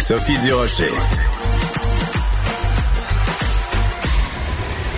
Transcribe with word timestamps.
Sophie 0.00 0.38
Durocher. 0.38 0.90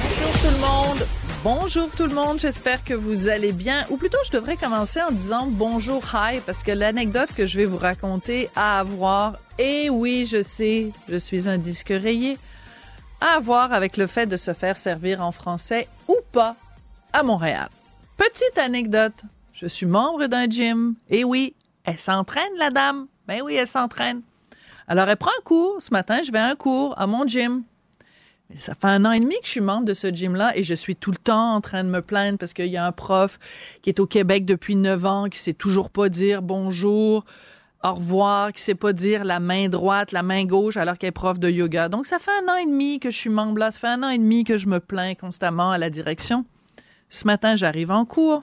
Bonjour 0.02 0.32
tout 0.42 0.50
le 0.50 0.60
monde. 0.60 1.06
Bonjour 1.42 1.88
tout 1.90 2.06
le 2.06 2.14
monde, 2.14 2.40
j'espère 2.40 2.84
que 2.84 2.92
vous 2.92 3.28
allez 3.28 3.52
bien. 3.52 3.86
Ou 3.88 3.96
plutôt, 3.96 4.18
je 4.26 4.32
devrais 4.32 4.56
commencer 4.56 5.00
en 5.00 5.10
disant 5.10 5.46
bonjour, 5.48 6.02
hi, 6.12 6.40
parce 6.44 6.62
que 6.62 6.72
l'anecdote 6.72 7.30
que 7.34 7.46
je 7.46 7.58
vais 7.58 7.64
vous 7.64 7.78
raconter 7.78 8.50
à 8.54 8.80
avoir, 8.80 9.38
et 9.58 9.88
oui, 9.88 10.26
je 10.30 10.42
sais, 10.42 10.90
je 11.08 11.16
suis 11.16 11.48
un 11.48 11.56
disque 11.56 11.88
rayé, 11.90 12.36
à 13.20 13.36
avoir 13.36 13.72
avec 13.72 13.96
le 13.96 14.06
fait 14.06 14.26
de 14.26 14.36
se 14.36 14.52
faire 14.52 14.76
servir 14.76 15.22
en 15.22 15.32
français 15.32 15.88
ou 16.08 16.16
pas 16.32 16.54
à 17.12 17.22
Montréal. 17.22 17.68
Petite 18.18 18.58
anecdote, 18.58 19.22
je 19.54 19.66
suis 19.66 19.86
membre 19.86 20.26
d'un 20.26 20.50
gym, 20.50 20.96
et 21.08 21.24
oui, 21.24 21.54
elle 21.84 21.98
s'entraîne, 21.98 22.52
la 22.58 22.70
dame. 22.70 23.06
Ben 23.26 23.40
oui, 23.42 23.54
elle 23.54 23.66
s'entraîne. 23.66 24.22
Alors, 24.90 25.06
elle 25.08 25.18
prend 25.18 25.30
un 25.38 25.42
cours. 25.44 25.76
Ce 25.80 25.90
matin, 25.92 26.20
je 26.26 26.32
vais 26.32 26.38
à 26.38 26.46
un 26.46 26.54
cours 26.54 26.98
à 26.98 27.06
mon 27.06 27.26
gym. 27.26 27.62
Mais 28.48 28.58
ça 28.58 28.74
fait 28.74 28.86
un 28.86 29.04
an 29.04 29.12
et 29.12 29.20
demi 29.20 29.34
que 29.40 29.44
je 29.44 29.50
suis 29.50 29.60
membre 29.60 29.84
de 29.84 29.92
ce 29.92 30.06
gym-là 30.06 30.56
et 30.56 30.62
je 30.62 30.72
suis 30.72 30.96
tout 30.96 31.10
le 31.10 31.18
temps 31.18 31.54
en 31.54 31.60
train 31.60 31.84
de 31.84 31.90
me 31.90 32.00
plaindre 32.00 32.38
parce 32.38 32.54
qu'il 32.54 32.68
y 32.68 32.78
a 32.78 32.86
un 32.86 32.92
prof 32.92 33.38
qui 33.82 33.90
est 33.90 34.00
au 34.00 34.06
Québec 34.06 34.46
depuis 34.46 34.74
neuf 34.74 35.04
ans, 35.04 35.28
qui 35.28 35.38
sait 35.38 35.52
toujours 35.52 35.90
pas 35.90 36.08
dire 36.08 36.40
bonjour, 36.40 37.26
au 37.84 37.92
revoir, 37.92 38.54
qui 38.54 38.62
sait 38.62 38.74
pas 38.74 38.94
dire 38.94 39.24
la 39.24 39.38
main 39.38 39.68
droite, 39.68 40.12
la 40.12 40.22
main 40.22 40.46
gauche 40.46 40.78
alors 40.78 40.96
qu'elle 40.96 41.08
est 41.08 41.12
prof 41.12 41.38
de 41.38 41.50
yoga. 41.50 41.90
Donc, 41.90 42.06
ça 42.06 42.18
fait 42.18 42.30
un 42.42 42.50
an 42.50 42.56
et 42.56 42.64
demi 42.64 42.98
que 42.98 43.10
je 43.10 43.18
suis 43.18 43.28
membre 43.28 43.58
là. 43.58 43.70
Ça 43.70 43.80
fait 43.80 43.88
un 43.88 44.02
an 44.02 44.08
et 44.08 44.16
demi 44.16 44.44
que 44.44 44.56
je 44.56 44.68
me 44.68 44.80
plains 44.80 45.14
constamment 45.14 45.70
à 45.70 45.76
la 45.76 45.90
direction. 45.90 46.46
Ce 47.10 47.26
matin, 47.26 47.54
j'arrive 47.56 47.90
en 47.90 48.06
cours. 48.06 48.42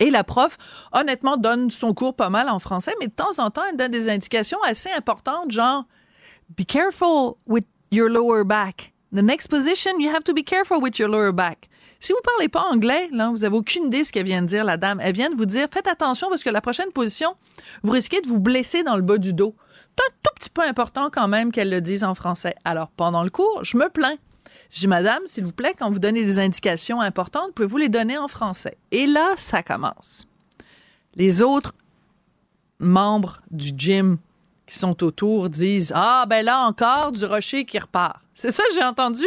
Et 0.00 0.10
la 0.10 0.24
prof, 0.24 0.58
honnêtement, 0.92 1.36
donne 1.36 1.70
son 1.70 1.94
cours 1.94 2.14
pas 2.14 2.28
mal 2.28 2.48
en 2.48 2.58
français, 2.58 2.94
mais 3.00 3.06
de 3.06 3.12
temps 3.12 3.38
en 3.38 3.50
temps, 3.50 3.62
elle 3.70 3.76
donne 3.76 3.90
des 3.90 4.08
indications 4.08 4.58
assez 4.62 4.90
importantes, 4.90 5.50
genre 5.50 5.84
Be 6.56 6.64
careful 6.64 7.34
with 7.46 7.66
your 7.90 8.08
lower 8.08 8.44
back. 8.44 8.92
The 9.12 9.22
next 9.22 9.48
position, 9.48 9.98
you 9.98 10.10
have 10.10 10.24
to 10.24 10.34
be 10.34 10.44
careful 10.44 10.78
with 10.80 10.98
your 10.98 11.08
lower 11.08 11.32
back. 11.32 11.68
Si 12.00 12.12
vous 12.12 12.20
parlez 12.22 12.48
pas 12.48 12.62
anglais, 12.70 13.08
là, 13.10 13.30
vous 13.30 13.44
avez 13.44 13.56
aucune 13.56 13.86
idée 13.86 14.00
de 14.00 14.04
ce 14.04 14.12
qu'elle 14.12 14.26
vient 14.26 14.42
de 14.42 14.46
dire, 14.46 14.64
la 14.64 14.76
dame. 14.76 15.00
Elle 15.02 15.14
vient 15.14 15.30
de 15.30 15.36
vous 15.36 15.46
dire, 15.46 15.66
faites 15.72 15.86
attention 15.86 16.28
parce 16.28 16.44
que 16.44 16.50
la 16.50 16.60
prochaine 16.60 16.92
position, 16.92 17.34
vous 17.82 17.92
risquez 17.92 18.20
de 18.20 18.28
vous 18.28 18.38
blesser 18.38 18.82
dans 18.82 18.96
le 18.96 19.02
bas 19.02 19.18
du 19.18 19.32
dos. 19.32 19.54
C'est 19.96 20.04
un 20.04 20.14
tout 20.22 20.34
petit 20.34 20.50
peu 20.50 20.62
important 20.62 21.08
quand 21.10 21.26
même 21.26 21.50
qu'elle 21.50 21.70
le 21.70 21.80
dise 21.80 22.04
en 22.04 22.14
français. 22.14 22.54
Alors, 22.64 22.88
pendant 22.88 23.22
le 23.22 23.30
cours, 23.30 23.64
je 23.64 23.78
me 23.78 23.88
plains. 23.88 24.16
Je 24.70 24.80
dis, 24.80 24.88
Madame, 24.88 25.22
s'il 25.26 25.44
vous 25.44 25.52
plaît, 25.52 25.74
quand 25.78 25.90
vous 25.90 25.98
donnez 25.98 26.24
des 26.24 26.38
indications 26.38 27.00
importantes, 27.00 27.52
pouvez-vous 27.54 27.76
les 27.78 27.88
donner 27.88 28.18
en 28.18 28.28
français? 28.28 28.76
Et 28.90 29.06
là, 29.06 29.34
ça 29.36 29.62
commence. 29.62 30.26
Les 31.14 31.42
autres 31.42 31.72
membres 32.78 33.40
du 33.50 33.72
gym 33.76 34.18
qui 34.66 34.78
sont 34.78 35.02
autour 35.02 35.48
disent 35.48 35.92
Ah, 35.94 36.26
ben 36.28 36.44
là 36.44 36.66
encore, 36.66 37.12
du 37.12 37.24
rocher 37.24 37.64
qui 37.64 37.78
repart. 37.78 38.20
C'est 38.34 38.50
ça 38.50 38.62
que 38.68 38.74
j'ai 38.74 38.84
entendu. 38.84 39.26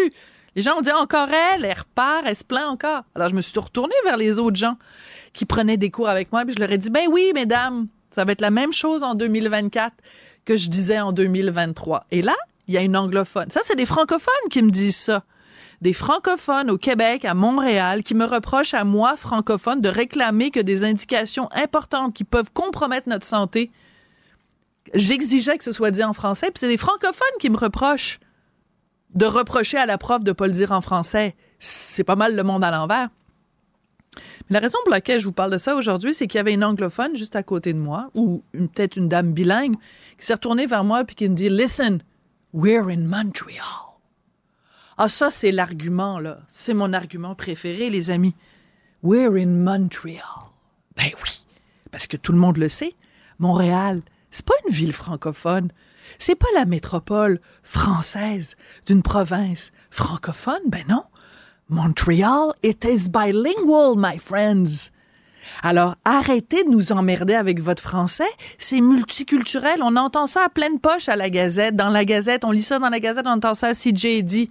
Les 0.55 0.61
gens 0.61 0.77
ont 0.77 0.81
dit 0.81 0.91
encore 0.91 1.29
elle, 1.29 1.63
elle 1.63 1.77
repart, 1.77 2.23
elle 2.25 2.35
se 2.35 2.43
plaint 2.43 2.67
encore. 2.67 3.03
Alors 3.15 3.29
je 3.29 3.35
me 3.35 3.41
suis 3.41 3.57
retournée 3.59 3.95
vers 4.03 4.17
les 4.17 4.39
autres 4.39 4.57
gens 4.57 4.77
qui 5.33 5.45
prenaient 5.45 5.77
des 5.77 5.91
cours 5.91 6.09
avec 6.09 6.31
moi, 6.31 6.43
puis 6.45 6.53
je 6.55 6.59
leur 6.59 6.71
ai 6.71 6.77
dit 6.77 6.89
Ben 6.89 7.07
oui, 7.09 7.31
mesdames, 7.33 7.87
ça 8.11 8.25
va 8.25 8.31
être 8.33 8.41
la 8.41 8.51
même 8.51 8.73
chose 8.73 9.03
en 9.03 9.15
2024 9.15 9.93
que 10.45 10.57
je 10.57 10.69
disais 10.69 10.99
en 10.99 11.11
2023. 11.11 12.07
Et 12.11 12.21
là, 12.21 12.35
il 12.69 12.73
y 12.73 12.77
a 12.77 12.81
une 12.81 12.95
anglophone. 12.95 13.49
Ça, 13.49 13.61
c'est 13.63 13.75
des 13.75 13.87
francophones 13.87 14.47
qui 14.51 14.61
me 14.61 14.69
disent 14.69 14.95
ça. 14.95 15.23
Des 15.81 15.91
francophones 15.91 16.69
au 16.69 16.77
Québec, 16.77 17.25
à 17.25 17.33
Montréal, 17.33 18.03
qui 18.03 18.13
me 18.13 18.25
reprochent 18.25 18.75
à 18.75 18.83
moi, 18.83 19.17
francophone, 19.17 19.81
de 19.81 19.89
réclamer 19.89 20.51
que 20.51 20.59
des 20.59 20.83
indications 20.83 21.49
importantes 21.55 22.13
qui 22.13 22.23
peuvent 22.23 22.51
compromettre 22.53 23.09
notre 23.09 23.25
santé, 23.25 23.71
j'exigeais 24.93 25.57
que 25.57 25.63
ce 25.63 25.71
soit 25.71 25.89
dit 25.89 26.03
en 26.03 26.13
français. 26.13 26.51
Puis 26.51 26.59
c'est 26.59 26.67
des 26.67 26.77
francophones 26.77 27.27
qui 27.39 27.49
me 27.49 27.57
reprochent 27.57 28.19
de 29.15 29.25
reprocher 29.25 29.79
à 29.79 29.87
la 29.87 29.97
prof 29.97 30.23
de 30.23 30.31
pas 30.31 30.45
le 30.45 30.53
dire 30.53 30.71
en 30.71 30.81
français. 30.81 31.35
C'est 31.57 32.03
pas 32.03 32.15
mal 32.15 32.35
le 32.35 32.43
monde 32.43 32.63
à 32.63 32.69
l'envers. 32.69 33.09
La 34.51 34.59
raison 34.59 34.77
pour 34.83 34.91
laquelle 34.91 35.19
je 35.19 35.25
vous 35.25 35.31
parle 35.31 35.51
de 35.51 35.57
ça 35.57 35.75
aujourd'hui, 35.75 36.13
c'est 36.13 36.27
qu'il 36.27 36.37
y 36.37 36.41
avait 36.41 36.53
une 36.53 36.63
anglophone 36.63 37.15
juste 37.15 37.35
à 37.35 37.41
côté 37.41 37.73
de 37.73 37.79
moi, 37.79 38.11
ou 38.13 38.43
peut-être 38.53 38.95
une 38.95 39.07
dame 39.07 39.31
bilingue, 39.31 39.75
qui 40.19 40.25
s'est 40.27 40.33
retournée 40.33 40.67
vers 40.67 40.83
moi 40.83 41.01
et 41.01 41.15
qui 41.15 41.27
me 41.27 41.35
dit 41.35 41.49
Listen, 41.49 42.03
we're 42.53 42.89
in 42.89 43.07
Montreal. 43.07 43.99
Ah, 44.97 45.07
ça, 45.09 45.31
c'est 45.31 45.51
l'argument, 45.51 46.19
là. 46.19 46.39
C'est 46.47 46.73
mon 46.73 46.91
argument 46.93 47.35
préféré, 47.35 47.89
les 47.89 48.11
amis. 48.11 48.35
We're 49.01 49.35
in 49.37 49.63
Montreal. 49.63 50.51
Ben 50.97 51.11
oui, 51.23 51.45
parce 51.91 52.07
que 52.07 52.17
tout 52.17 52.33
le 52.33 52.37
monde 52.37 52.57
le 52.57 52.67
sait. 52.67 52.95
Montréal, 53.39 54.01
c'est 54.31 54.45
pas 54.45 54.55
une 54.67 54.73
ville 54.73 54.91
francophone. 54.91 55.71
C'est 56.17 56.35
pas 56.35 56.47
la 56.53 56.65
métropole 56.65 57.39
française 57.63 58.57
d'une 58.85 59.03
province 59.03 59.71
francophone. 59.89 60.63
Ben 60.67 60.83
non. 60.89 61.05
Montreal, 61.69 62.53
it 62.63 62.83
is 62.83 63.07
bilingual, 63.07 63.95
my 63.95 64.17
friends. 64.17 64.91
Alors, 65.61 65.95
arrêtez 66.05 66.63
de 66.63 66.69
nous 66.69 66.91
emmerder 66.91 67.35
avec 67.35 67.59
votre 67.59 67.81
français. 67.81 68.29
C'est 68.57 68.81
multiculturel. 68.81 69.81
On 69.83 69.95
entend 69.97 70.25
ça 70.25 70.43
à 70.45 70.49
pleine 70.49 70.79
poche 70.79 71.09
à 71.09 71.15
la 71.15 71.29
Gazette. 71.29 71.75
Dans 71.75 71.89
la 71.89 72.05
Gazette, 72.05 72.45
on 72.45 72.51
lit 72.51 72.61
ça 72.61 72.79
dans 72.79 72.89
la 72.89 72.99
Gazette, 72.99 73.25
on 73.27 73.31
entend 73.31 73.53
ça 73.53 73.67
à 73.67 73.73
CJ 73.73 74.23
dit. 74.23 74.49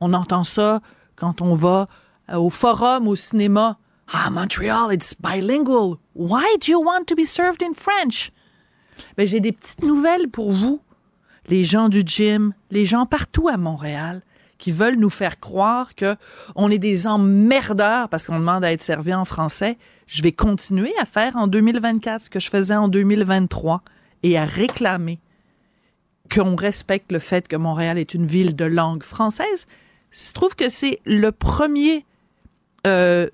On 0.00 0.12
entend 0.12 0.44
ça 0.44 0.80
quand 1.14 1.40
on 1.42 1.54
va 1.54 1.88
au 2.34 2.50
forum, 2.50 3.06
au 3.06 3.16
cinéma. 3.16 3.78
Ah, 4.12 4.30
Montreal, 4.30 4.92
it's 4.92 5.14
bilingual. 5.18 5.96
Why 6.14 6.44
do 6.60 6.72
you 6.72 6.82
want 6.82 7.04
to 7.06 7.14
be 7.14 7.24
served 7.24 7.62
in 7.62 7.72
French? 7.74 8.30
Ben, 9.16 9.26
j'ai 9.26 9.40
des 9.40 9.52
petites 9.52 9.82
nouvelles 9.82 10.28
pour 10.28 10.52
vous, 10.52 10.80
les 11.48 11.64
gens 11.64 11.88
du 11.88 12.02
gym, 12.04 12.54
les 12.70 12.86
gens 12.86 13.04
partout 13.04 13.48
à 13.48 13.56
Montréal 13.56 14.22
qui 14.58 14.72
veulent 14.72 14.96
nous 14.96 15.10
faire 15.10 15.38
croire 15.40 15.94
que 15.94 16.16
on 16.54 16.70
est 16.70 16.78
des 16.78 17.06
emmerdeurs 17.06 18.08
parce 18.08 18.26
qu'on 18.26 18.38
demande 18.38 18.64
à 18.64 18.72
être 18.72 18.82
servi 18.82 19.12
en 19.14 19.24
français. 19.24 19.76
Je 20.06 20.22
vais 20.22 20.32
continuer 20.32 20.92
à 21.00 21.04
faire 21.04 21.36
en 21.36 21.46
2024 21.46 22.22
ce 22.22 22.30
que 22.30 22.40
je 22.40 22.50
faisais 22.50 22.76
en 22.76 22.88
2023 22.88 23.82
et 24.22 24.38
à 24.38 24.44
réclamer 24.44 25.18
qu'on 26.34 26.56
respecte 26.56 27.12
le 27.12 27.18
fait 27.18 27.46
que 27.48 27.56
Montréal 27.56 27.98
est 27.98 28.14
une 28.14 28.26
ville 28.26 28.56
de 28.56 28.64
langue 28.64 29.02
française. 29.02 29.66
Je 30.10 30.32
trouve 30.32 30.54
que 30.54 30.68
c'est 30.68 31.00
le 31.04 31.30
premier 31.32 32.04
euh, 32.86 33.28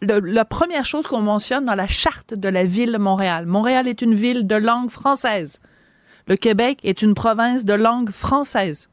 la 0.00 0.44
première 0.44 0.84
chose 0.84 1.08
qu'on 1.08 1.20
mentionne 1.20 1.64
dans 1.64 1.74
la 1.74 1.88
charte 1.88 2.34
de 2.34 2.48
la 2.48 2.64
ville 2.64 2.92
de 2.92 2.98
Montréal. 2.98 3.44
Montréal 3.44 3.88
est 3.88 4.02
une 4.02 4.14
ville 4.14 4.46
de 4.46 4.54
langue 4.54 4.90
française. 4.90 5.58
Le 6.28 6.36
Québec 6.36 6.78
est 6.84 7.02
une 7.02 7.14
province 7.14 7.64
de 7.64 7.74
langue 7.74 8.10
française. 8.10 8.88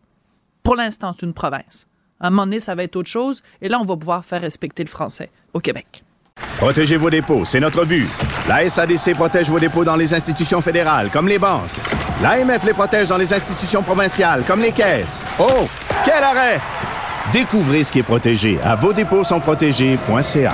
Pour 0.70 0.76
l'instant, 0.76 1.14
c'est 1.20 1.26
une 1.26 1.34
province. 1.34 1.88
À 2.20 2.28
un 2.28 2.30
moment 2.30 2.46
donné, 2.46 2.60
ça 2.60 2.76
va 2.76 2.84
être 2.84 2.96
autre 2.96 3.10
chose. 3.10 3.42
Et 3.60 3.70
là, 3.70 3.80
on 3.82 3.86
va 3.86 3.98
pouvoir 3.98 4.24
faire 4.24 4.42
respecter 4.42 4.84
le 4.84 4.90
français 4.90 5.32
au 5.52 5.60
Québec. 5.60 6.04
Protégez 6.58 6.96
vos 6.96 7.10
dépôts, 7.10 7.44
c'est 7.44 7.60
notre 7.60 7.86
but. 7.86 8.08
La 8.48 8.70
SADC 8.70 9.16
protège 9.16 9.50
vos 9.50 9.60
dépôts 9.60 9.84
dans 9.84 9.96
les 9.96 10.14
institutions 10.14 10.62
fédérales, 10.62 11.10
comme 11.10 11.28
les 11.28 11.40
banques. 11.40 11.72
L'AMF 12.22 12.64
les 12.66 12.74
protège 12.74 13.08
dans 13.08 13.18
les 13.18 13.34
institutions 13.34 13.82
provinciales, 13.82 14.44
comme 14.46 14.62
les 14.62 14.72
caisses. 14.72 15.26
Oh, 15.40 15.68
quel 16.06 16.24
arrêt! 16.24 16.62
Découvrez 17.34 17.84
ce 17.84 17.92
qui 17.92 17.98
est 17.98 18.04
protégé 18.04 18.60
à 18.64 18.76
vos 18.76 18.94
dépôts 18.94 19.24
sont 19.24 19.40
protégés.ca. 19.40 20.54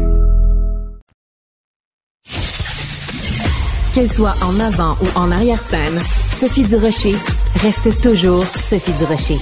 Qu'elle 3.93 4.09
soit 4.09 4.35
en 4.41 4.57
avant 4.61 4.93
ou 5.01 5.17
en 5.19 5.31
arrière-scène, 5.31 5.99
Sophie 5.99 6.63
Durocher 6.63 7.13
reste 7.55 8.01
toujours 8.01 8.45
Sophie 8.45 8.93
Durocher. 8.93 9.35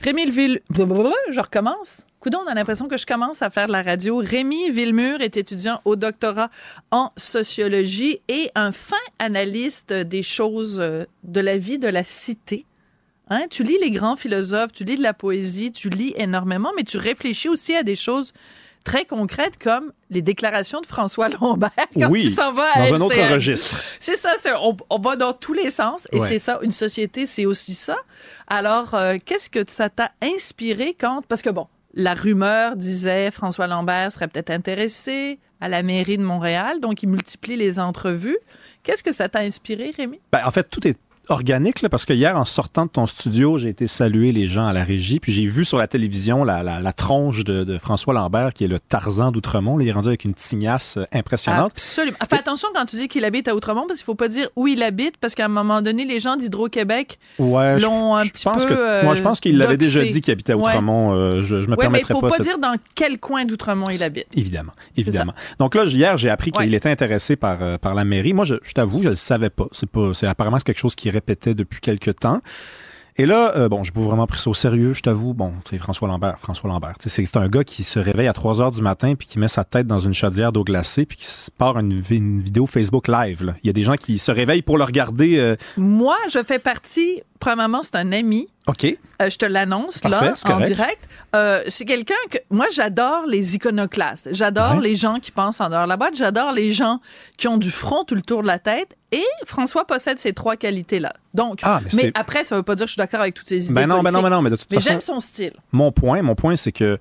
Rémi 0.00 0.30
Ville... 0.30 0.60
Je 0.70 1.38
recommence. 1.38 2.06
Coudon, 2.18 2.38
on 2.46 2.50
a 2.50 2.54
l'impression 2.54 2.88
que 2.88 2.96
je 2.96 3.04
commence 3.04 3.42
à 3.42 3.50
faire 3.50 3.66
de 3.66 3.72
la 3.72 3.82
radio. 3.82 4.16
Rémi 4.16 4.70
Villemur 4.70 5.20
est 5.20 5.36
étudiant 5.36 5.82
au 5.84 5.96
doctorat 5.96 6.48
en 6.90 7.12
sociologie 7.18 8.20
et 8.28 8.50
un 8.54 8.72
fin 8.72 8.96
analyste 9.18 9.92
des 9.92 10.22
choses 10.22 10.80
euh, 10.80 11.04
de 11.24 11.40
la 11.40 11.58
vie 11.58 11.78
de 11.78 11.88
la 11.88 12.04
cité. 12.04 12.64
Hein? 13.28 13.42
Tu 13.50 13.64
lis 13.64 13.78
les 13.82 13.90
grands 13.90 14.16
philosophes, 14.16 14.72
tu 14.72 14.84
lis 14.84 14.96
de 14.96 15.02
la 15.02 15.12
poésie, 15.12 15.72
tu 15.72 15.90
lis 15.90 16.14
énormément, 16.16 16.72
mais 16.74 16.84
tu 16.84 16.96
réfléchis 16.96 17.50
aussi 17.50 17.76
à 17.76 17.82
des 17.82 17.96
choses 17.96 18.32
très 18.84 19.04
concrètes 19.04 19.58
comme 19.62 19.92
les 20.10 20.22
déclarations 20.22 20.80
de 20.80 20.86
François 20.86 21.28
Lombert 21.40 21.70
quand 21.94 22.08
Oui, 22.10 22.30
s'en 22.30 22.52
vas 22.52 22.68
à 22.74 22.88
dans 22.88 22.94
un 22.96 23.00
autre 23.00 23.32
registre. 23.32 23.80
C'est 24.00 24.16
ça, 24.16 24.32
c'est- 24.38 24.52
on, 24.60 24.76
on 24.88 24.98
va 24.98 25.16
dans 25.16 25.32
tous 25.32 25.52
les 25.52 25.70
sens 25.70 26.08
et 26.12 26.18
Ouais. 26.20 26.26
c'est 26.28 26.38
ça, 26.38 26.58
une 26.62 26.72
société, 26.72 27.26
c'est 27.26 27.46
aussi 27.46 27.74
ça. 27.74 27.96
Alors, 28.48 28.94
euh, 28.94 29.16
qu'est-ce 29.24 29.50
que 29.50 29.60
ça 29.68 29.88
t'a 29.90 30.10
inspiré 30.22 30.96
quand... 30.98 31.22
Parce 31.28 31.42
que 31.42 31.50
bon, 31.50 31.66
la 31.94 32.14
rumeur 32.14 32.76
disait 32.76 33.30
François 33.30 33.66
Lambert 33.66 34.12
serait 34.12 34.28
peut-être 34.28 34.50
intéressé 34.50 35.38
à 35.60 35.68
la 35.68 35.82
mairie 35.82 36.16
de 36.16 36.22
Montréal, 36.22 36.80
donc 36.80 37.02
il 37.02 37.08
multiplie 37.08 37.56
les 37.56 37.78
entrevues. 37.78 38.38
Qu'est-ce 38.82 39.02
que 39.02 39.12
ça 39.12 39.28
t'a 39.28 39.40
inspiré, 39.40 39.92
Rémi? 39.94 40.18
Ben, 40.32 40.40
en 40.46 40.50
fait, 40.50 40.64
tout 40.70 40.86
est 40.88 40.96
organique, 41.30 41.82
là, 41.82 41.88
parce 41.88 42.04
que 42.04 42.12
hier, 42.12 42.36
en 42.36 42.44
sortant 42.44 42.86
de 42.86 42.90
ton 42.90 43.06
studio, 43.06 43.58
j'ai 43.58 43.68
été 43.68 43.86
saluer 43.86 44.32
les 44.32 44.46
gens 44.46 44.66
à 44.66 44.72
la 44.72 44.84
régie, 44.84 45.20
puis 45.20 45.32
j'ai 45.32 45.46
vu 45.46 45.64
sur 45.64 45.78
la 45.78 45.86
télévision 45.88 46.44
la, 46.44 46.62
la, 46.62 46.80
la 46.80 46.92
tronche 46.92 47.44
de, 47.44 47.64
de 47.64 47.78
François 47.78 48.14
Lambert, 48.14 48.52
qui 48.52 48.64
est 48.64 48.68
le 48.68 48.78
Tarzan 48.80 49.30
d'Outremont. 49.32 49.78
Il 49.80 49.88
est 49.88 49.92
rendu 49.92 50.08
avec 50.08 50.24
une 50.24 50.34
tignasse 50.34 50.96
euh, 50.96 51.04
impressionnante. 51.12 51.72
Absolument. 51.72 52.16
Fais 52.28 52.36
attention 52.36 52.68
quand 52.74 52.84
tu 52.86 52.96
dis 52.96 53.08
qu'il 53.08 53.24
habite 53.24 53.48
à 53.48 53.54
Outremont, 53.54 53.86
parce 53.86 53.98
qu'il 54.00 54.04
faut 54.04 54.14
pas 54.14 54.28
dire 54.28 54.48
où 54.56 54.66
il 54.66 54.82
habite, 54.82 55.16
parce 55.18 55.34
qu'à 55.34 55.44
un 55.46 55.48
moment 55.48 55.82
donné, 55.82 56.04
les 56.04 56.20
gens 56.20 56.36
d'Hydro-Québec 56.36 57.18
Ouais, 57.38 57.78
l'ont 57.78 58.14
un 58.16 58.24
je 58.24 58.30
petit 58.30 58.44
pense 58.44 58.64
peu, 58.66 58.74
que, 58.74 58.78
euh, 58.80 59.02
moi, 59.04 59.14
je 59.14 59.22
pense 59.22 59.40
qu'il 59.40 59.56
l'avait 59.58 59.76
déjà 59.76 60.02
dit 60.04 60.20
qu'il 60.20 60.32
habitait 60.32 60.52
à 60.52 60.56
Ouais. 60.56 60.72
Outremont. 60.72 61.14
Euh, 61.14 61.42
je, 61.42 61.62
je 61.62 61.68
me 61.68 61.76
Oui, 61.78 61.86
mais 61.90 62.00
il 62.00 62.06
faut 62.06 62.20
pas. 62.20 62.28
pas 62.28 62.36
cette- 62.36 62.46
dire 62.46 62.58
dans 62.58 62.74
quel 62.94 63.18
coin 63.18 63.44
d'Outremont 63.44 63.88
il 63.90 64.02
habite. 64.02 64.26
Évidemment, 64.34 64.72
évidemment. 64.96 65.32
Donc 65.58 65.74
là, 65.74 65.84
hier, 65.84 66.16
j'ai 66.16 66.28
appris 66.30 66.50
qu'il 66.50 66.68
Ouais. 66.68 66.76
était 66.76 66.90
intéressé 66.90 67.36
par, 67.36 67.58
euh, 67.62 67.78
par 67.78 67.94
la 67.94 68.04
mairie. 68.04 68.32
Moi, 68.32 68.44
je, 68.44 68.56
je 68.62 68.72
t'avoue, 68.72 69.02
je 69.02 69.10
le 69.10 69.14
savais 69.14 69.50
pas. 69.50 69.66
C'est 69.72 69.88
pas, 69.88 70.12
c'est 70.14 70.26
apparemment 70.26 70.58
c'est 70.58 70.64
quelque 70.64 70.78
chose 70.78 70.94
qu'il 70.94 71.10
répétait 71.20 71.54
depuis 71.54 71.80
quelques 71.80 72.18
temps. 72.20 72.40
Et 73.16 73.26
là, 73.26 73.52
euh, 73.56 73.68
bon, 73.68 73.84
j'ai 73.84 73.90
pas 73.90 74.00
vraiment 74.00 74.26
pris 74.26 74.38
ça 74.38 74.48
au 74.48 74.54
sérieux, 74.54 74.94
je 74.94 75.02
t'avoue. 75.02 75.34
Bon, 75.34 75.52
c'est 75.68 75.76
François 75.78 76.08
Lambert, 76.08 76.38
François 76.38 76.70
Lambert. 76.70 76.94
C'est 77.00 77.36
un 77.36 77.48
gars 77.48 77.64
qui 77.64 77.82
se 77.82 77.98
réveille 77.98 78.28
à 78.28 78.32
3 78.32 78.62
heures 78.62 78.70
du 78.70 78.80
matin 78.80 79.14
puis 79.14 79.26
qui 79.28 79.38
met 79.38 79.48
sa 79.48 79.62
tête 79.64 79.86
dans 79.86 80.00
une 80.00 80.14
chaudière 80.14 80.52
d'eau 80.52 80.64
glacée 80.64 81.04
puis 81.04 81.18
qui 81.18 81.26
part 81.58 81.78
une, 81.78 82.00
vi- 82.00 82.16
une 82.16 82.40
vidéo 82.40 82.66
Facebook 82.66 83.08
live. 83.08 83.54
Il 83.62 83.66
y 83.66 83.70
a 83.70 83.74
des 83.74 83.82
gens 83.82 83.96
qui 83.96 84.18
se 84.18 84.30
réveillent 84.32 84.62
pour 84.62 84.78
le 84.78 84.84
regarder. 84.84 85.36
euh, 85.38 85.56
Moi, 85.76 86.16
je 86.32 86.42
fais 86.42 86.58
partie, 86.60 87.20
premièrement, 87.40 87.82
c'est 87.82 87.96
un 87.96 88.12
ami. 88.12 88.46
OK. 88.68 88.84
Euh, 88.84 89.28
je 89.30 89.36
te 89.36 89.44
l'annonce 89.46 90.04
là 90.04 90.32
en 90.32 90.48
correct. 90.48 90.66
direct. 90.68 91.08
Euh, 91.34 91.62
c'est 91.66 91.84
quelqu'un 91.84 92.14
que 92.30 92.38
moi 92.50 92.66
j'adore 92.72 93.24
les 93.26 93.56
iconoclastes. 93.56 94.28
J'adore 94.32 94.76
Ouais. 94.76 94.82
les 94.82 94.94
gens 94.96 95.18
qui 95.18 95.32
pensent 95.32 95.60
en 95.60 95.68
dehors 95.68 95.84
de 95.84 95.88
la 95.88 95.96
boîte. 95.96 96.14
J'adore 96.16 96.52
les 96.52 96.72
gens 96.72 97.00
qui 97.36 97.48
ont 97.48 97.56
du 97.56 97.70
front 97.70 98.04
tout 98.04 98.14
le 98.14 98.22
tour 98.22 98.42
de 98.42 98.46
la 98.46 98.58
tête. 98.60 98.96
Et 99.10 99.24
François 99.46 99.84
possède 99.86 100.18
ces 100.20 100.32
trois 100.32 100.54
qualités 100.56 101.00
là. 101.00 101.12
Donc, 101.34 101.58
Ah, 101.64 101.80
mais 101.96 102.12
après 102.14 102.44
ça 102.44 102.54
veut 102.54 102.62
pas 102.62 102.76
dire 102.76 102.84
que 102.84 102.88
je 102.90 102.92
suis 102.92 102.98
d'accord 103.00 103.20
avec 103.22 103.34
toutes 103.34 103.48
ces 103.48 103.64
idées. 103.64 103.74
Ben 103.74 103.86
non, 103.88 104.02
ben 104.02 104.12
non, 104.12 104.22
ben 104.22 104.30
non, 104.30 104.42
mais 104.42 104.50
de 104.50 104.56
toute 104.56 104.70
Mais 104.70 104.76
façon. 104.76 104.90
j'aime 104.90 105.00
son 105.00 105.18
style. 105.18 105.54
mon 105.72 105.90
point, 105.90 106.22
mon 106.22 106.36
point, 106.36 106.54
c'est 106.54 106.70
que 106.72 106.98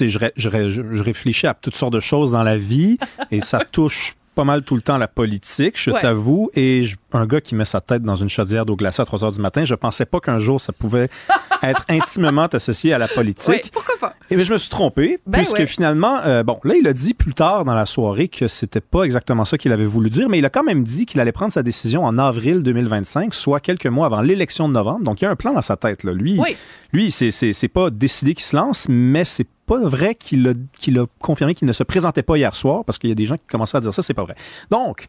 je, 0.00 0.18
ré- 0.18 0.32
je, 0.36 0.48
ré- 0.48 0.70
je- 0.70 0.82
je 0.92 1.02
réfléchis 1.02 1.46
à 1.46 1.54
toutes 1.54 1.74
sortes 1.76 1.92
de 1.92 2.00
choses 2.00 2.30
dans 2.32 2.42
la 2.42 2.56
vie 2.56 2.98
et 3.30 3.40
ça 3.40 3.60
touche 3.72 4.16
pas 4.34 4.44
mal 4.44 4.62
tout 4.62 4.74
le 4.76 4.80
temps 4.80 4.96
la 4.96 5.08
politique, 5.08 5.74
je 5.80 5.90
Ouais. 5.90 6.00
t'avoue. 6.00 6.50
Et 6.54 6.82
je- 6.82 6.96
un 7.12 7.26
gars 7.26 7.40
qui 7.40 7.54
met 7.54 7.64
sa 7.64 7.80
tête 7.80 8.02
dans 8.02 8.16
une 8.16 8.28
chaudière 8.28 8.64
d'eau 8.64 8.76
glacée 8.76 9.02
à 9.02 9.04
3 9.04 9.24
heures 9.24 9.32
du 9.32 9.40
matin, 9.40 9.64
je 9.64 9.74
pensais 9.74 10.06
pas 10.06 10.20
qu'un 10.20 10.38
jour 10.38 10.60
ça 10.60 10.72
pouvait 10.72 11.08
être 11.62 11.84
intimement 11.88 12.46
associé 12.46 12.92
à 12.94 12.98
la 12.98 13.08
politique. 13.08 13.48
Oui, 13.64 13.70
pourquoi 13.72 13.94
pas? 14.00 14.14
Et 14.30 14.36
bien, 14.36 14.44
je 14.44 14.52
me 14.52 14.58
suis 14.58 14.70
trompé, 14.70 15.18
Ben 15.26 15.38
puisque 15.40 15.54
ouais. 15.58 15.66
finalement, 15.66 16.20
euh, 16.24 16.42
bon, 16.44 16.60
là, 16.64 16.74
il 16.76 16.86
a 16.86 16.92
dit 16.92 17.14
plus 17.14 17.34
tard 17.34 17.64
dans 17.64 17.74
la 17.74 17.84
soirée 17.84 18.28
que 18.28 18.46
c'était 18.46 18.80
pas 18.80 19.02
exactement 19.02 19.44
ça 19.44 19.58
qu'il 19.58 19.72
avait 19.72 19.84
voulu 19.84 20.08
dire, 20.08 20.28
mais 20.28 20.38
il 20.38 20.44
a 20.44 20.50
quand 20.50 20.62
même 20.62 20.84
dit 20.84 21.04
qu'il 21.04 21.20
allait 21.20 21.32
prendre 21.32 21.52
sa 21.52 21.62
décision 21.64 22.04
en 22.04 22.16
avril 22.16 22.62
2025, 22.62 23.34
soit 23.34 23.58
quelques 23.60 23.86
mois 23.86 24.06
avant 24.06 24.20
l'élection 24.22 24.68
de 24.68 24.74
novembre. 24.74 25.04
Donc, 25.04 25.20
il 25.20 25.24
y 25.24 25.26
a 25.26 25.30
un 25.30 25.36
plan 25.36 25.52
dans 25.52 25.62
sa 25.62 25.76
tête, 25.76 26.04
là. 26.04 26.12
Lui, 26.12 26.38
Oui. 26.38 26.56
lui 26.92 27.10
c'est, 27.10 27.32
c'est, 27.32 27.52
c'est 27.52 27.68
pas 27.68 27.90
décidé 27.90 28.34
qu'il 28.34 28.44
se 28.44 28.54
lance, 28.56 28.86
mais 28.88 29.24
c'est 29.24 29.46
pas 29.70 29.78
vrai 29.78 30.16
qu'il 30.16 30.48
a, 30.48 30.54
qu'il 30.72 30.98
a 30.98 31.06
confirmé 31.20 31.54
qu'il 31.54 31.68
ne 31.68 31.72
se 31.72 31.84
présentait 31.84 32.24
pas 32.24 32.36
hier 32.36 32.56
soir, 32.56 32.84
parce 32.84 32.98
qu'il 32.98 33.08
y 33.08 33.12
a 33.12 33.14
des 33.14 33.26
gens 33.26 33.36
qui 33.36 33.46
commençaient 33.46 33.76
à 33.76 33.80
dire 33.80 33.94
ça, 33.94 34.02
c'est 34.02 34.14
pas 34.14 34.24
vrai. 34.24 34.34
Donc, 34.68 35.06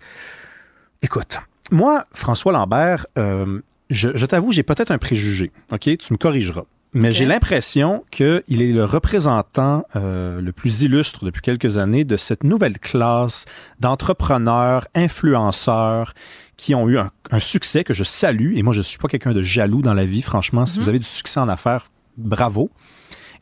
écoute, 1.02 1.40
moi, 1.72 2.06
François 2.13 2.52
Lambert, 2.52 3.08
euh, 3.18 3.60
je, 3.90 4.10
je 4.13 4.25
t'avoue, 4.28 4.52
j'ai 4.52 4.62
peut-être 4.62 4.92
un 4.92 5.00
préjugé, 5.00 5.52
OK? 5.72 5.98
Tu 5.98 6.13
me 6.13 6.18
corrigeras. 6.18 6.66
Mais 6.94 7.12
j'ai 7.12 7.25
l'impression 7.25 8.04
qu'il 8.12 8.62
est 8.62 8.72
le 8.72 8.84
représentant 8.84 9.84
euh, 9.96 10.42
le 10.42 10.52
plus 10.52 10.84
illustre 10.84 11.25
depuis 11.25 11.42
quelques 11.42 11.78
années 11.78 12.04
de 12.04 12.18
cette 12.18 12.44
nouvelle 12.44 12.78
classe 12.78 13.46
d'entrepreneurs, 13.80 14.88
influenceurs 14.94 16.14
qui 16.56 16.75
ont 16.75 16.88
eu 16.88 17.00
un, 17.00 17.10
un 17.31 17.40
succès 17.40 17.84
que 17.84 17.96
je 17.96 18.04
salue. 18.04 18.57
Et 18.57 18.62
moi, 18.62 18.74
je 18.74 18.81
suis 18.81 19.00
pas 19.00 19.07
quelqu'un 19.07 19.31
de 19.34 19.42
jaloux 19.42 19.81
dans 19.81 19.96
la 19.96 20.06
vie, 20.06 20.22
franchement. 20.22 20.68
Si 20.68 20.80
vous 20.80 20.90
avez 20.90 21.00
du 21.00 21.06
succès 21.07 21.40
en 21.40 21.50
affaires, 21.50 21.90
bravo. 22.18 22.69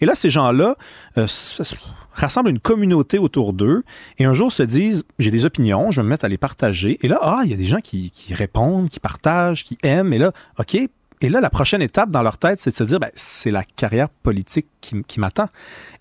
Et 0.02 0.06
là, 0.06 0.16
ces 0.16 0.30
gens-là 0.30 0.76
euh, 1.18 1.28
rassemblent 2.14 2.50
une 2.50 2.60
communauté 2.60 3.18
autour 3.18 3.54
d'eux 3.54 3.84
et 4.18 4.26
un 4.26 4.34
jour 4.34 4.52
se 4.52 4.64
disent, 4.64 5.04
j'ai 5.20 5.32
des 5.32 5.46
opinions, 5.46 5.92
je 5.92 6.02
vais 6.02 6.06
me 6.06 6.10
mettre 6.10 6.26
à 6.26 6.30
les 6.30 6.38
partager. 6.38 6.98
Et 7.02 7.08
là, 7.08 7.20
ah, 7.22 7.42
il 7.44 7.52
y 7.52 7.54
a 7.54 7.58
des 7.58 7.66
gens 7.66 7.82
qui, 7.82 8.12
qui 8.12 8.34
répondent, 8.34 8.90
qui 8.90 9.00
partagent, 9.00 9.64
qui 9.64 9.78
aiment. 9.84 10.14
Et 10.14 10.18
là, 10.18 10.32
OK. 10.58 10.78
Et 11.22 11.28
là, 11.28 11.42
la 11.42 11.50
prochaine 11.50 11.82
étape 11.82 12.12
dans 12.12 12.24
leur 12.24 12.38
tête, 12.38 12.60
c'est 12.60 12.70
de 12.70 12.76
se 12.76 12.84
dire, 12.84 13.00
ben, 13.00 13.12
c'est 13.14 13.52
la 13.52 13.64
carrière 13.64 14.10
politique 14.10 14.68
qui, 14.80 15.20
m'attend. 15.20 15.48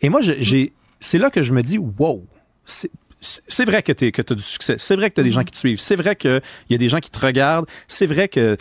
Et 0.00 0.11
moi, 0.11 0.21
j'ai, 0.23 0.73
c'est 1.00 1.19
là 1.19 1.31
que 1.31 1.43
je 1.43 1.53
me 1.53 1.62
dis, 1.62 1.79
wow, 1.79 2.25
c'est, 2.65 3.65
vrai 3.65 3.83
que 3.83 3.93
tu 3.93 4.12
as 4.17 4.35
du 4.35 4.43
succès. 4.43 4.77
C'est 4.79 4.95
vrai 4.95 5.11
que 5.11 5.17
tu 5.17 5.21
as 5.21 5.25
des 5.25 5.31
gens 5.31 5.43
qui 5.43 5.50
te 5.50 5.56
suivent. 5.56 5.81
C'est 5.81 5.97
vrai 5.97 6.15
qu'il 6.15 6.41
y 6.71 6.75
a 6.75 6.79
des 6.79 6.89
gens 6.89 7.00
qui 7.00 7.11
te 7.11 7.19
regardent. 7.19 7.67
C'est 7.89 8.06
vrai 8.06 8.29
que 8.29 8.56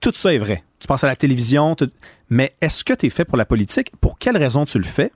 tout 0.00 0.12
ça 0.12 0.34
est 0.34 0.38
vrai. 0.38 0.64
Tu 0.80 0.88
penses 0.88 1.04
à 1.04 1.06
la 1.06 1.14
télévision, 1.14 1.76
mais 2.32 2.54
est-ce 2.62 2.82
que 2.82 2.94
tu 2.94 3.04
es 3.04 3.10
fait 3.10 3.26
pour 3.26 3.36
la 3.36 3.44
politique? 3.44 3.92
Pour 4.00 4.18
quelle 4.18 4.38
raison 4.38 4.64
tu 4.64 4.78
le 4.78 4.84
fais? 4.84 5.12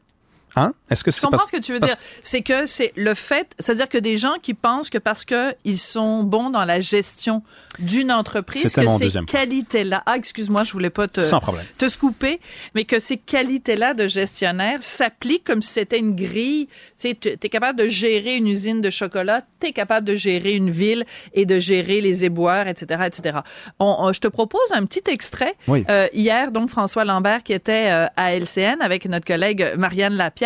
Hein? 0.56 0.72
Est-ce 0.90 1.04
que 1.04 1.10
Je 1.10 1.20
comprends 1.20 1.36
parce 1.36 1.50
ce 1.50 1.56
que 1.56 1.60
tu 1.62 1.72
veux 1.72 1.80
parce- 1.80 1.92
dire. 1.92 2.00
C'est 2.22 2.40
que 2.40 2.64
c'est 2.66 2.92
le 2.96 3.12
fait, 3.14 3.48
c'est-à-dire 3.58 3.88
que 3.88 3.98
des 3.98 4.16
gens 4.16 4.34
qui 4.42 4.54
pensent 4.54 4.88
que 4.88 4.98
parce 4.98 5.24
que 5.26 5.54
ils 5.64 5.76
sont 5.78 6.22
bons 6.22 6.48
dans 6.50 6.64
la 6.64 6.80
gestion 6.80 7.42
d'une 7.78 8.10
entreprise, 8.10 8.74
que 8.74 8.86
ces 8.88 9.10
qualités-là, 9.26 10.02
ah 10.06 10.16
excuse-moi, 10.16 10.64
je 10.64 10.72
voulais 10.72 10.88
pas 10.90 11.08
te 11.08 11.20
Sans 11.20 11.40
problème. 11.40 11.64
te 11.76 11.88
scooper, 11.88 12.40
mais 12.74 12.84
que 12.84 12.98
ces 13.00 13.18
qualités-là 13.18 13.92
de 13.94 14.08
gestionnaire 14.08 14.78
s'appliquent 14.82 15.44
comme 15.44 15.60
si 15.60 15.72
c'était 15.74 15.98
une 15.98 16.14
grille. 16.16 16.68
Tu 16.98 17.08
es 17.08 17.48
capable 17.50 17.78
de 17.78 17.88
gérer 17.88 18.36
une 18.36 18.48
usine 18.48 18.80
de 18.80 18.88
chocolat, 18.90 19.42
tu 19.60 19.66
es 19.68 19.72
capable 19.72 20.06
de 20.06 20.16
gérer 20.16 20.54
une 20.54 20.70
ville 20.70 21.04
et 21.34 21.44
de 21.44 21.60
gérer 21.60 22.00
les 22.00 22.24
éboueurs, 22.24 22.66
etc., 22.66 23.02
etc. 23.06 23.38
On, 23.78 23.94
on- 23.98 24.12
je 24.14 24.20
te 24.20 24.28
propose 24.28 24.72
un 24.72 24.86
petit 24.86 25.02
extrait. 25.10 25.54
Oui. 25.68 25.84
Euh, 25.90 26.06
hier, 26.14 26.50
donc, 26.50 26.70
François 26.70 27.04
Lambert 27.04 27.42
qui 27.42 27.52
était 27.52 27.90
euh, 27.90 28.06
à 28.16 28.32
LCN 28.34 28.80
avec 28.80 29.04
notre 29.06 29.26
collègue 29.26 29.74
Marianne 29.76 30.14
Lapierre. 30.14 30.45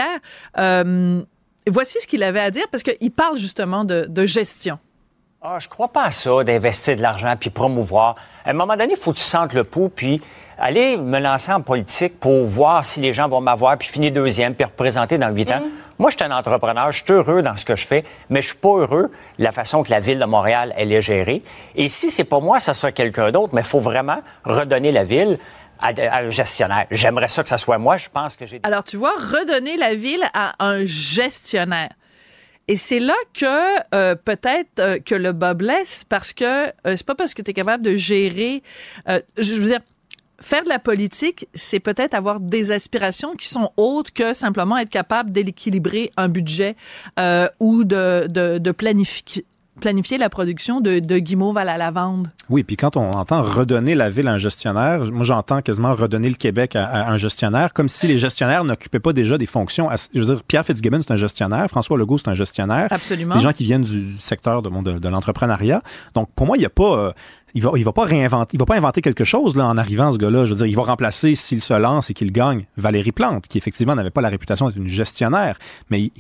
Euh, 0.59 1.23
voici 1.67 1.99
ce 2.01 2.07
qu'il 2.07 2.23
avait 2.23 2.41
à 2.41 2.51
dire 2.51 2.67
parce 2.71 2.83
qu'il 2.83 3.11
parle 3.11 3.39
justement 3.39 3.85
de, 3.85 4.07
de 4.09 4.27
gestion. 4.27 4.79
Ah, 5.43 5.57
je 5.59 5.69
crois 5.69 5.89
pas 5.89 6.05
à 6.05 6.11
ça, 6.11 6.45
d'investir 6.45 6.97
de 6.97 7.01
l'argent 7.01 7.35
puis 7.41 7.49
promouvoir. 7.49 8.15
À 8.45 8.51
un 8.51 8.53
moment 8.53 8.77
donné, 8.77 8.93
il 8.93 8.99
faut 8.99 9.13
que 9.13 9.17
tu 9.17 9.23
sentes 9.23 9.55
le 9.55 9.65
pouls, 9.65 9.89
puis 9.89 10.21
aller 10.59 10.99
me 10.99 11.19
lancer 11.19 11.51
en 11.51 11.63
politique 11.63 12.21
pour 12.21 12.45
voir 12.45 12.85
si 12.85 13.01
les 13.01 13.15
gens 13.15 13.27
vont 13.27 13.41
m'avoir, 13.41 13.79
puis 13.79 13.89
finir 13.89 14.13
deuxième, 14.13 14.55
puis 14.55 14.67
représenter 14.67 15.17
dans 15.17 15.31
huit 15.31 15.51
ans. 15.51 15.63
Moi, 15.99 16.11
je 16.11 16.17
suis 16.17 16.25
un 16.25 16.37
entrepreneur, 16.37 16.93
je 16.93 17.03
suis 17.03 17.13
heureux 17.13 17.41
dans 17.43 17.57
ce 17.57 17.65
que 17.65 17.75
je 17.75 17.87
fais, 17.87 18.05
mais 18.29 18.43
je 18.43 18.49
suis 18.49 18.57
pas 18.57 18.69
heureux 18.69 19.11
de 19.39 19.45
la 19.45 19.53
façon 19.53 19.83
que 19.83 19.91
la 19.91 20.01
ville 20.01 20.19
de 20.19 20.25
Montréal, 20.27 20.75
elle 20.77 20.93
est 20.93 21.03
gérée. 21.03 21.43
Et 21.75 21.89
si 21.89 22.11
c'est 22.11 22.25
pas 22.25 22.41
moi, 22.41 22.61
ça 22.61 22.75
sera 22.75 22.93
quelqu'un 22.93 23.31
d'autre, 23.31 23.55
mais 23.55 23.63
il 23.63 23.67
faut 23.67 23.81
vraiment 23.81 24.21
redonner 24.45 24.93
la 24.93 25.05
ville 25.05 25.39
à, 25.81 25.89
à 25.89 26.23
un 26.23 26.31
gestionnaire. 26.31 26.87
J'aimerais 26.91 27.29
ça 27.29 27.43
que 27.43 27.49
ça 27.49 27.59
soit 27.59 27.79
moi. 27.79 27.97
Je 27.99 28.09
pense 28.09 28.37
que 28.37 28.47
j'ai... 28.47 28.61
Alors, 28.63 28.85
tu 28.85 28.97
vois, 28.97 29.15
redonner 29.17 29.77
la 29.77 29.95
ville 29.95 30.25
à 30.35 30.55
un 30.65 30.85
gestionnaire. 30.85 31.93
Et 32.69 32.77
c'est 32.77 33.01
là 33.01 33.17
que 33.35 33.97
euh, 33.97 34.15
peut-être 34.15 34.79
euh, 34.79 34.99
que 35.01 35.17
le 35.17 35.33
bas 35.33 35.55
blesse 35.55 36.05
parce 36.09 36.33
que 36.33 36.45
euh, 36.69 36.71
c'est 36.85 37.05
pas 37.05 37.17
parce 37.17 37.35
que 37.35 37.43
tu 37.43 37.51
es 37.51 37.55
capable 37.55 37.83
de 37.85 37.97
gérer. 37.97 38.63
euh, 39.09 39.21
je 39.37 39.55
veux 39.55 39.69
dire, 39.69 39.81
faire 40.41 40.63
de 40.63 40.69
la 40.69 40.79
politique, 40.79 41.49
c'est 41.53 41.81
peut-être 41.81 42.15
avoir 42.15 42.39
des 42.39 42.71
aspirations 42.71 43.35
qui 43.35 43.49
sont 43.49 43.73
autres 43.77 44.13
que 44.13 44.35
simplement 44.35 44.79
être 44.79 44.89
capable 44.89 45.33
d'équilibrer 45.33 46.13
un 46.17 46.29
budget 46.29 46.77
ou 47.59 47.85
de, 47.85 48.27
de, 48.29 48.59
de 48.59 48.71
planifier 48.71 49.45
planifier 49.81 50.19
la 50.19 50.31
production 50.31 50.81
de, 50.81 51.01
de 51.01 51.19
guimauve 51.19 51.59
à 51.59 51.65
la 51.65 51.77
lavande? 51.77 52.29
Oui, 52.49 52.63
puis 52.63 52.77
quand 52.77 52.97
on 52.97 53.11
entend 53.11 53.43
redonner 53.43 53.95
la 53.95 54.11
ville 54.11 54.29
à 54.29 54.33
un 54.33 54.39
gestionnaire, 54.39 55.05
moi 55.11 55.25
j'entends 55.25 55.63
quasiment 55.63 55.95
redonner 55.95 56.29
le 56.29 56.37
Québec 56.37 56.77
à, 56.77 57.11
un 57.11 57.17
gestionnaire, 57.17 57.73
comme 57.73 57.89
si 57.89 58.07
les 58.07 58.19
gestionnaires 58.19 58.65
n'occupaient 58.65 59.01
pas 59.01 59.13
déjà 59.13 59.39
des 59.39 59.47
fonctions. 59.47 59.89
Je 60.15 60.21
veux 60.21 60.27
dire, 60.27 60.43
Pierre 60.45 60.65
Fitzgibbon, 60.65 61.01
c'est 61.03 61.13
un 61.13 61.17
gestionnaire, 61.17 61.67
François 61.69 61.99
Legault, 61.99 62.19
c'est 62.19 62.29
un 62.29 62.35
gestionnaire. 62.35 62.89
Absolument. 62.91 63.35
Des 63.35 63.41
gens 63.41 63.53
qui 63.53 63.65
viennent 63.65 63.83
du 63.83 64.17
secteur 64.19 64.63
de, 64.63 64.71
de, 64.71 64.99
de 64.99 65.09
l'entrepreneuriat. 65.09 65.83
Donc, 66.15 66.29
pour 66.37 66.47
moi, 66.47 66.57
il 66.57 66.61
n'y 66.61 66.67
a 66.67 66.71
pas... 66.71 66.97
Euh, 66.97 67.13
il 67.55 67.63
va, 67.63 67.71
va 67.73 67.93
pas 67.93 68.07
inventer 68.77 69.03
quelque 69.03 69.25
chose 69.25 69.57
là 69.57 69.67
en 69.67 69.77
arrivant 69.77 70.13
ce 70.13 70.19
gars-là. 70.19 70.45
Je 70.45 70.53
veux 70.53 70.59
dire, 70.59 70.67
il 70.67 70.77
va 70.77 70.83
remplacer 70.83 71.35
s'il 71.35 71.61
se 71.61 71.75
lance 71.75 72.11
et 72.11 72.15
qu'il 72.15 72.33
gagne 72.33 72.65
Valérie 72.77 73.13
Plante, 73.13 73.49
qui 73.49 73.59
effectivement 73.59 73.95
n'avait 73.95 74.11
pas 74.11 74.21
la 74.21 74.29
réputation 74.29 74.69
d'être 74.69 74.77
une 74.77 74.87
gestionnaire, 74.87 75.59
mais 75.91 76.03
il, 76.03 76.13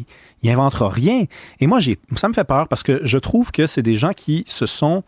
il 0.43 0.51
inventera 0.51 0.89
rien. 0.89 1.25
Et 1.61 1.67
moi, 1.67 1.81
j'ai, 1.81 1.99
ça 2.17 2.29
me 2.29 2.35
fait 2.35 2.45
peur 2.45 2.69
parce 2.69 2.83
que 2.83 3.01
je 3.05 3.19
trouve 3.19 3.51
que 3.53 3.67
c'est 3.67 3.83
des 3.83 3.97
gens 3.97 4.13
qui 4.13 4.45
se 4.47 4.67
sont 4.67 5.03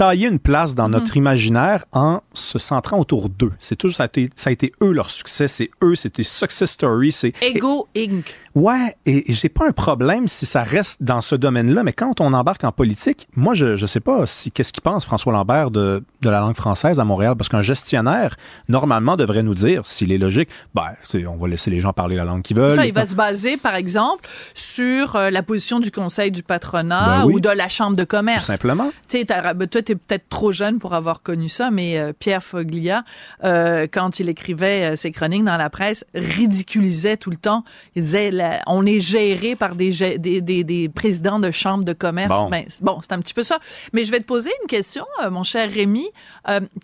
tailler 0.00 0.28
une 0.28 0.38
place 0.38 0.74
dans 0.74 0.88
notre 0.88 1.12
mhm. 1.12 1.18
imaginaire 1.18 1.84
en 1.92 2.22
se 2.32 2.58
centrant 2.58 2.98
autour 2.98 3.28
d'eux. 3.28 3.52
C'est 3.60 3.76
toujours 3.76 3.96
ça 3.96 4.04
a 4.04 4.06
été 4.06 4.30
ça 4.34 4.48
a 4.48 4.52
été 4.54 4.72
eux 4.82 4.92
leur 4.92 5.10
succès, 5.10 5.46
c'est 5.46 5.68
eux, 5.84 5.94
c'était 5.94 6.22
success 6.22 6.70
story, 6.70 7.12
c'est 7.12 7.34
Ego 7.42 7.86
Inc. 7.94 8.34
Ouais, 8.54 8.96
et, 9.06 9.24
j'ai 9.28 9.50
pas 9.50 9.68
un 9.68 9.72
problème 9.72 10.26
si 10.26 10.46
ça 10.46 10.62
reste 10.62 11.02
dans 11.02 11.20
ce 11.20 11.36
domaine-là, 11.36 11.84
mais 11.84 11.92
quand 11.92 12.20
on 12.20 12.32
embarque 12.32 12.64
en 12.64 12.72
politique, 12.72 13.28
moi 13.36 13.52
je 13.52 13.76
je 13.76 13.84
sais 13.84 14.00
pas 14.00 14.24
si 14.24 14.50
qu'est-ce 14.50 14.72
qu'il 14.72 14.82
pense 14.82 15.04
François 15.04 15.34
Lambert 15.34 15.70
de 15.70 16.02
de 16.22 16.30
la 16.30 16.40
langue 16.40 16.56
française 16.56 16.98
à 16.98 17.04
Montréal 17.04 17.34
parce 17.36 17.50
qu'un 17.50 17.60
gestionnaire 17.60 18.36
normalement 18.70 19.18
devrait 19.18 19.42
nous 19.42 19.54
dire 19.54 19.86
s'il 19.86 20.12
est 20.12 20.18
logique, 20.18 20.48
ben 20.74 20.86
on 21.28 21.36
va 21.36 21.46
laisser 21.46 21.70
les 21.70 21.80
gens 21.80 21.92
parler 21.92 22.16
la 22.16 22.24
langue 22.24 22.40
qu'ils 22.40 22.56
veulent. 22.56 22.74
Ça, 22.74 22.86
il 22.86 22.94
va 22.94 23.04
se 23.04 23.14
baser 23.14 23.58
par 23.58 23.74
exemple 23.74 24.26
sur 24.54 25.16
euh, 25.16 25.28
la 25.28 25.42
position 25.42 25.78
du 25.78 25.90
conseil 25.90 26.30
du 26.30 26.42
patronat 26.42 27.24
ben 27.24 27.24
ou 27.26 27.38
de 27.38 27.50
la 27.50 27.68
chambre 27.68 27.98
de 27.98 28.04
commerce. 28.04 28.46
Tout 28.46 28.52
simplement. 28.52 28.90
Tu 29.06 29.18
sais 29.18 29.89
peut-être 29.94 30.28
trop 30.28 30.52
jeune 30.52 30.78
pour 30.78 30.94
avoir 30.94 31.22
connu 31.22 31.48
ça, 31.48 31.70
mais 31.70 31.98
euh, 31.98 32.12
Pierre 32.12 32.42
Foglia, 32.42 33.04
euh, 33.44 33.86
quand 33.90 34.20
il 34.20 34.28
écrivait 34.28 34.92
euh, 34.92 34.96
ses 34.96 35.10
chroniques 35.10 35.44
dans 35.44 35.56
la 35.56 35.70
presse, 35.70 36.04
ridiculisait 36.14 37.16
tout 37.16 37.30
le 37.30 37.36
temps. 37.36 37.64
Il 37.96 38.02
disait, 38.02 38.32
on 38.66 38.86
est 38.86 39.00
géré 39.00 39.56
par 39.56 39.74
des, 39.74 40.18
des, 40.18 40.40
des, 40.40 40.88
présidents 40.88 41.38
de 41.38 41.50
chambres 41.50 41.84
de 41.84 41.92
commerce. 41.92 42.40
Bon, 42.40 42.48
ben, 42.48 42.64
bon 42.82 43.00
c'est 43.02 43.12
un 43.12 43.18
petit 43.18 43.34
peu 43.34 43.42
ça. 43.42 43.58
Mais 43.92 44.04
je 44.04 44.10
vais 44.10 44.20
te 44.20 44.24
poser 44.24 44.50
une 44.62 44.68
question, 44.68 45.04
mon 45.30 45.42
cher 45.42 45.70
Rémi. 45.70 46.08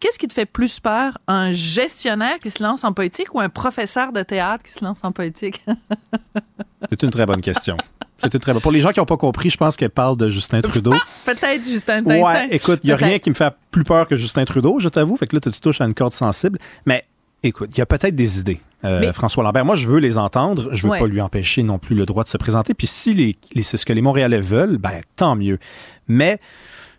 Qu'est-ce 0.00 0.18
qui 0.18 0.28
te 0.28 0.34
fait 0.34 0.46
plus 0.46 0.80
peur, 0.80 1.18
un 1.26 1.52
gestionnaire 1.52 2.38
qui 2.40 2.50
se 2.50 2.62
lance 2.62 2.84
en 2.84 2.92
politique 2.92 3.34
ou 3.34 3.40
un 3.40 3.48
professeur 3.48 4.12
de 4.12 4.22
théâtre 4.22 4.64
qui 4.64 4.72
se 4.72 4.84
lance 4.84 4.98
en 5.02 5.12
politique? 5.12 5.64
C'est 6.90 7.02
une 7.02 7.10
très 7.10 7.26
bonne 7.26 7.40
question. 7.40 7.76
C'était 8.16 8.38
très 8.38 8.52
bon. 8.52 8.60
Pour 8.60 8.72
les 8.72 8.80
gens 8.80 8.92
qui 8.92 9.00
n'ont 9.00 9.06
pas 9.06 9.16
compris, 9.16 9.50
je 9.50 9.56
pense 9.56 9.76
qu'elle 9.76 9.90
parle 9.90 10.16
de 10.16 10.30
Justin 10.30 10.62
Trudeau. 10.62 10.94
Peut-être 11.24 11.64
Justin 11.64 12.02
Trudeau. 12.02 12.24
Ouais, 12.24 12.48
écoute, 12.50 12.80
il 12.82 12.86
n'y 12.86 12.92
a 12.92 12.96
rien 12.96 13.18
qui 13.18 13.30
me 13.30 13.34
fait 13.34 13.52
plus 13.70 13.84
peur 13.84 14.08
que 14.08 14.16
Justin 14.16 14.44
Trudeau, 14.44 14.80
je 14.80 14.88
t'avoue. 14.88 15.16
Fait 15.16 15.26
que 15.26 15.36
là, 15.36 15.40
tu 15.40 15.50
touches 15.52 15.80
à 15.80 15.84
une 15.84 15.94
corde 15.94 16.14
sensible? 16.14 16.58
Mais 16.86 17.04
écoute, 17.42 17.70
il 17.74 17.78
y 17.78 17.82
a 17.82 17.86
peut-être 17.86 18.14
des 18.16 18.40
idées. 18.40 18.60
Euh, 18.84 19.12
François 19.12 19.42
Lambert, 19.42 19.64
moi, 19.64 19.76
je 19.76 19.88
veux 19.88 19.98
les 19.98 20.16
entendre. 20.18 20.70
Je 20.72 20.86
veux 20.86 20.98
pas 20.98 21.06
lui 21.06 21.20
empêcher 21.20 21.62
non 21.62 21.78
plus 21.78 21.94
le 21.96 22.06
droit 22.06 22.24
de 22.24 22.28
se 22.28 22.36
présenter. 22.36 22.74
Puis 22.74 22.86
si 22.86 23.14
les, 23.14 23.36
c'est 23.62 23.76
ce 23.76 23.84
que 23.84 23.92
les 23.92 24.02
Montréalais 24.02 24.40
veulent, 24.40 24.78
ben 24.78 25.00
tant 25.16 25.36
mieux. 25.36 25.58
Mais 26.08 26.38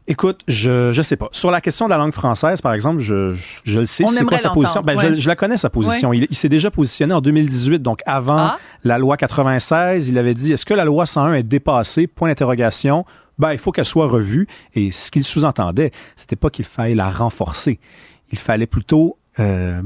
Écoute, 0.10 0.42
je 0.48 0.92
je 0.94 1.02
sais 1.02 1.18
pas. 1.18 1.28
Sur 1.32 1.52
la 1.52 1.60
question 1.60 1.86
de 1.86 1.90
la 1.90 1.98
langue 1.98 2.14
française, 2.14 2.62
par 2.62 2.74
exemple, 2.74 3.00
je, 3.00 3.34
je, 3.34 3.80
le 3.80 3.86
sais, 3.86 4.06
c'est 4.08 4.24
quoi 4.24 4.38
sa 4.38 4.52
position? 4.52 4.82
Ben, 4.82 5.14
je, 5.14 5.28
la 5.28 5.36
connais, 5.36 5.58
sa 5.58 5.70
position. 5.70 6.14
Il, 6.14 6.34
s'est 6.34 6.48
déjà 6.48 6.72
positionné 6.72 7.14
en 7.14 7.20
2018, 7.20 7.82
donc 7.82 8.00
avant 8.06 8.38
ah. 8.38 8.60
la 8.86 8.98
loi 9.00 9.18
96. 9.18 10.08
Il 10.08 10.18
avait 10.18 10.34
dit, 10.34 10.54
est-ce 10.54 10.66
que 10.66 10.74
la 10.74 10.86
loi 10.86 11.06
101 11.06 11.34
est 11.34 11.44
dépassée? 11.44 12.08
Point 12.08 12.30
d'interrogation. 12.30 13.04
Ben, 13.38 13.52
il 13.52 13.60
faut 13.60 13.74
qu'elle 13.74 13.86
soit 13.86 14.08
revue. 14.08 14.48
Et 14.76 14.92
ce 14.92 15.12
qu'il 15.12 15.26
sous-entendait, 15.26 15.92
c'était 16.16 16.38
pas 16.38 16.50
qu'il 16.50 16.66
fallait 16.66 16.96
la 16.96 17.10
renforcer. 17.10 17.80
Il 18.32 18.38
fallait 18.38 18.66
plutôt 18.66 19.18
euh, 19.40 19.82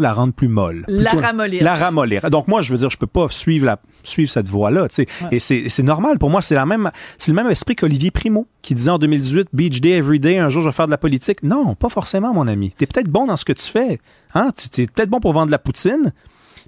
la 0.00 0.12
rendre 0.12 0.32
plus 0.32 0.48
molle. 0.48 0.84
la 0.88 1.12
ramollir. 1.12 1.62
La 1.64 1.74
ramollir. 1.74 2.30
Donc 2.30 2.48
moi, 2.48 2.62
je 2.62 2.72
veux 2.72 2.78
dire, 2.78 2.90
je 2.90 2.96
peux 2.96 3.06
pas 3.06 3.26
suivre 3.30 3.66
la 3.66 3.78
suivre 4.02 4.30
cette 4.30 4.48
voie-là, 4.48 4.88
tu 4.88 5.04
sais. 5.06 5.06
Et 5.30 5.38
c'est 5.40 5.82
normal 5.82 6.18
pour 6.18 6.30
moi, 6.30 6.42
c'est 6.42 6.54
la 6.54 6.66
même 6.66 6.90
c'est 7.18 7.30
le 7.30 7.34
même 7.34 7.50
esprit 7.50 7.76
qu'Olivier 7.76 8.10
Primo 8.10 8.46
qui 8.62 8.74
disait 8.74 8.90
en 8.90 8.98
2018 8.98 9.48
Beach 9.52 9.80
Day 9.80 9.90
every 9.98 10.20
day, 10.20 10.38
un 10.38 10.48
jour 10.48 10.62
je 10.62 10.68
vais 10.68 10.72
faire 10.72 10.86
de 10.86 10.90
la 10.90 10.98
politique. 10.98 11.42
Non, 11.42 11.74
pas 11.74 11.88
forcément 11.88 12.32
mon 12.32 12.46
ami. 12.46 12.72
Tu 12.76 12.84
es 12.84 12.86
peut-être 12.86 13.08
bon 13.08 13.26
dans 13.26 13.36
ce 13.36 13.44
que 13.44 13.52
tu 13.52 13.64
fais. 13.64 14.00
Hein? 14.34 14.50
Tu 14.56 14.82
es 14.82 14.86
peut-être 14.86 15.10
bon 15.10 15.20
pour 15.20 15.32
vendre 15.32 15.46
de 15.46 15.52
la 15.52 15.58
poutine, 15.58 16.12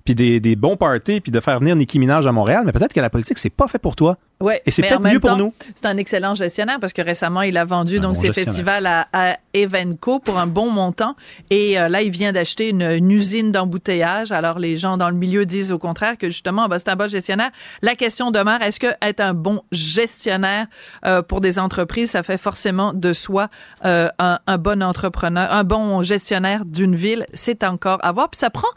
puis 0.04 0.14
des, 0.14 0.40
des, 0.40 0.56
bons 0.56 0.76
parties, 0.76 1.21
puis 1.21 1.32
de 1.32 1.40
faire 1.40 1.59
venir 1.61 1.76
Nicki 1.76 1.99
Minaj 1.99 2.26
à 2.26 2.32
Montréal, 2.32 2.62
mais 2.64 2.73
peut-être 2.73 2.92
que 2.92 3.00
la 3.00 3.11
politique, 3.11 3.38
c'est 3.38 3.50
pas 3.50 3.68
fait 3.68 3.78
pour 3.78 3.97
toi. 3.97 4.18
Ouais, 4.42 4.61
et 4.66 4.73
c'est 4.73 4.82
peut-être 4.82 5.00
mieux 5.00 5.21
pour 5.21 5.37
nous. 5.37 5.54
C'est 5.76 5.87
un 5.87 5.97
excellent 5.97 6.35
gestionnaire 6.35 6.78
parce 6.80 6.92
que 6.92 7.00
récemment, 7.00 7.42
il 7.42 7.56
a 7.56 7.64
vendu 7.64 8.00
donc 8.00 8.16
ses 8.16 8.32
festivals 8.32 8.87
à, 8.87 9.06
à, 9.12 9.37
Evenco 9.54 10.18
pour 10.18 10.38
un 10.38 10.49
bon 10.49 10.68
montant. 10.68 11.14
Et 11.50 11.78
euh, 11.78 11.88
là, 11.88 12.02
il 12.02 12.11
vient 12.11 12.32
d'acheter 12.32 12.71
une, 12.71 13.11
usine 13.12 13.52
d'embouteillage. 13.52 14.32
Alors, 14.32 14.59
les 14.59 14.76
gens 14.76 14.97
dans 14.97 15.11
le 15.11 15.14
milieu 15.14 15.47
disent 15.47 15.71
au 15.71 15.78
contraire 15.78 16.18
que 16.18 16.28
justement, 16.28 16.66
bah, 16.66 16.80
c'est 16.80 16.88
un 16.88 16.97
bon 16.97 17.09
gestionnaire. 17.09 17.50
La 17.82 17.94
question 17.94 18.32
demeure, 18.32 18.62
est-ce 18.62 18.80
que 18.80 18.88
être 19.00 19.21
un 19.21 19.35
bon 19.35 19.62
gestionnaire 19.71 20.66
euh, 21.06 21.23
pour 21.23 21.40
des 21.40 21.61
entreprises, 21.61 22.11
ça 22.11 22.25
fait 22.25 22.38
forcément 22.38 22.92
de 22.92 23.12
soi 23.12 23.49
euh, 23.85 24.09
un, 24.18 24.40
un 24.49 24.59
bon 24.59 24.82
entrepreneur, 24.82 25.52
un 25.52 25.62
bon 25.62 26.02
gestionnaire 26.02 26.64
d'une 26.64 26.97
ville? 26.97 27.26
C'est 27.32 27.62
encore 27.62 27.99
à 28.02 28.11
voir. 28.11 28.28
Puis 28.28 28.40
ça 28.40 28.50
prend 28.50 28.68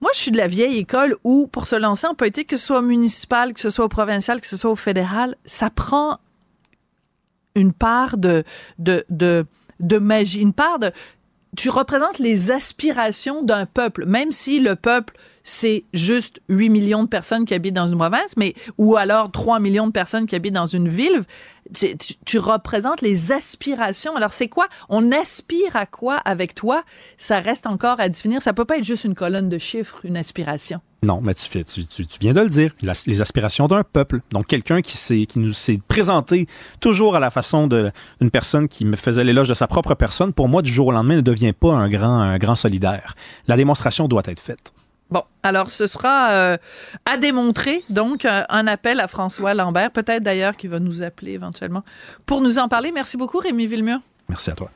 moi, 0.00 0.10
je 0.14 0.20
suis 0.20 0.30
de 0.30 0.36
la 0.36 0.46
vieille 0.46 0.78
école 0.78 1.16
où, 1.24 1.48
pour 1.48 1.66
se 1.66 1.74
lancer 1.74 2.06
en 2.06 2.14
politique, 2.14 2.48
que 2.48 2.56
ce 2.56 2.66
soit 2.66 2.82
municipal, 2.82 3.52
que 3.52 3.60
ce 3.60 3.70
soit 3.70 3.84
au 3.84 3.88
provincial, 3.88 4.40
que 4.40 4.46
ce 4.46 4.56
soit 4.56 4.70
au 4.70 4.76
fédéral, 4.76 5.36
ça 5.44 5.70
prend 5.70 6.18
une 7.56 7.72
part 7.72 8.16
de, 8.16 8.44
de, 8.78 9.04
de, 9.10 9.44
de 9.80 9.98
magie, 9.98 10.40
une 10.40 10.52
part 10.52 10.78
de... 10.78 10.92
Tu 11.56 11.70
représentes 11.70 12.20
les 12.20 12.52
aspirations 12.52 13.40
d'un 13.40 13.66
peuple, 13.66 14.06
même 14.06 14.30
si 14.30 14.60
le 14.60 14.76
peuple 14.76 15.16
c'est 15.42 15.84
juste 15.94 16.40
8 16.48 16.68
millions 16.68 17.04
de 17.04 17.08
personnes 17.08 17.44
qui 17.44 17.54
habitent 17.54 17.74
dans 17.74 17.86
une 17.86 17.98
province, 17.98 18.36
mais 18.36 18.54
ou 18.76 18.96
alors 18.96 19.30
3 19.30 19.60
millions 19.60 19.86
de 19.86 19.92
personnes 19.92 20.26
qui 20.26 20.34
habitent 20.34 20.54
dans 20.54 20.66
une 20.66 20.88
ville. 20.88 21.22
Tu, 22.24 22.38
représentes 22.38 23.02
les 23.02 23.30
aspirations. 23.32 24.16
Alors 24.16 24.32
c'est 24.32 24.48
quoi? 24.48 24.68
On 24.88 25.12
aspire 25.12 25.76
à 25.76 25.84
quoi 25.84 26.16
avec 26.16 26.54
toi? 26.54 26.82
Ça 27.18 27.40
reste 27.40 27.66
encore 27.66 28.00
à 28.00 28.08
définir. 28.08 28.40
Ça 28.40 28.54
peut 28.54 28.64
pas 28.64 28.78
être 28.78 28.84
juste 28.84 29.04
une 29.04 29.14
colonne 29.14 29.50
de 29.50 29.58
chiffres, 29.58 30.00
une 30.04 30.16
aspiration. 30.16 30.80
Non, 31.02 31.20
mais 31.22 31.34
tu, 31.34 31.62
viens 32.20 32.32
de 32.32 32.40
le 32.40 32.48
dire, 32.48 32.74
les 33.06 33.20
aspirations 33.20 33.68
d'un 33.68 33.84
peuple. 33.84 34.20
Donc 34.32 34.46
quelqu'un 34.46 34.80
qui 34.80 35.26
qui 35.26 35.38
nous 35.38 35.52
s'est 35.52 35.78
présenté 35.86 36.46
toujours 36.80 37.16
à 37.16 37.20
la 37.20 37.30
façon 37.30 37.66
d'une 37.66 38.30
personne 38.30 38.66
qui 38.66 38.84
me 38.84 38.96
faisait 38.96 39.24
l'éloge 39.24 39.48
de 39.48 39.54
sa 39.54 39.66
propre 39.66 39.94
personne. 39.94 40.32
Pour 40.32 40.48
moi, 40.48 40.62
du 40.62 40.72
jour 40.72 40.88
au 40.88 40.92
lendemain, 40.92 41.16
ne 41.16 41.20
devient 41.20 41.52
pas 41.52 41.72
un 41.74 41.88
grand 41.88 42.20
un 42.20 42.38
grand 42.38 42.56
solidaire. 42.56 43.14
La 43.46 43.56
démonstration 43.56 44.08
doit 44.08 44.22
être 44.26 44.40
faite. 44.40 44.72
Bon, 45.10 45.22
alors 45.42 45.70
ce 45.70 45.86
sera 45.86 46.30
euh, 46.32 46.56
à 47.06 47.16
démontrer, 47.16 47.82
donc 47.88 48.24
euh, 48.24 48.42
un 48.48 48.66
appel 48.66 49.00
à 49.00 49.08
François 49.08 49.54
Lambert, 49.54 49.90
peut-être 49.90 50.22
d'ailleurs 50.22 50.56
qui 50.56 50.68
va 50.68 50.80
nous 50.80 51.02
appeler 51.02 51.32
éventuellement 51.32 51.82
pour 52.26 52.42
nous 52.42 52.58
en 52.58 52.68
parler. 52.68 52.92
Merci 52.92 53.16
beaucoup 53.16 53.38
Rémi 53.38 53.66
Villemur. 53.66 54.00
Merci 54.28 54.50
à 54.50 54.54
toi. 54.54 54.70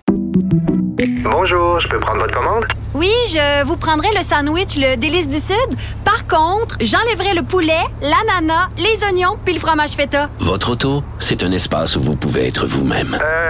Bonjour, 1.22 1.80
je 1.80 1.88
peux 1.88 1.98
prendre 1.98 2.20
votre 2.20 2.32
commande? 2.32 2.64
Oui, 2.94 3.10
je 3.28 3.64
vous 3.64 3.76
prendrai 3.76 4.08
le 4.14 4.22
sandwich, 4.22 4.76
le 4.76 4.96
délice 4.96 5.28
du 5.28 5.36
Sud. 5.36 5.76
Par 6.04 6.26
contre, 6.26 6.76
j'enlèverai 6.80 7.34
le 7.34 7.42
poulet, 7.42 7.82
l'ananas, 8.00 8.68
les 8.78 9.04
oignons 9.04 9.36
puis 9.44 9.52
le 9.54 9.60
fromage 9.60 9.90
feta. 9.92 10.30
Votre 10.38 10.70
auto, 10.70 11.02
c'est 11.18 11.42
un 11.42 11.52
espace 11.52 11.96
où 11.96 12.00
vous 12.00 12.16
pouvez 12.16 12.46
être 12.46 12.66
vous-même. 12.66 13.18
Euh, 13.20 13.41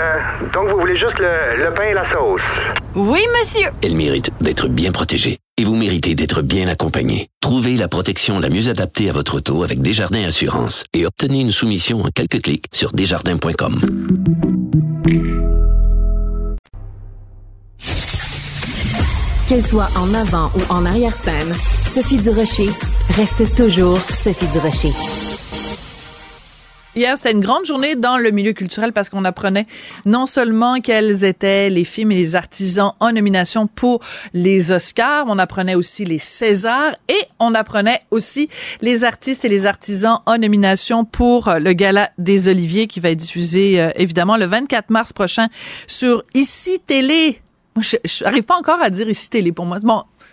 donc 0.53 0.69
vous 0.71 0.79
voulez 0.81 0.97
juste 0.99 1.19
le, 1.19 1.63
le 1.65 1.75
pain 1.75 1.85
et 1.85 1.95
la 1.95 2.05
sauce? 2.11 2.41
Oui, 2.95 3.21
monsieur. 3.39 3.69
Elle 3.83 3.95
mérite 3.95 4.31
d'être 4.41 4.69
bien 4.69 4.93
protégée 4.93 5.39
et 5.59 5.65
vous 5.65 5.77
méritez 5.77 6.15
d'être 6.15 6.43
bien 6.43 6.69
accompagné. 6.69 7.29
Trouvez 7.41 7.77
la 7.77 7.89
protection 7.89 8.39
la 8.41 8.49
mieux 8.49 8.69
adaptée 8.69 9.09
à 9.11 9.13
votre 9.13 9.37
auto 9.37 9.63
avec 9.63 9.81
Desjardins 9.81 10.25
Assurance 10.25 10.85
et 10.93 11.07
obtenez 11.07 11.41
une 11.41 11.51
soumission 11.53 12.01
en 12.03 12.09
quelques 12.15 12.43
clics 12.43 12.67
sur 12.73 12.93
desjardins.com. 12.93 13.81
Qu'elle 19.49 19.63
soit 19.63 19.89
en 19.97 20.15
avant 20.15 20.51
ou 20.57 20.73
en 20.73 20.87
arrière-scène, 20.87 21.55
Sophie 21.85 22.19
Durocher 22.19 22.69
reste 23.11 23.55
toujours 23.55 23.99
Sophie 23.99 24.47
Durocher. 24.47 24.93
Hier, 26.95 27.17
c'était 27.17 27.33
une 27.33 27.41
grande 27.41 27.65
journée 27.65 27.97
dans 27.97 28.19
le 28.19 28.31
milieu 28.33 28.53
culturel 28.53 28.93
parce 28.93 29.09
qu'on 29.09 29.25
apprenait 29.25 29.65
non 30.05 30.27
seulement 30.27 30.79
quels 30.79 31.25
étaient 31.25 31.71
les 31.71 31.85
films 31.85 32.13
et 32.13 32.17
les 32.17 32.37
artisans 32.37 32.93
en 33.01 33.13
nomination 33.13 33.67
pour 33.67 34.01
les 34.35 34.73
Oscars, 34.73 35.25
on 35.27 35.39
apprenait 35.39 35.75
aussi 35.75 36.05
les 36.05 36.19
Césars 36.19 36.95
et 37.09 37.19
on 37.39 37.55
apprenait 37.55 38.03
aussi 38.11 38.51
les 38.83 39.05
artistes 39.05 39.47
et 39.47 39.49
les 39.49 39.65
artisans 39.65 40.21
en 40.27 40.37
nomination 40.37 41.07
pour 41.07 41.51
le 41.59 41.73
Gala 41.73 42.11
des 42.19 42.49
Oliviers 42.49 42.89
qui 42.89 43.01
va 43.01 43.09
être 43.09 43.19
diffusé 43.19 43.81
euh, 43.81 43.89
évidemment 43.97 44.37
le 44.37 44.45
24 44.45 44.91
mars 44.91 45.15
prochain 45.15 45.49
sur 45.87 46.23
Ici 46.35 46.79
Télé. 46.87 47.41
Je, 47.81 47.97
n'arrive 48.23 48.45
pas 48.45 48.59
encore 48.59 48.83
à 48.83 48.91
dire 48.91 49.09
Ici 49.09 49.31
Télé 49.31 49.51
pour 49.53 49.65
moi. 49.65 49.79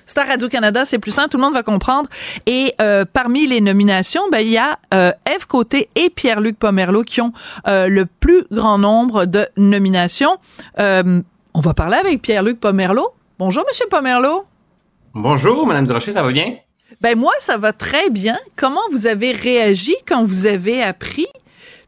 C'est 0.10 0.18
à 0.18 0.24
Radio-Canada, 0.24 0.86
c'est 0.86 0.98
plus 0.98 1.12
simple, 1.12 1.30
tout 1.30 1.38
le 1.38 1.44
monde 1.44 1.54
va 1.54 1.62
comprendre. 1.62 2.10
Et 2.48 2.74
euh, 2.82 3.06
parmi 3.06 3.46
les 3.46 3.62
nominations, 3.62 4.24
ben, 4.32 4.40
il 4.40 4.48
y 4.48 4.58
a 4.58 4.80
euh, 4.92 5.12
Eve 5.28 5.46
Côté 5.46 5.88
et 5.96 6.10
Pierre-Luc 6.10 6.58
Pomerleau 6.58 7.04
qui 7.04 7.22
ont 7.22 7.32
euh, 7.68 7.88
le 7.88 8.08
plus 8.08 8.44
grand 8.52 8.80
nombre 8.80 9.26
de 9.26 9.48
nominations. 9.56 10.38
Euh, 10.80 11.22
on 11.54 11.60
va 11.60 11.76
parler 11.76 11.98
avec 11.98 12.24
Pierre-Luc 12.24 12.60
Pomerleau. 12.60 13.10
Bonjour, 13.38 13.64
Monsieur 13.68 13.86
Pomerleau. 13.88 14.46
Bonjour, 15.14 15.68
Madame 15.68 15.86
Durocher, 15.86 16.12
ça 16.12 16.24
va 16.24 16.32
bien? 16.32 16.56
Ben 17.02 17.16
moi, 17.16 17.34
ça 17.38 17.60
va 17.60 17.72
très 17.72 18.10
bien. 18.10 18.40
Comment 18.56 18.82
vous 18.90 19.06
avez 19.06 19.32
réagi 19.32 19.96
quand 20.08 20.24
vous 20.24 20.48
avez 20.48 20.82
appris, 20.82 21.28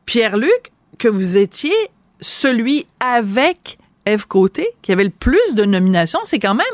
Pierre-Luc, 0.06 0.72
que 1.00 1.08
vous 1.08 1.38
étiez 1.38 1.74
celui 2.20 2.86
avec 3.00 3.80
Eve 4.06 4.28
Côté 4.28 4.70
qui 4.84 4.92
avait 4.92 5.06
le 5.06 5.10
plus 5.10 5.56
de 5.56 5.66
nominations? 5.66 6.20
C'est 6.22 6.38
quand 6.38 6.54
même 6.54 6.68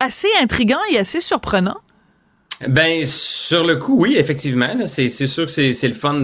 assez 0.00 0.28
intriguant 0.40 0.80
et 0.92 0.98
assez 0.98 1.20
surprenant. 1.20 1.78
Ben 2.68 3.04
sur 3.04 3.64
le 3.64 3.76
coup, 3.76 3.98
oui, 4.00 4.16
effectivement. 4.16 4.86
C'est 4.86 5.08
sûr 5.08 5.44
que 5.44 5.50
c'est 5.52 5.88
le 5.88 5.94
fun 5.94 6.20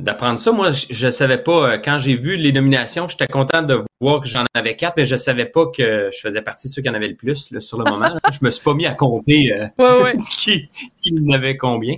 d'apprendre 0.00 0.38
ça. 0.40 0.50
Moi, 0.50 0.72
je, 0.72 0.86
je 0.90 1.08
savais 1.10 1.38
pas 1.38 1.74
euh, 1.74 1.78
quand 1.78 1.98
j'ai 1.98 2.16
vu 2.16 2.36
les 2.36 2.52
nominations, 2.52 3.06
j'étais 3.06 3.28
content 3.28 3.62
de 3.62 3.80
voir 4.00 4.20
que 4.20 4.26
j'en 4.26 4.44
avais 4.54 4.74
quatre, 4.74 4.94
mais 4.96 5.04
je 5.04 5.14
savais 5.14 5.44
pas 5.44 5.66
que 5.66 6.10
je 6.12 6.18
faisais 6.18 6.42
partie 6.42 6.66
de 6.66 6.72
ceux 6.72 6.82
qui 6.82 6.90
en 6.90 6.94
avaient 6.94 7.08
le 7.08 7.14
plus 7.14 7.52
là, 7.52 7.60
sur 7.60 7.78
le 7.78 7.88
moment. 7.88 8.10
je 8.32 8.44
me 8.44 8.50
suis 8.50 8.62
pas 8.62 8.74
mis 8.74 8.86
à 8.86 8.94
compter 8.94 9.52
euh, 9.52 9.68
ouais, 9.78 10.02
ouais. 10.02 10.16
qui, 10.38 10.68
qui 10.96 11.12
en 11.14 11.32
avait 11.32 11.56
combien. 11.56 11.94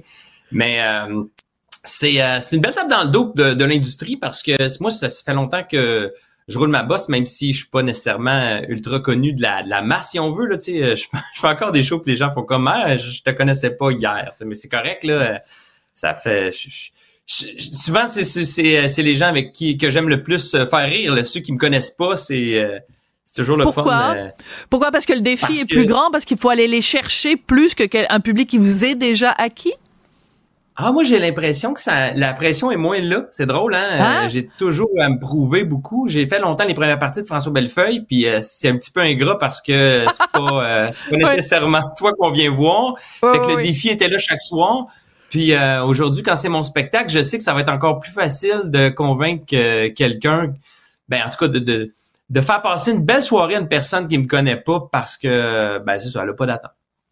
Mais 0.53 0.83
euh, 0.83 1.25
c'est 1.85 2.21
euh, 2.21 2.41
une 2.53 2.61
belle 2.61 2.75
tape 2.75 2.91
dans 2.91 3.05
le 3.05 3.11
dos 3.11 3.33
de, 3.35 3.55
de 3.55 3.65
l'industrie 3.65 4.17
parce 4.17 4.43
que 4.43 4.53
moi, 4.81 4.91
ça, 4.91 5.09
ça 5.09 5.23
fait 5.25 5.35
longtemps 5.35 5.63
que 5.65 6.13
je 6.49 6.59
roule 6.59 6.69
ma 6.71 6.83
bosse, 6.83 7.09
même 7.09 7.27
si 7.27 7.53
je 7.53 7.59
suis 7.61 7.69
pas 7.71 7.83
nécessairement 7.83 8.61
ultra 8.69 9.01
connu 9.01 9.33
de 9.33 9.41
la, 9.43 9.63
de 9.63 9.69
la 9.71 9.81
masse, 9.83 10.11
si 10.11 10.19
on 10.21 10.33
veut. 10.35 10.47
Là, 10.47 10.57
tu 10.59 10.65
sais, 10.65 10.97
je, 10.97 11.05
je 11.35 11.41
fais 11.41 11.49
encore 11.49 11.73
des 11.73 11.83
shows 11.83 12.01
que 12.01 12.11
les 12.11 12.17
gens 12.17 12.33
font 12.33 12.43
comme 12.43 12.69
ah, 12.69 12.97
je, 12.97 13.23
te 13.23 13.31
connaissais 13.31 13.71
pas 13.77 13.91
hier. 13.91 14.33
Mais 14.45 14.55
c'est 14.55 14.69
correct, 14.69 15.05
là. 15.05 15.43
Ça 15.95 16.15
fait. 16.15 16.51
je- 16.53 16.91
souvent, 17.75 18.07
c'est 18.07 18.25
c'est- 18.25 18.45
c'est 18.45 18.89
c'est 18.89 19.03
les 19.03 19.15
gens 19.15 19.29
avec 19.29 19.53
qui 19.53 19.79
que 19.79 19.89
j'aime 19.91 20.09
le 20.09 20.23
plus 20.23 20.55
euh, 20.55 20.67
faire 20.67 20.87
rire. 20.89 21.15
là. 21.15 21.25
Ceux 21.25 21.41
qui 21.41 21.53
me 21.53 21.59
connaissent 21.59 21.93
pas, 21.93 22.17
c'est 22.17 22.55
euh, 22.59 22.79
c'est 23.25 23.41
toujours 23.43 23.57
le 23.57 23.65
Pourquoi? 23.65 23.85
fun. 23.85 24.15
euh, 24.17 24.29
Pourquoi? 24.69 24.91
Parce 24.91 25.07
que 25.07 25.15
le 25.15 25.21
défi 25.23 25.59
est 25.61 25.67
que- 25.67 25.75
plus 25.75 25.87
grand, 25.87 26.11
parce 26.11 26.25
qu'il 26.27 26.37
faut 26.37 26.51
aller 26.51 26.67
les 26.69 26.83
chercher 26.83 27.37
plus 27.37 27.75
que 27.75 27.85
un 28.13 28.21
public 28.21 28.49
qui 28.51 28.59
vous 28.59 28.85
est 28.85 28.95
déjà 28.95 29.31
acquis? 29.33 29.73
Ah, 30.77 30.91
moi, 30.91 31.05
j'ai 31.05 31.21
l'impression 31.21 31.73
que 31.73 31.81
ça, 31.81 32.13
la 32.15 32.33
pression 32.33 32.73
est 32.73 32.77
moins 32.77 33.01
là. 33.01 33.27
C'est 33.31 33.47
drôle, 33.47 33.75
hein? 33.75 33.97
Hein? 34.01 34.25
Euh, 34.25 34.29
j'ai 34.29 34.49
toujours 34.59 34.91
à 35.01 35.09
me 35.09 35.21
prouver 35.21 35.65
beaucoup. 35.65 36.09
J'ai 36.09 36.27
fait 36.27 36.41
longtemps 36.41 36.65
les 36.65 36.75
premières 36.75 36.99
parties 36.99 37.23
de 37.23 37.27
François 37.27 37.53
Bellefeuille, 37.53 38.01
puis 38.01 38.27
euh, 38.27 38.39
c'est 38.41 38.69
un 38.69 38.77
petit 38.77 38.91
peu 38.91 39.01
ingrat 39.01 39.39
parce 39.39 39.63
que 39.63 40.05
c'est 40.11 40.31
pas, 40.33 40.41
euh, 40.41 40.91
pas 41.11 41.17
nécessairement 41.17 41.83
toi 41.97 42.13
qu'on 42.19 42.33
vient 42.33 42.53
voir. 42.53 42.95
Fait 42.99 43.39
que 43.39 43.57
le 43.57 43.63
défi 43.63 43.89
était 43.89 44.09
là 44.09 44.19
chaque 44.19 44.43
soir. 44.43 44.87
Puis 45.35 45.53
euh, 45.53 45.83
aujourd'hui, 45.85 46.23
quand 46.23 46.37
c'est 46.37 46.49
mon 46.49 46.63
spectacle, 46.63 47.11
je 47.11 47.21
sais 47.21 47.39
que 47.39 47.43
ça 47.43 47.55
va 47.55 47.61
être 47.61 47.69
encore 47.69 47.99
plus 47.99 48.13
facile 48.13 48.63
de 48.67 48.89
convaincre 48.89 49.47
euh, 49.53 49.91
quelqu'un, 49.93 50.55
ben 51.09 51.23
en 51.27 51.31
tout 51.31 51.39
cas 51.39 51.49
de, 51.49 51.59
de 51.59 51.93
de 52.31 52.41
faire 52.41 52.63
passer 52.63 52.93
une 52.93 53.05
belle 53.05 53.21
soirée 53.21 53.57
à 53.57 53.61
une 53.61 53.69
personne 53.69 54.09
qui 54.09 54.17
me 54.17 54.27
connaît 54.27 54.57
pas 54.57 54.89
parce 54.93 55.17
que 55.17 55.79
ben 55.81 55.99
c'est 55.99 56.09
ça, 56.09 56.23
elle 56.23 56.31
a 56.31 56.35
pas 56.35 56.47
d'attente. 56.47 56.71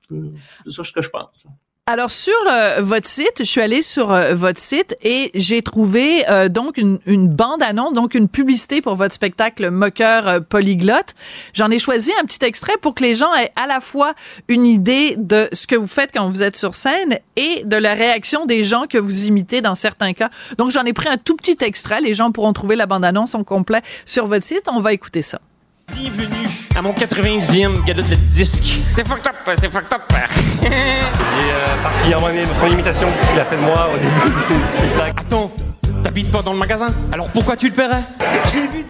C'est 0.09 0.71
ça 0.71 0.85
ce 0.85 0.92
que 0.92 1.02
je 1.02 1.09
pense. 1.09 1.47
Alors 1.91 2.12
sur 2.12 2.33
euh, 2.49 2.77
votre 2.81 3.09
site, 3.09 3.39
je 3.41 3.43
suis 3.43 3.61
allée 3.61 3.83
sur 3.83 4.12
euh, 4.12 4.37
votre 4.37 4.61
site 4.61 4.95
et 5.03 5.33
j'ai 5.35 5.62
trouvé 5.62 6.25
euh, 6.31 6.49
donc 6.49 6.77
une, 6.77 7.01
une 7.07 7.27
bande 7.27 7.61
annonce, 7.61 7.93
donc 7.93 8.15
une 8.15 8.29
publicité 8.29 8.81
pour 8.81 8.95
votre 8.95 9.12
spectacle 9.12 9.69
Moqueur 9.69 10.29
euh, 10.29 10.39
polyglotte. 10.39 11.17
J'en 11.55 11.73
ai 11.73 11.81
choisi 11.81 12.12
un 12.21 12.25
petit 12.25 12.45
extrait 12.45 12.77
pour 12.81 12.95
que 12.95 13.03
les 13.03 13.17
gens 13.17 13.35
aient 13.35 13.51
à 13.57 13.67
la 13.67 13.81
fois 13.81 14.15
une 14.47 14.65
idée 14.65 15.17
de 15.19 15.49
ce 15.53 15.67
que 15.67 15.75
vous 15.75 15.89
faites 15.89 16.12
quand 16.15 16.31
vous 16.31 16.45
êtes 16.45 16.57
sur 16.57 16.77
scène 16.77 17.19
et 17.35 17.65
de 17.65 17.77
la 17.77 17.95
réaction 17.95 18.47
des 18.47 18.62
gens 18.62 18.85
que 18.89 18.99
vous 18.99 19.27
imitez 19.27 19.61
dans 19.61 19.75
certains 19.75 20.12
cas. 20.12 20.31
Donc 20.59 20.71
j'en 20.71 20.85
ai 20.85 20.93
pris 20.93 21.09
un 21.09 21.17
tout 21.17 21.35
petit 21.35 21.57
extrait. 21.62 22.01
Les 22.01 22.15
gens 22.15 22.31
pourront 22.31 22.53
trouver 22.53 22.77
la 22.77 22.87
bande 22.87 23.05
annonce 23.05 23.35
en 23.35 23.43
complet 23.43 23.83
sur 24.07 24.29
votre 24.29 24.45
site. 24.45 24.69
On 24.71 24.81
va 24.81 24.93
écouter 24.93 25.23
ça. 25.23 25.41
Bienvenue 26.02 26.49
à 26.75 26.82
mon 26.82 26.92
90e 26.92 27.85
galop 27.85 28.02
de 28.02 28.16
disque. 28.16 28.80
C'est 28.92 29.06
fucked 29.06 29.25
up, 29.25 29.37
c'est 29.56 29.71
fucked 29.73 29.92
up. 29.94 30.02
Et 30.64 30.66
euh, 30.66 31.80
particulièrement 31.80 32.28
aimé 32.30 32.44
son 32.59 32.66
imitation 32.66 33.06
qu'il 33.30 33.38
a 33.38 33.44
fait 33.44 33.54
de 33.54 33.61
moi 33.61 33.88
au 33.94 33.99
début 33.99 34.11
du 34.49 34.78
spectacle. 34.78 35.14
Attends, 35.21 35.52
t'habites 36.02 36.32
pas 36.32 36.42
dans 36.42 36.54
le 36.54 36.59
magasin? 36.59 36.88
Alors 37.12 37.28
pourquoi 37.30 37.56
tu 37.56 37.68
le 37.68 37.73
paierais? 37.75 38.02
J'ai 38.52 38.62
vu 38.66 38.85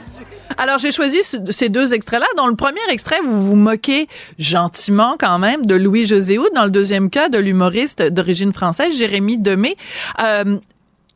alors, 0.58 0.78
j'ai 0.78 0.92
choisi 0.92 1.22
ce- 1.22 1.50
ces 1.50 1.68
deux 1.70 1.92
extraits-là. 1.94 2.26
Dans 2.36 2.46
le 2.46 2.54
premier 2.54 2.80
extrait, 2.90 3.18
vous 3.24 3.46
vous 3.46 3.56
moquez 3.56 4.06
gentiment 4.38 5.16
quand 5.18 5.38
même 5.38 5.64
de 5.66 5.74
Louis-José 5.74 6.38
Houd. 6.38 6.50
Dans 6.54 6.64
le 6.64 6.70
deuxième 6.70 7.08
cas, 7.10 7.28
de 7.30 7.38
l'humoriste 7.38 8.02
d'origine 8.02 8.52
française, 8.52 8.94
Jérémy 8.96 9.38
Demé. 9.38 9.76
Euh, 10.22 10.58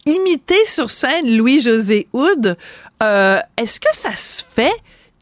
imiter 0.07 0.65
sur 0.65 0.89
scène 0.89 1.37
Louis-José 1.37 2.09
Houd, 2.15 2.57
euh, 3.03 3.39
est-ce 3.59 3.79
que 3.79 3.89
ça 3.93 4.15
se 4.17 4.43
fait 4.49 4.73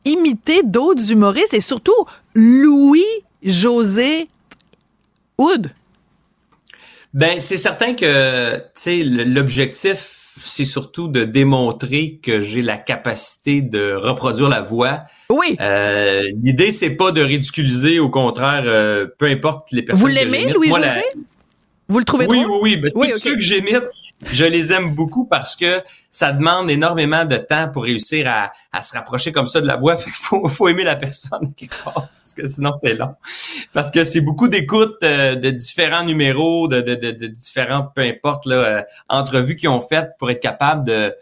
imiter 0.05 0.63
d'autres 0.63 1.13
humoristes 1.13 1.55
et 1.55 1.61
surtout 1.61 1.93
Louis-José 2.35 4.29
Houd? 5.39 5.71
Ben, 7.13 7.39
c'est 7.39 7.57
certain 7.57 7.95
que, 7.95 8.57
tu 8.59 8.65
sais, 8.75 9.03
l'objectif, 9.05 10.25
c'est 10.37 10.65
surtout 10.65 11.07
de 11.09 11.25
démontrer 11.25 12.19
que 12.23 12.41
j'ai 12.41 12.61
la 12.61 12.77
capacité 12.77 13.63
de 13.63 13.95
reproduire 13.95 14.49
la 14.49 14.63
voix. 14.63 15.05
Oui. 15.31 15.57
Euh, 15.61 16.23
L'idée, 16.43 16.73
c'est 16.73 16.91
pas 16.91 17.13
de 17.13 17.23
ridiculiser, 17.23 18.01
au 18.01 18.11
contraire, 18.11 18.65
euh, 18.67 19.07
peu 19.19 19.27
importe 19.27 19.71
les 19.71 19.83
personnes 19.83 20.03
Vous 20.03 20.09
l'aimez, 20.09 20.53
Louis-José? 20.53 21.03
Vous 21.89 21.99
le 21.99 22.05
trouvez 22.05 22.27
oui, 22.27 22.43
drôle? 22.43 22.61
oui, 22.63 22.81
oui. 22.83 22.91
Oui, 22.95 23.11
tous 23.13 23.19
ceux 23.19 23.35
que 23.35 23.41
j'imite, 23.41 23.83
je 24.33 24.45
les 24.45 24.73
aime 24.73 24.95
beaucoup 24.95 25.27
parce 25.27 25.55
que 25.55 25.83
ça 26.11 26.33
demande 26.33 26.71
énormément 26.71 27.27
de 27.27 27.37
temps 27.37 27.69
pour 27.71 27.83
réussir 27.85 28.27
à, 28.27 28.53
à 28.73 28.81
se 28.81 28.95
rapprocher 28.95 29.33
comme 29.33 29.49
ça 29.49 29.61
de 29.61 29.67
la 29.67 29.77
voix. 29.77 29.97
Fait 29.99 30.05
qu'il 30.05 30.15
faut, 30.15 30.49
faut 30.49 30.69
aimer 30.69 30.85
la 30.85 30.97
personne 30.97 31.53
quelque 31.57 31.77
part, 31.85 32.09
parce 32.23 32.35
que 32.35 32.47
sinon 32.49 32.73
c'est 32.77 32.95
long. 32.95 33.15
Parce 33.75 33.91
que 33.91 34.03
c'est 34.05 34.23
beaucoup 34.23 34.49
d'écoutes 34.49 35.03
euh, 35.03 35.35
de 35.35 35.51
différents 35.51 36.05
numéros, 36.05 36.69
de, 36.69 36.81
de, 36.81 36.95
de, 36.95 37.11
de 37.11 37.27
différentes, 37.27 37.91
peu 37.95 38.01
importe, 38.03 38.47
là, 38.47 38.55
euh, 38.57 38.83
entrevues 39.11 39.57
qu'ils 39.57 39.69
ont 39.69 39.81
faites 39.83 40.13
pour 40.19 40.31
être 40.31 40.41
capable 40.41 40.87
de, 40.87 41.15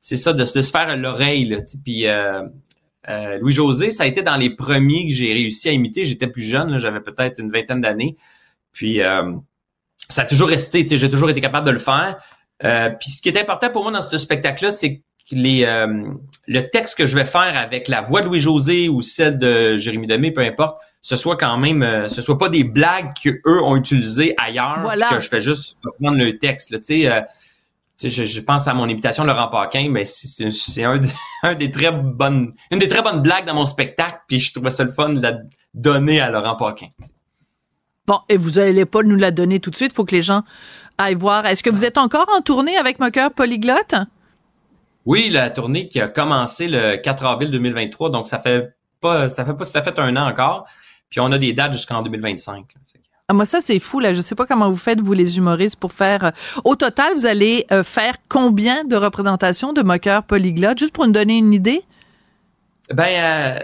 c'est 0.00 0.16
ça, 0.16 0.32
de, 0.32 0.44
se- 0.46 0.62
faire 0.62 0.96
l'oreille. 0.96 1.44
Là. 1.44 1.58
Puis 1.84 2.06
euh, 2.08 2.42
euh, 3.10 3.38
Louis-José, 3.38 3.90
ça 3.90 4.04
a 4.04 4.06
été 4.06 4.22
dans 4.22 4.36
les 4.36 4.48
premiers 4.50 5.08
que 5.08 5.12
j'ai 5.12 5.32
réussi 5.34 5.68
à 5.68 5.72
imiter. 5.72 6.06
J'étais 6.06 6.26
plus 6.26 6.42
jeune, 6.42 6.70
là, 6.70 6.78
j'avais 6.78 7.00
peut-être 7.00 7.38
une 7.38 7.50
vingtaine 7.52 7.82
d'années. 7.82 8.16
Puis 8.72 9.02
euh, 9.02 9.32
ça 10.10 10.22
a 10.22 10.24
toujours 10.26 10.48
resté, 10.48 10.82
tu 10.82 10.88
sais, 10.90 10.96
j'ai 10.98 11.10
toujours 11.10 11.30
été 11.30 11.40
capable 11.40 11.66
de 11.66 11.72
le 11.72 11.78
faire. 11.78 12.18
Euh, 12.64 12.90
puis 12.90 13.10
ce 13.10 13.22
qui 13.22 13.28
est 13.30 13.40
important 13.40 13.70
pour 13.70 13.82
moi 13.84 13.92
dans 13.92 14.00
ce 14.00 14.18
spectacle-là, 14.18 14.70
c'est 14.70 14.96
que 14.96 15.02
les, 15.32 15.64
euh, 15.64 16.04
le 16.48 16.60
texte 16.70 16.98
que 16.98 17.06
je 17.06 17.14
vais 17.16 17.24
faire 17.24 17.56
avec 17.56 17.88
la 17.88 18.00
voix 18.02 18.20
de 18.20 18.26
Louis-José 18.26 18.88
ou 18.88 19.00
celle 19.00 19.38
de 19.38 19.76
Jérémy 19.76 20.06
Demé, 20.06 20.30
peu 20.32 20.40
importe, 20.42 20.80
ce 21.02 21.16
soit 21.16 21.36
quand 21.36 21.56
même, 21.56 21.82
euh, 21.82 22.08
ce 22.08 22.20
soit 22.20 22.36
pas 22.36 22.48
des 22.50 22.64
blagues 22.64 23.12
qu'eux 23.22 23.62
ont 23.62 23.76
utilisées 23.76 24.34
ailleurs, 24.38 24.80
Voilà. 24.80 25.08
que 25.10 25.20
je 25.20 25.28
fais 25.28 25.40
juste 25.40 25.76
reprendre 25.84 26.18
le 26.18 26.36
texte. 26.38 26.70
Là, 26.70 26.78
tu 26.78 26.84
sais, 27.02 27.06
euh, 27.06 27.20
je, 28.02 28.08
je 28.24 28.40
pense 28.40 28.66
à 28.66 28.74
mon 28.74 28.88
imitation 28.88 29.22
de 29.24 29.28
Laurent 29.28 29.48
Paquin, 29.48 29.88
mais 29.90 30.04
c'est- 30.04 30.50
c'est 30.50 30.84
un, 30.84 31.00
un 31.42 31.54
des 31.54 31.70
très 31.70 31.92
bonnes, 31.92 32.52
une 32.70 32.78
des 32.78 32.88
très 32.88 33.00
bonnes 33.02 33.22
blagues 33.22 33.46
dans 33.46 33.54
mon 33.54 33.66
spectacle, 33.66 34.18
puis 34.26 34.38
je 34.40 34.52
trouvais 34.52 34.70
ça 34.70 34.84
le 34.84 34.92
fun 34.92 35.10
de 35.10 35.22
la 35.22 35.38
donner 35.72 36.20
à 36.20 36.28
Laurent 36.30 36.56
Paquin. 36.56 36.88
Bon, 38.10 38.18
et 38.28 38.36
vous 38.36 38.58
allez 38.58 38.86
pas 38.86 39.04
nous 39.04 39.14
la 39.14 39.30
donner 39.30 39.60
tout 39.60 39.70
de 39.70 39.76
suite. 39.76 39.92
faut 39.92 40.04
que 40.04 40.16
les 40.16 40.20
gens 40.20 40.42
aillent 40.98 41.14
voir. 41.14 41.46
Est-ce 41.46 41.62
que 41.62 41.70
vous 41.70 41.84
êtes 41.84 41.96
encore 41.96 42.26
en 42.36 42.40
tournée 42.40 42.76
avec 42.76 42.98
Moqueur 42.98 43.30
Polyglotte? 43.30 43.94
Oui, 45.06 45.30
la 45.30 45.48
tournée 45.48 45.86
qui 45.86 46.00
a 46.00 46.08
commencé 46.08 46.66
le 46.66 46.96
4 46.96 47.24
avril 47.24 47.52
2023, 47.52 48.10
donc 48.10 48.26
ça 48.26 48.40
fait 48.40 48.74
pas, 49.00 49.28
ça 49.28 49.44
fait 49.44 49.54
pas 49.54 49.64
tout 49.64 49.78
à 49.78 49.82
fait 49.82 49.96
un 50.00 50.16
an 50.16 50.26
encore. 50.28 50.66
Puis 51.08 51.20
on 51.20 51.30
a 51.30 51.38
des 51.38 51.52
dates 51.52 51.72
jusqu'en 51.72 52.02
2025. 52.02 52.64
Ah, 53.28 53.32
moi, 53.32 53.44
ça, 53.44 53.60
c'est 53.60 53.78
fou, 53.78 54.00
là. 54.00 54.12
Je 54.12 54.20
sais 54.22 54.34
pas 54.34 54.44
comment 54.44 54.68
vous 54.68 54.76
faites, 54.76 55.00
vous, 55.00 55.12
les 55.12 55.36
humoristes, 55.36 55.76
pour 55.76 55.92
faire... 55.92 56.24
euh, 56.24 56.30
Au 56.64 56.74
total, 56.74 57.14
vous 57.14 57.26
allez 57.26 57.64
euh, 57.70 57.84
faire 57.84 58.16
combien 58.28 58.82
de 58.82 58.96
représentations 58.96 59.72
de 59.72 59.82
Moqueur 59.82 60.24
Polyglotte? 60.24 60.80
Juste 60.80 60.92
pour 60.92 61.06
nous 61.06 61.12
donner 61.12 61.38
une 61.38 61.54
idée? 61.54 61.84
Ben, 62.92 63.06
euh, 63.06 63.58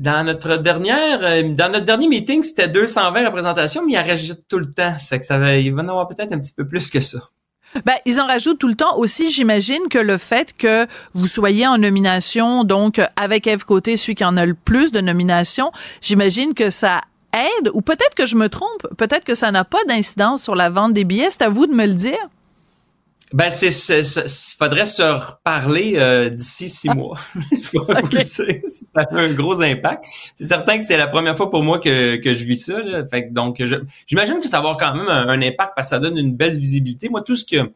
dans 0.00 0.24
notre 0.24 0.56
dernière, 0.58 1.20
euh, 1.22 1.54
dans 1.54 1.72
notre 1.72 1.86
dernier 1.86 2.08
meeting, 2.08 2.42
c'était 2.42 2.68
220 2.68 3.26
représentations, 3.26 3.82
mais 3.86 3.92
il 3.92 3.98
en 3.98 4.04
rajoute 4.04 4.42
tout 4.48 4.58
le 4.58 4.70
temps. 4.70 4.96
C'est 4.98 5.18
que 5.18 5.24
ça 5.24 5.38
va, 5.38 5.56
il 5.56 5.74
va 5.74 5.82
en 5.82 5.88
avoir 5.88 6.08
peut-être 6.08 6.32
un 6.32 6.38
petit 6.38 6.52
peu 6.52 6.66
plus 6.66 6.90
que 6.90 7.00
ça. 7.00 7.18
Ben, 7.84 7.94
ils 8.04 8.20
en 8.20 8.26
rajoutent 8.26 8.58
tout 8.58 8.68
le 8.68 8.74
temps 8.74 8.98
aussi. 8.98 9.30
J'imagine 9.30 9.88
que 9.90 9.98
le 9.98 10.18
fait 10.18 10.54
que 10.56 10.86
vous 11.14 11.26
soyez 11.26 11.66
en 11.66 11.78
nomination, 11.78 12.64
donc 12.64 13.00
avec 13.16 13.46
Eve 13.46 13.64
Côté, 13.64 13.96
celui 13.96 14.14
qui 14.14 14.24
en 14.24 14.36
a 14.36 14.44
le 14.44 14.54
plus 14.54 14.92
de 14.92 15.00
nominations, 15.00 15.72
j'imagine 16.00 16.54
que 16.54 16.70
ça 16.70 17.00
aide, 17.34 17.70
ou 17.74 17.80
peut-être 17.80 18.14
que 18.14 18.26
je 18.26 18.36
me 18.36 18.48
trompe, 18.48 18.86
peut-être 18.96 19.24
que 19.24 19.34
ça 19.34 19.50
n'a 19.50 19.64
pas 19.64 19.82
d'incidence 19.88 20.42
sur 20.42 20.54
la 20.54 20.70
vente 20.70 20.92
des 20.92 21.04
billets. 21.04 21.30
C'est 21.30 21.42
à 21.42 21.48
vous 21.48 21.66
de 21.66 21.74
me 21.74 21.86
le 21.86 21.94
dire. 21.94 22.28
Ben, 23.32 23.50
c'est, 23.50 23.70
c'est, 23.70 24.02
c'est- 24.04 24.56
faudrait 24.56 24.86
se 24.86 25.02
reparler 25.02 25.94
euh, 25.96 26.28
d'ici 26.30 26.68
six 26.68 26.88
mois. 26.90 27.18
Je 27.50 27.70
vais 27.72 27.78
vous 27.78 27.86
le 27.92 28.08
dire, 28.08 28.60
ça 28.64 29.00
a 29.10 29.16
un 29.18 29.32
gros 29.32 29.60
impact. 29.62 30.04
C'est 30.36 30.44
certain 30.44 30.78
que 30.78 30.84
c'est 30.84 30.96
la 30.96 31.08
première 31.08 31.36
fois 31.36 31.50
pour 31.50 31.64
moi 31.64 31.80
que, 31.80 32.16
que 32.16 32.34
je 32.34 32.44
vis 32.44 32.56
ça. 32.64 32.80
Là. 32.80 33.04
Fait 33.06 33.26
que 33.28 33.32
donc, 33.32 33.56
je- 33.58 33.76
j'imagine 34.06 34.38
que 34.38 34.46
ça 34.46 34.60
va 34.60 34.70
avoir 34.70 34.76
quand 34.76 34.94
même 34.94 35.08
un, 35.08 35.28
un 35.28 35.42
impact 35.42 35.72
parce 35.74 35.88
que 35.88 35.90
ça 35.90 35.98
donne 35.98 36.16
une 36.18 36.36
belle 36.36 36.56
visibilité. 36.58 37.08
Moi, 37.08 37.22
tout 37.22 37.34
ce 37.34 37.44
que, 37.44 37.72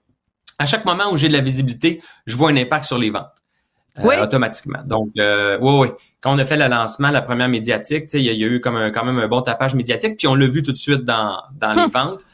à 0.59 0.67
chaque 0.67 0.85
moment 0.85 1.11
où 1.11 1.17
j'ai 1.17 1.27
de 1.29 1.33
la 1.33 1.41
visibilité, 1.41 2.01
je 2.27 2.37
vois 2.37 2.51
un 2.51 2.57
impact 2.57 2.85
sur 2.85 2.99
les 2.99 3.11
ventes. 3.11 3.27
euh, 3.99 4.03
Oui. 4.05 4.15
automatiquement. 4.23 4.81
Donc, 4.87 5.09
euh, 5.19 5.59
oui, 5.61 5.73
oui. 5.81 5.89
Quand 6.21 6.33
on 6.33 6.39
a 6.39 6.45
fait 6.45 6.57
le 6.57 6.69
lancement, 6.69 7.11
la 7.11 7.23
première 7.23 7.49
médiatique, 7.49 8.05
il 8.15 8.21
y, 8.21 8.29
a- 8.29 8.33
il 8.33 8.39
y 8.39 8.45
a 8.45 8.47
eu 8.47 8.61
comme 8.61 8.77
un- 8.77 8.93
quand 8.93 9.05
même 9.05 9.19
un 9.19 9.27
bon 9.27 9.43
tapage 9.43 9.75
médiatique, 9.75 10.17
puis 10.17 10.29
on 10.29 10.37
l'a 10.37 10.47
vu 10.47 10.63
tout 10.63 10.71
de 10.71 10.77
suite 10.77 11.05
dans, 11.05 11.43
dans 11.61 11.73
les 11.75 11.83
Hum. 11.83 11.91
ventes. 11.91 12.25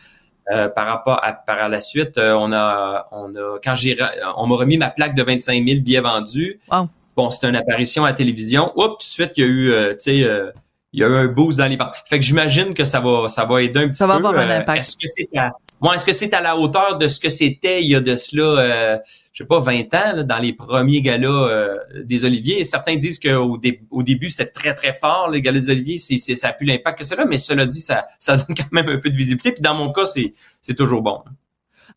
Euh, 0.52 0.68
par 0.68 0.86
rapport 0.86 1.18
à 1.24 1.32
par 1.32 1.68
la 1.68 1.80
suite, 1.80 2.18
euh, 2.18 2.32
on 2.38 2.52
a 2.52 3.08
on 3.10 3.34
a 3.34 3.58
quand 3.64 3.74
j'ai 3.74 3.94
ra- 3.94 4.12
on 4.36 4.46
m'a 4.46 4.54
remis 4.56 4.78
ma 4.78 4.90
plaque 4.90 5.14
de 5.16 5.22
25 5.24 5.66
000 5.66 5.80
billets 5.80 6.00
vendus. 6.00 6.60
Wow. 6.70 6.88
Bon, 7.16 7.30
c'était 7.30 7.48
une 7.48 7.56
apparition 7.56 8.04
à 8.04 8.08
la 8.08 8.14
télévision. 8.14 8.72
Oups, 8.76 8.90
tout 8.90 8.96
de 8.98 9.02
suite 9.02 9.32
il 9.36 9.40
y 9.40 9.44
a 9.44 9.48
eu 9.50 9.70
euh, 9.72 9.92
tu 9.94 10.00
sais 10.00 10.22
euh, 10.22 10.52
il 10.92 11.00
y 11.00 11.04
a 11.04 11.08
eu 11.08 11.16
un 11.16 11.26
boost 11.26 11.58
dans 11.58 11.66
les 11.66 11.76
ventes. 11.76 11.92
Fait 12.08 12.18
que 12.20 12.24
j'imagine 12.24 12.74
que 12.74 12.84
ça 12.84 13.00
va 13.00 13.28
ça 13.28 13.44
va 13.44 13.60
aider 13.60 13.80
un 13.80 13.88
petit 13.88 13.96
Ça 13.96 14.06
va 14.06 14.20
peu. 14.20 14.26
avoir 14.28 14.34
un 14.44 14.48
Euh, 14.50 14.58
impact. 14.60 14.80
Est-ce 14.80 14.92
que 14.96 15.06
c'est 15.06 15.36
à 15.38 15.50
bon, 15.80 15.92
est-ce 15.92 16.06
que 16.06 16.12
c'est 16.12 16.34
à 16.34 16.40
la 16.40 16.56
hauteur 16.56 16.98
de 16.98 17.08
ce 17.08 17.20
que 17.20 17.28
c'était 17.28 17.82
il 17.82 17.90
y 17.90 17.94
a 17.94 18.00
de 18.00 18.16
cela 18.16 18.42
euh, 18.42 18.98
je 19.32 19.42
sais 19.42 19.46
pas 19.46 19.60
20 19.60 19.94
ans 19.94 20.22
dans 20.24 20.38
les 20.38 20.52
premiers 20.52 21.02
galas 21.02 21.28
euh, 21.28 21.78
des 22.04 22.24
Oliviers? 22.24 22.64
Certains 22.64 22.96
disent 22.96 23.18
qu'au 23.18 23.58
au 23.90 24.02
début 24.02 24.30
c'était 24.30 24.50
très 24.50 24.74
très 24.74 24.92
fort 24.92 25.30
les 25.30 25.42
galas 25.42 25.60
des 25.60 25.70
Oliviers, 25.70 25.98
ça 25.98 26.48
a 26.48 26.52
plus 26.52 26.66
l'impact 26.66 26.98
que 26.98 27.04
cela, 27.04 27.24
mais 27.24 27.38
cela 27.38 27.66
dit 27.66 27.80
ça 27.80 28.06
ça 28.18 28.36
donne 28.36 28.56
quand 28.56 28.72
même 28.72 28.88
un 28.88 28.98
peu 28.98 29.10
de 29.10 29.16
visibilité. 29.16 29.52
Puis 29.52 29.62
dans 29.62 29.74
mon 29.74 29.92
cas 29.92 30.04
c'est 30.06 30.74
toujours 30.74 31.02
bon. 31.02 31.22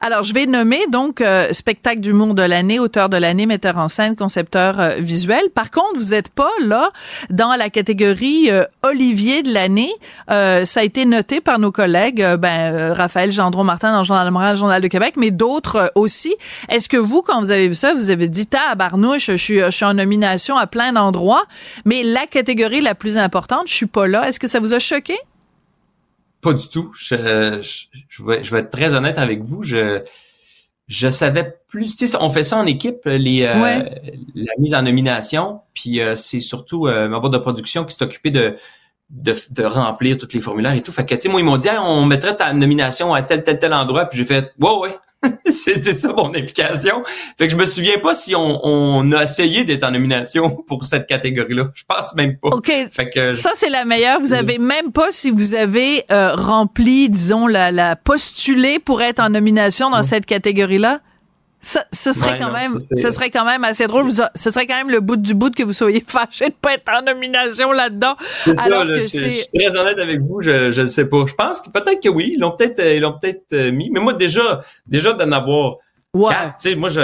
Alors, 0.01 0.23
je 0.23 0.33
vais 0.33 0.45
nommer 0.45 0.79
donc 0.89 1.19
euh, 1.19 1.51
spectacle 1.51 1.99
d'humour 1.99 2.33
de 2.33 2.41
l'année, 2.41 2.79
auteur 2.79 3.09
de 3.09 3.17
l'année, 3.17 3.45
metteur 3.45 3.77
en 3.77 3.89
scène, 3.89 4.15
concepteur 4.15 4.79
euh, 4.79 4.95
visuel. 4.99 5.49
Par 5.53 5.71
contre, 5.71 5.97
vous 5.99 6.11
n'êtes 6.11 6.29
pas 6.29 6.51
là 6.61 6.91
dans 7.29 7.53
la 7.55 7.69
catégorie 7.69 8.49
euh, 8.49 8.63
Olivier 8.81 9.43
de 9.43 9.53
l'année. 9.53 9.91
Euh, 10.31 10.63
ça 10.63 10.79
a 10.79 10.83
été 10.83 11.03
noté 11.03 11.41
par 11.41 11.59
nos 11.59 11.73
collègues, 11.73 12.21
euh, 12.21 12.37
ben, 12.37 12.93
Raphaël 12.93 13.33
Gendron-Martin 13.33 13.91
dans 13.91 13.99
le 13.99 14.05
Journal 14.05 14.25
de 14.25 14.31
Montréal, 14.31 14.53
le 14.53 14.59
Journal 14.59 14.81
de 14.81 14.87
Québec, 14.87 15.15
mais 15.17 15.31
d'autres 15.31 15.91
aussi. 15.95 16.33
Est-ce 16.69 16.87
que 16.87 16.95
vous, 16.95 17.21
quand 17.21 17.41
vous 17.41 17.51
avez 17.51 17.67
vu 17.67 17.75
ça, 17.75 17.93
vous 17.93 18.09
avez 18.09 18.29
dit, 18.29 18.47
tabarnouche, 18.47 19.25
je 19.25 19.35
suis, 19.35 19.59
je 19.59 19.69
suis 19.69 19.85
en 19.85 19.95
nomination 19.95 20.57
à 20.57 20.65
plein 20.65 20.93
d'endroits, 20.93 21.43
mais 21.83 22.03
la 22.03 22.25
catégorie 22.25 22.79
la 22.79 22.95
plus 22.95 23.17
importante, 23.17 23.67
je 23.67 23.73
suis 23.73 23.85
pas 23.85 24.07
là. 24.07 24.29
Est-ce 24.29 24.39
que 24.39 24.47
ça 24.47 24.61
vous 24.61 24.73
a 24.73 24.79
choqué? 24.79 25.17
Pas 26.41 26.53
du 26.53 26.67
tout. 26.69 26.91
Je, 26.97 27.59
je, 27.61 27.99
je 28.09 28.23
vais, 28.23 28.43
je 28.43 28.51
vais 28.51 28.59
être 28.61 28.71
très 28.71 28.95
honnête 28.95 29.17
avec 29.17 29.41
vous. 29.43 29.63
Je, 29.63 30.01
je 30.87 31.09
savais 31.09 31.57
plus. 31.67 31.95
Tu 31.95 32.07
sais, 32.07 32.17
on 32.19 32.29
fait 32.29 32.43
ça 32.43 32.57
en 32.57 32.65
équipe, 32.65 33.01
les, 33.05 33.43
euh, 33.43 33.61
Ouais. 33.61 34.01
la 34.35 34.53
mise 34.57 34.73
en 34.73 34.81
nomination. 34.81 35.61
Puis 35.73 35.99
euh, 36.01 36.15
c'est 36.15 36.39
surtout 36.39 36.87
euh, 36.87 37.07
ma 37.09 37.19
boîte 37.19 37.33
de 37.33 37.37
production 37.37 37.83
qui 37.85 37.95
s'est 37.95 38.03
occupée 38.03 38.31
de, 38.31 38.55
de, 39.09 39.35
de 39.51 39.63
remplir 39.63 40.17
tous 40.17 40.29
les 40.33 40.41
formulaires 40.41 40.73
et 40.73 40.81
tout. 40.81 40.91
Fait 40.91 41.05
que, 41.05 41.13
tu 41.15 41.21
sais, 41.21 41.29
moi, 41.29 41.41
ils 41.41 41.43
m'ont 41.43 41.57
dit, 41.57 41.67
Hey, 41.67 41.77
on 41.79 42.05
mettrait 42.05 42.35
ta 42.35 42.53
nomination 42.53 43.13
à 43.13 43.21
tel, 43.21 43.43
tel, 43.43 43.59
tel 43.59 43.73
endroit. 43.73 44.05
Puis 44.05 44.17
j'ai 44.19 44.25
fait, 44.25 44.51
ouais, 44.59 44.77
ouais. 44.77 44.95
C'était 45.45 45.93
ça 45.93 46.13
mon 46.13 46.29
implication. 46.29 47.03
Fait 47.37 47.47
que 47.47 47.51
je 47.51 47.57
me 47.57 47.65
souviens 47.65 47.99
pas 47.99 48.13
si 48.13 48.35
on, 48.35 48.59
on 48.63 49.11
a 49.11 49.23
essayé 49.23 49.65
d'être 49.65 49.83
en 49.83 49.91
nomination 49.91 50.49
pour 50.67 50.85
cette 50.85 51.07
catégorie-là. 51.07 51.71
Je 51.73 51.83
pense 51.87 52.13
même 52.15 52.37
pas. 52.37 52.49
OK. 52.49 52.71
Fait 52.89 53.09
que 53.09 53.33
Ça, 53.33 53.51
c'est 53.55 53.69
la 53.69 53.85
meilleure. 53.85 54.19
Vous 54.21 54.33
avez 54.33 54.57
même 54.57 54.91
pas 54.91 55.11
si 55.11 55.29
vous 55.31 55.55
avez 55.55 56.05
euh, 56.11 56.35
rempli, 56.35 57.09
disons, 57.09 57.47
la, 57.47 57.71
la 57.71 57.95
postulé 57.95 58.79
pour 58.79 59.01
être 59.01 59.19
en 59.19 59.29
nomination 59.29 59.89
dans 59.89 60.03
cette 60.03 60.25
catégorie-là? 60.25 61.01
Ça, 61.61 61.85
ce 61.91 62.13
serait 62.13 62.31
Ouais, 62.31 62.39
quand 62.39 62.47
non, 62.47 62.53
même, 62.53 62.75
ce 62.95 63.11
serait 63.11 63.29
quand 63.29 63.43
même 63.43 63.65
assez 63.65 63.85
drôle. 63.87 64.05
Vous 64.05 64.21
a- 64.21 64.31
ce 64.33 64.49
serait 64.49 64.65
quand 64.65 64.77
même 64.77 64.89
le 64.89 65.01
bout 65.01 65.17
du 65.17 65.33
bout 65.33 65.53
que 65.53 65.63
vous 65.63 65.73
soyez 65.73 66.01
fâché 66.07 66.47
de 66.49 66.53
pas 66.53 66.75
être 66.75 66.89
en 66.89 67.01
nomination 67.01 67.71
là-dedans. 67.73 68.15
C'est 68.45 68.55
ça, 68.55 68.69
là, 68.69 68.85
que 68.85 69.01
je, 69.01 69.07
suis 69.07 69.41
très 69.53 69.75
honnête 69.75 69.97
avec 69.99 70.21
vous, 70.21 70.39
je 70.41 70.71
je 70.71 70.81
le 70.83 70.87
sais 70.87 71.09
pas. 71.09 71.25
Je 71.27 71.33
pense 71.33 71.59
que 71.61 71.69
peut-être 71.69 72.01
que 72.01 72.07
oui, 72.09 72.31
ils 72.35 72.39
l'ont 72.39 72.55
peut-être 72.55 72.79
euh, 72.79 72.93
ils 72.95 73.01
l'ont 73.01 73.19
peut-être 73.19 73.51
euh, 73.53 73.71
mis, 73.71 73.89
mais 73.89 73.99
moi 73.99 74.13
déjà 74.13 74.61
déjà 74.87 75.11
d'en 75.13 75.31
avoir 75.33 75.75
Ouais. 76.13 76.33
tu 76.59 76.69
sais, 76.69 76.75
moi 76.75 76.89
je 76.89 77.01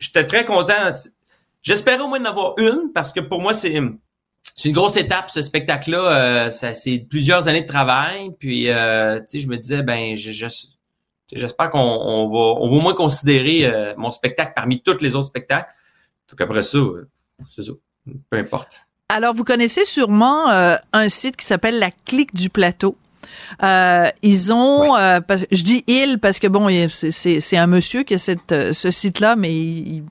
j'étais 0.00 0.26
très 0.26 0.44
content. 0.44 0.90
J'espérais 1.62 2.00
au 2.02 2.08
moins 2.08 2.18
d'en 2.20 2.30
avoir 2.30 2.54
une 2.58 2.90
parce 2.92 3.12
que 3.12 3.20
pour 3.20 3.40
moi 3.40 3.52
c'est 3.52 3.80
c'est 4.56 4.68
une 4.68 4.74
grosse 4.74 4.96
étape 4.96 5.30
ce 5.30 5.42
spectacle 5.42 5.92
là, 5.92 6.50
ça 6.50 6.74
c'est 6.74 7.06
plusieurs 7.08 7.46
années 7.48 7.62
de 7.62 7.66
travail, 7.68 8.30
puis 8.38 8.68
euh, 8.68 9.20
tu 9.20 9.24
sais 9.28 9.40
je 9.40 9.48
me 9.48 9.56
disais 9.56 9.82
ben 9.82 10.16
je, 10.16 10.32
je- 10.32 10.46
j'espère 11.32 11.70
qu'on 11.70 11.78
on 11.78 12.28
va 12.28 12.60
on 12.60 12.68
va 12.68 12.76
au 12.76 12.80
moins 12.80 12.94
considérer 12.94 13.64
euh, 13.64 13.94
mon 13.96 14.10
spectacle 14.10 14.52
parmi 14.54 14.80
tous 14.80 14.98
les 15.00 15.14
autres 15.14 15.26
spectacles. 15.26 15.70
Donc 16.30 16.40
après 16.40 16.62
ça, 16.62 16.78
euh, 16.78 17.08
c'est 17.54 17.62
ça, 17.62 17.72
peu 18.30 18.38
importe. 18.38 18.72
Alors, 19.08 19.34
vous 19.34 19.42
connaissez 19.44 19.84
sûrement 19.84 20.50
euh, 20.50 20.76
un 20.92 21.08
site 21.08 21.36
qui 21.36 21.44
s'appelle 21.44 21.78
la 21.80 21.90
Clique 21.90 22.32
du 22.34 22.48
Plateau. 22.48 22.96
Euh, 23.62 24.08
ils 24.22 24.52
ont, 24.52 24.96
euh, 24.96 25.20
parce- 25.20 25.46
je 25.50 25.62
dis 25.64 25.82
il 25.88 26.18
parce 26.20 26.38
que 26.38 26.46
bon, 26.46 26.68
c'est- 26.90 27.56
un 27.56 27.66
monsieur 27.66 28.02
qui 28.04 28.14
a 28.14 28.18
cette, 28.18 28.72
ce 28.72 28.90
site-là, 28.90 29.34
mais 29.36 29.52
il, 29.52 30.04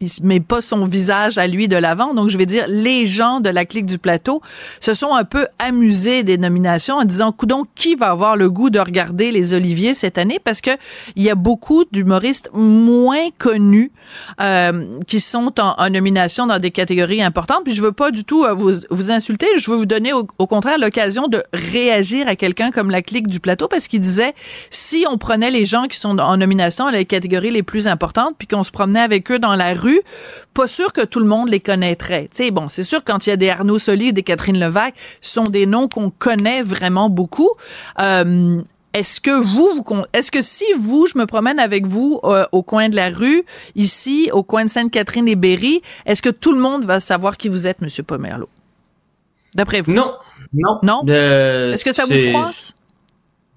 il, 0.00 0.08
met 0.22 0.40
pas 0.40 0.60
son 0.60 0.86
visage 0.86 1.38
à 1.38 1.46
lui 1.46 1.68
de 1.68 1.76
l'avant. 1.76 2.14
Donc, 2.14 2.28
je 2.28 2.38
vais 2.38 2.46
dire, 2.46 2.64
les 2.68 3.06
gens 3.06 3.40
de 3.40 3.48
la 3.48 3.64
clique 3.64 3.86
du 3.86 3.98
plateau 3.98 4.42
se 4.80 4.94
sont 4.94 5.14
un 5.14 5.24
peu 5.24 5.46
amusés 5.58 6.22
des 6.22 6.38
nominations 6.38 6.96
en 6.96 7.04
disant, 7.04 7.32
coudon, 7.32 7.66
qui 7.74 7.94
va 7.94 8.10
avoir 8.10 8.36
le 8.36 8.50
goût 8.50 8.70
de 8.70 8.78
regarder 8.78 9.30
les 9.30 9.54
Oliviers 9.54 9.94
cette 9.94 10.18
année? 10.18 10.38
Parce 10.42 10.60
que 10.60 10.70
il 11.16 11.22
y 11.22 11.30
a 11.30 11.34
beaucoup 11.34 11.84
d'humoristes 11.90 12.50
moins 12.52 13.28
connus 13.38 13.92
euh, 14.40 14.84
qui 15.06 15.20
sont 15.20 15.60
en, 15.60 15.74
en 15.78 15.90
nomination 15.90 16.46
dans 16.46 16.58
des 16.58 16.70
catégories 16.70 17.22
importantes. 17.22 17.64
Puis 17.64 17.74
je 17.74 17.82
veux 17.82 17.92
pas 17.92 18.10
du 18.10 18.24
tout 18.24 18.44
euh, 18.44 18.54
vous, 18.54 18.72
vous 18.90 19.10
insulter. 19.10 19.46
Je 19.56 19.70
veux 19.70 19.76
vous 19.76 19.86
donner 19.86 20.12
au, 20.12 20.26
au 20.38 20.46
contraire 20.46 20.78
l'occasion 20.78 21.28
de 21.28 21.42
réagir 21.52 22.28
à 22.28 22.36
quelqu'un 22.36 22.70
comme 22.70 22.90
la 22.90 23.02
clique 23.02 23.26
du 23.26 23.40
plateau 23.40 23.68
parce 23.68 23.88
qu'il 23.88 24.00
disait, 24.00 24.34
si 24.70 25.04
on 25.10 25.18
prenait 25.18 25.50
les 25.50 25.64
gens 25.64 25.84
qui 25.84 25.98
sont 25.98 26.18
en 26.18 26.36
nomination 26.36 26.84
dans 26.84 26.90
les 26.90 27.04
catégories 27.04 27.50
les 27.50 27.62
plus 27.62 27.88
importantes, 27.88 28.34
puis 28.38 28.46
qu'on 28.46 28.62
se 28.62 28.70
promenait 28.70 29.00
avec 29.00 29.30
eux 29.30 29.38
dans 29.38 29.56
la 29.56 29.74
rue, 29.74 29.87
pas 30.54 30.66
sûr 30.66 30.92
que 30.92 31.04
tout 31.04 31.20
le 31.20 31.26
monde 31.26 31.48
les 31.48 31.60
connaîtrait. 31.60 32.28
Tu 32.30 32.44
sais, 32.44 32.50
bon, 32.50 32.68
c'est 32.68 32.82
sûr 32.82 33.02
quand 33.04 33.26
il 33.26 33.30
y 33.30 33.32
a 33.32 33.36
des 33.36 33.50
Arnaud 33.50 33.78
Soli 33.78 34.08
et 34.08 34.12
des 34.12 34.22
Catherine 34.22 34.58
Levac, 34.58 34.94
ce 35.20 35.34
sont 35.34 35.44
des 35.44 35.66
noms 35.66 35.88
qu'on 35.88 36.10
connaît 36.10 36.62
vraiment 36.62 37.10
beaucoup. 37.10 37.50
Euh, 38.00 38.60
est-ce 38.94 39.20
que 39.20 39.30
vous, 39.30 39.68
vous 39.74 40.02
est-ce 40.12 40.30
que 40.30 40.42
si 40.42 40.64
vous, 40.78 41.06
je 41.06 41.18
me 41.18 41.26
promène 41.26 41.58
avec 41.58 41.86
vous 41.86 42.20
euh, 42.24 42.46
au 42.52 42.62
coin 42.62 42.88
de 42.88 42.96
la 42.96 43.10
rue, 43.10 43.42
ici, 43.76 44.30
au 44.32 44.42
coin 44.42 44.64
de 44.64 44.70
Sainte-Catherine 44.70 45.28
et 45.28 45.36
Berry, 45.36 45.82
est-ce 46.06 46.22
que 46.22 46.30
tout 46.30 46.52
le 46.52 46.60
monde 46.60 46.84
va 46.84 46.98
savoir 46.98 47.36
qui 47.36 47.48
vous 47.48 47.66
êtes, 47.66 47.80
Monsieur 47.80 48.02
Pomerleau? 48.02 48.48
D'après 49.54 49.82
vous? 49.82 49.92
Non, 49.92 50.14
non. 50.52 50.78
Non? 50.82 51.02
Euh, 51.08 51.72
Est-ce 51.72 51.84
que 51.84 51.92
ça 51.92 52.06
vous 52.06 52.16
froisse? 52.30 52.74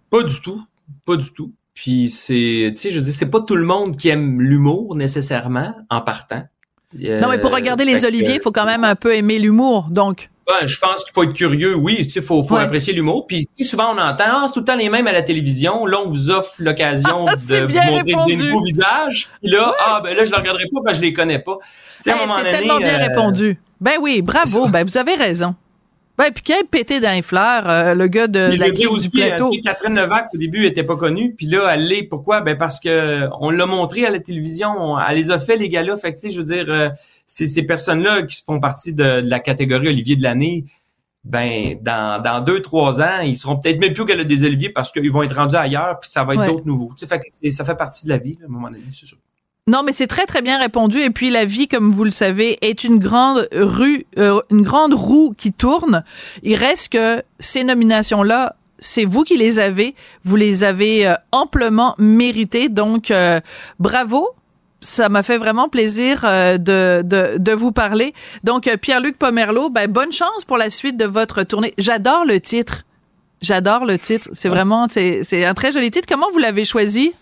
Pas 0.10 0.24
du 0.24 0.42
tout, 0.42 0.62
pas 1.06 1.16
du 1.16 1.32
tout. 1.32 1.54
Puis 1.84 2.12
c'est, 2.12 2.74
tu 2.76 2.78
sais, 2.78 2.92
je 2.92 3.00
dis, 3.00 3.12
c'est 3.12 3.32
pas 3.32 3.42
tout 3.42 3.56
le 3.56 3.66
monde 3.66 3.98
qui 3.98 4.10
aime 4.10 4.40
l'humour 4.40 4.96
nécessairement 4.96 5.74
en 5.90 6.02
partant. 6.02 6.44
non, 6.94 7.28
mais 7.30 7.40
pour 7.40 7.52
regarder 7.52 7.86
les 7.86 7.94
Euh, 7.94 7.96
fait 7.96 8.02
que- 8.02 8.08
Oliviers, 8.10 8.36
il 8.36 8.40
faut 8.42 8.52
quand 8.52 8.66
même 8.66 8.84
un 8.84 8.94
peu 8.96 9.16
aimer 9.16 9.40
l'humour, 9.40 9.88
donc. 9.90 10.30
Ouais, 10.48 10.68
je 10.68 10.78
pense 10.78 11.04
qu'il 11.04 11.12
faut 11.14 11.24
être 11.24 11.34
curieux, 11.34 11.74
oui, 11.76 11.98
tu 12.04 12.12
sais, 12.12 12.22
faut, 12.22 12.44
faut 12.44 12.54
Ouais. 12.56 12.62
apprécier 12.62 12.94
l'humour. 12.94 13.26
Puis 13.26 13.40
tu 13.48 13.64
sais, 13.64 13.64
souvent 13.64 13.96
on 13.96 13.98
entend, 13.98 14.26
ah, 14.28 14.44
c'est 14.48 14.54
tout 14.54 14.60
le 14.60 14.66
temps 14.66 14.76
les 14.76 14.90
mêmes 14.90 15.08
à 15.08 15.12
la 15.12 15.24
télévision. 15.24 15.88
Là, 15.88 15.98
on 16.06 16.08
vous 16.10 16.30
offre 16.30 16.54
l'occasion 16.60 17.26
Ah, 17.28 17.36
de 17.36 17.66
vous 17.66 17.74
montrer 17.92 18.12
répondu. 18.12 18.36
des 18.36 18.44
nouveaux 18.44 18.64
visages. 18.64 19.28
Puis 19.42 19.52
là, 19.52 19.74
ah, 19.84 20.02
ben 20.04 20.16
là, 20.16 20.24
je 20.24 20.30
le 20.30 20.38
regarderai 20.38 20.66
pas, 20.72 20.82
ben 20.86 20.94
je 20.94 21.02
les 21.02 21.14
connais 21.14 21.40
pas. 21.40 21.58
Tu 22.04 22.04
sais, 22.04 22.12
Hey, 22.12 22.18
c'est 22.44 22.52
tellement 22.52 22.78
bien 22.78 23.00
euh, 23.00 23.08
répondu. 23.08 23.60
Ben 23.80 23.94
oui, 24.00 24.22
bravo, 24.22 24.68
ben 24.68 24.84
vous 24.84 24.98
avez 25.00 25.16
raison. 25.16 25.56
Ben, 26.22 26.32
puis 26.32 26.44
qui 26.44 26.54
a 26.54 26.58
pété 26.70 27.00
dans 27.00 27.12
les 27.16 27.24
fleurs, 27.24 27.68
euh, 27.68 27.96
le 27.96 28.06
gars 28.06 28.28
de 28.28 28.40
la 28.60 28.70
clique 28.70 28.92
aussi, 28.92 29.18
du 29.18 29.24
euh, 29.24 29.28
plateau. 29.30 29.48
sais, 29.48 29.62
Catherine 29.62 29.96
Levac, 29.96 30.30
au 30.34 30.38
début, 30.38 30.66
était 30.68 30.84
pas 30.84 30.96
connue. 30.96 31.34
Puis 31.36 31.48
là, 31.48 31.68
elle 31.74 31.88
l'est. 31.88 32.04
Pourquoi? 32.04 32.42
Ben 32.42 32.56
parce 32.58 32.80
que 32.80 33.28
on 33.40 33.50
l'a 33.50 33.66
montré 33.66 34.06
à 34.06 34.12
la 34.12 34.20
télévision. 34.20 34.70
on- 34.78 35.00
elle 35.00 35.16
les 35.18 35.32
a 35.32 35.40
fait, 35.40 35.58
les 35.58 35.68
gars-là. 35.68 35.98
Fait 35.98 36.14
que, 36.14 36.20
tu 36.20 36.28
sais, 36.28 36.32
je 36.36 36.38
veux 36.40 36.46
dire, 36.46 36.66
euh, 36.68 36.90
c'est 37.26 37.48
ces 37.48 37.64
personnes-là 37.64 38.22
qui 38.24 38.40
font 38.46 38.60
partie 38.60 38.94
de, 38.94 39.22
de 39.22 39.30
la 39.30 39.40
catégorie 39.40 39.88
Olivier 39.88 40.16
de 40.16 40.22
l'année. 40.22 40.66
Ben, 41.24 41.78
dans, 41.82 42.22
dans 42.22 42.40
deux, 42.42 42.62
trois 42.62 43.02
ans, 43.02 43.20
ils 43.24 43.38
seront 43.38 43.58
peut-être 43.58 43.80
même 43.80 43.94
plus 43.94 44.04
au 44.04 44.06
Gala 44.06 44.24
des 44.24 44.44
Oliviers 44.44 44.70
parce 44.70 44.92
qu'ils 44.92 45.12
vont 45.12 45.24
être 45.24 45.36
rendus 45.36 45.56
ailleurs, 45.56 46.00
puis 46.00 46.10
ça 46.10 46.24
va 46.24 46.34
être 46.34 46.40
Ouais. 46.42 46.48
d'autres 46.48 46.66
nouveaux. 46.68 46.90
Tu 46.98 47.06
sais, 47.06 47.08
fait 47.08 47.20
que 47.20 47.26
c'est- 47.30 47.50
ça 47.52 47.66
fait 47.66 47.76
partie 47.76 48.06
de 48.06 48.10
la 48.10 48.18
vie, 48.18 48.38
là, 48.40 48.46
à 48.46 48.46
un 48.46 48.52
moment 48.52 48.70
donné, 48.70 48.84
c'est 48.94 49.06
sûr. 49.08 49.18
Non, 49.72 49.84
mais 49.86 49.94
c'est 49.94 50.08
très 50.16 50.26
très 50.26 50.42
bien 50.42 50.58
répondu. 50.60 50.98
Et 51.00 51.12
puis 51.12 51.30
la 51.30 51.46
vie, 51.46 51.68
comme 51.70 51.94
vous 51.98 52.04
le 52.04 52.12
savez, 52.12 52.58
est 52.62 52.84
une 52.84 53.00
grande 53.00 53.48
rue, 53.54 54.06
euh, 54.18 54.42
une 54.50 54.64
grande 54.64 54.94
roue 54.94 55.34
qui 55.42 55.52
tourne. 55.54 56.04
Il 56.44 56.56
reste 56.56 56.88
que 56.96 57.24
ces 57.40 57.64
nominations-là, 57.64 58.56
c'est 58.80 59.06
vous 59.06 59.24
qui 59.24 59.38
les 59.38 59.60
avez. 59.60 59.96
Vous 60.26 60.36
les 60.36 60.66
avez 60.72 61.08
euh, 61.08 61.16
amplement 61.32 61.96
méritées. 61.98 62.68
Donc 62.68 63.12
euh, 63.12 63.40
bravo. 63.80 64.30
Ça 64.84 65.10
m'a 65.10 65.22
fait 65.22 65.38
vraiment 65.38 65.70
plaisir 65.70 66.24
euh, 66.26 66.58
de, 66.58 67.04
de, 67.14 67.38
de 67.38 67.52
vous 67.52 67.72
parler. 67.72 68.16
Donc, 68.44 68.68
euh, 68.68 68.78
Pierre-Luc 68.78 69.16
Pomerleau, 69.20 69.70
ben, 69.70 69.88
bonne 69.88 70.12
chance 70.12 70.44
pour 70.48 70.58
la 70.58 70.72
suite 70.72 70.98
de 70.98 71.06
votre 71.06 71.44
tournée. 71.44 71.76
J'adore 71.78 72.26
le 72.26 72.40
titre. 72.40 72.84
J'adore 73.44 73.86
le 73.86 74.00
titre. 74.00 74.28
C'est 74.34 74.50
vraiment, 74.50 74.88
c'est 74.90 75.24
c'est 75.24 75.46
un 75.46 75.54
très 75.54 75.72
joli 75.72 75.92
titre. 75.92 76.08
Comment 76.12 76.32
vous 76.34 76.40
l'avez 76.40 76.66
choisi? 76.66 77.14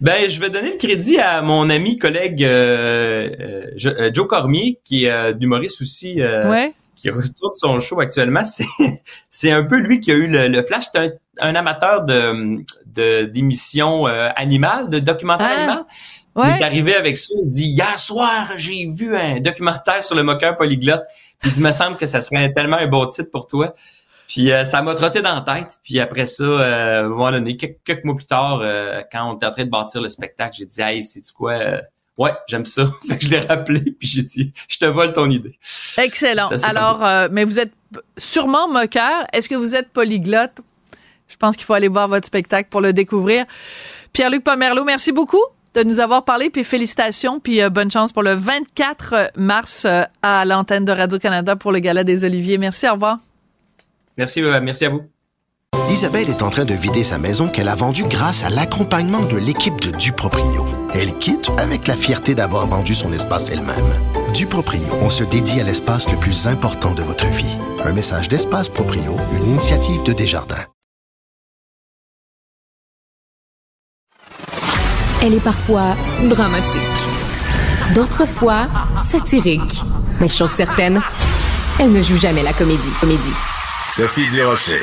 Ben, 0.00 0.28
je 0.28 0.40
vais 0.40 0.50
donner 0.50 0.72
le 0.72 0.76
crédit 0.76 1.18
à 1.18 1.40
mon 1.42 1.70
ami 1.70 1.98
collègue 1.98 2.44
euh, 2.44 3.30
euh, 3.40 3.66
je- 3.76 3.88
euh, 3.88 4.10
Joe 4.12 4.26
Cormier, 4.26 4.78
qui 4.84 5.04
est 5.06 5.10
euh, 5.10 5.32
d'humoriste 5.32 5.80
aussi, 5.82 6.20
euh, 6.20 6.50
Ouais. 6.50 6.72
qui 6.94 7.10
retourne 7.10 7.54
son 7.54 7.80
show 7.80 8.00
actuellement. 8.00 8.42
C'est 9.30 9.50
un 9.50 9.64
peu 9.64 9.76
lui 9.78 10.00
qui 10.00 10.12
a 10.12 10.14
eu 10.14 10.26
le, 10.26 10.48
le 10.48 10.62
flash. 10.62 10.84
C'est 10.92 10.98
un, 10.98 11.10
un 11.40 11.54
amateur 11.54 12.04
de 12.04 12.58
de- 12.86 13.24
d'émissions 13.24 14.06
euh, 14.06 14.28
animales, 14.36 14.90
de 14.90 14.98
documentaires 14.98 15.84
Ah, 16.36 16.40
ouais. 16.40 16.54
Il 16.56 16.60
est 16.60 16.64
arrivé 16.64 16.94
avec 16.94 17.16
ça. 17.16 17.34
Il 17.42 17.48
dit 17.48 17.68
hier 17.68 17.98
soir 17.98 18.52
j'ai 18.56 18.86
vu 18.86 19.16
un 19.16 19.40
documentaire 19.40 20.02
sur 20.02 20.14
le 20.16 20.22
moqueur 20.22 20.56
polyglotte. 20.58 21.04
Il 21.44 21.52
dit 21.52 21.60
me 21.60 21.72
semble 21.72 21.96
que 21.96 22.06
ça 22.06 22.20
serait 22.20 22.52
tellement 22.52 22.76
un 22.76 22.86
bon 22.86 23.06
titre 23.06 23.30
pour 23.32 23.46
toi. 23.46 23.74
Puis 24.32 24.50
euh, 24.50 24.64
ça 24.64 24.80
m'a 24.80 24.94
trotté 24.94 25.20
dans 25.20 25.34
la 25.34 25.42
tête. 25.42 25.78
Puis 25.84 26.00
après 26.00 26.24
ça, 26.24 26.42
euh, 26.42 27.02
à 27.02 27.04
un 27.04 27.08
moment 27.08 27.30
donné, 27.30 27.58
quelques, 27.58 27.80
quelques 27.84 28.04
mois 28.04 28.16
plus 28.16 28.26
tard, 28.26 28.60
euh, 28.62 29.02
quand 29.12 29.30
on 29.30 29.36
était 29.36 29.44
en 29.44 29.50
train 29.50 29.64
de 29.64 29.70
bâtir 29.70 30.00
le 30.00 30.08
spectacle, 30.08 30.56
j'ai 30.58 30.64
dit 30.64 30.80
Hey, 30.80 31.04
c'est 31.04 31.20
quoi? 31.34 31.52
euh, 31.52 31.78
ouais, 32.16 32.32
j'aime 32.48 32.64
ça. 32.64 32.90
fait 33.06 33.18
que 33.18 33.24
je 33.26 33.28
l'ai 33.28 33.40
rappelé, 33.40 33.80
puis 33.80 34.08
j'ai 34.08 34.22
dit 34.22 34.54
Je 34.68 34.78
te 34.78 34.86
vole 34.86 35.12
ton 35.12 35.28
idée. 35.28 35.58
Excellent. 35.98 36.48
Ça, 36.56 36.66
Alors, 36.66 37.04
euh, 37.04 37.28
mais 37.30 37.44
vous 37.44 37.58
êtes 37.58 37.72
sûrement 38.16 38.68
moqueur. 38.68 39.26
Est-ce 39.34 39.50
que 39.50 39.54
vous 39.54 39.74
êtes 39.74 39.90
polyglotte? 39.90 40.62
Je 41.28 41.36
pense 41.36 41.54
qu'il 41.54 41.66
faut 41.66 41.74
aller 41.74 41.88
voir 41.88 42.08
votre 42.08 42.26
spectacle 42.26 42.70
pour 42.70 42.80
le 42.80 42.94
découvrir. 42.94 43.44
Pierre-Luc 44.14 44.44
Pomerleau, 44.44 44.84
merci 44.84 45.12
beaucoup 45.12 45.44
de 45.74 45.82
nous 45.82 46.00
avoir 46.00 46.24
parlé, 46.24 46.48
puis 46.48 46.64
félicitations, 46.64 47.38
puis 47.38 47.60
euh, 47.62 47.68
bonne 47.68 47.90
chance 47.90 48.12
pour 48.12 48.22
le 48.22 48.32
24 48.32 49.32
mars 49.36 49.84
euh, 49.84 50.02
à 50.22 50.46
l'antenne 50.46 50.86
de 50.86 50.92
Radio-Canada 50.92 51.54
pour 51.56 51.70
le 51.72 51.80
Gala 51.80 52.02
des 52.02 52.24
Oliviers. 52.24 52.56
Merci, 52.56 52.88
au 52.88 52.94
revoir. 52.94 53.18
Merci, 54.16 54.42
euh, 54.42 54.60
merci 54.62 54.84
à 54.84 54.90
vous. 54.90 55.02
Isabelle 55.88 56.30
est 56.30 56.42
en 56.42 56.50
train 56.50 56.64
de 56.64 56.74
vider 56.74 57.04
sa 57.04 57.18
maison 57.18 57.48
qu'elle 57.48 57.68
a 57.68 57.74
vendue 57.74 58.04
grâce 58.04 58.44
à 58.44 58.50
l'accompagnement 58.50 59.20
de 59.20 59.36
l'équipe 59.36 59.80
de 59.80 59.90
Duproprio. 59.90 60.64
Elle 60.94 61.16
quitte 61.18 61.50
avec 61.58 61.86
la 61.86 61.96
fierté 61.96 62.34
d'avoir 62.34 62.66
vendu 62.66 62.94
son 62.94 63.12
espace 63.12 63.50
elle-même. 63.50 63.92
Duproprio, 64.32 64.82
on 65.02 65.10
se 65.10 65.24
dédie 65.24 65.60
à 65.60 65.64
l'espace 65.64 66.10
le 66.10 66.18
plus 66.18 66.46
important 66.46 66.94
de 66.94 67.02
votre 67.02 67.26
vie. 67.26 67.56
Un 67.84 67.92
message 67.92 68.28
d'Espace 68.28 68.68
Proprio, 68.68 69.16
une 69.32 69.48
initiative 69.48 70.02
de 70.02 70.12
Desjardins. 70.12 70.64
Elle 75.22 75.34
est 75.34 75.44
parfois 75.44 75.94
dramatique. 76.24 76.80
D'autres 77.94 78.26
fois, 78.26 78.66
satirique. 78.96 79.82
Mais 80.20 80.28
chose 80.28 80.50
certaine, 80.50 81.00
elle 81.78 81.92
ne 81.92 82.00
joue 82.00 82.16
jamais 82.16 82.42
la 82.42 82.52
comédie. 82.52 82.90
Comédie. 83.00 83.32
Sophie 83.88 84.26
Durocher. 84.28 84.80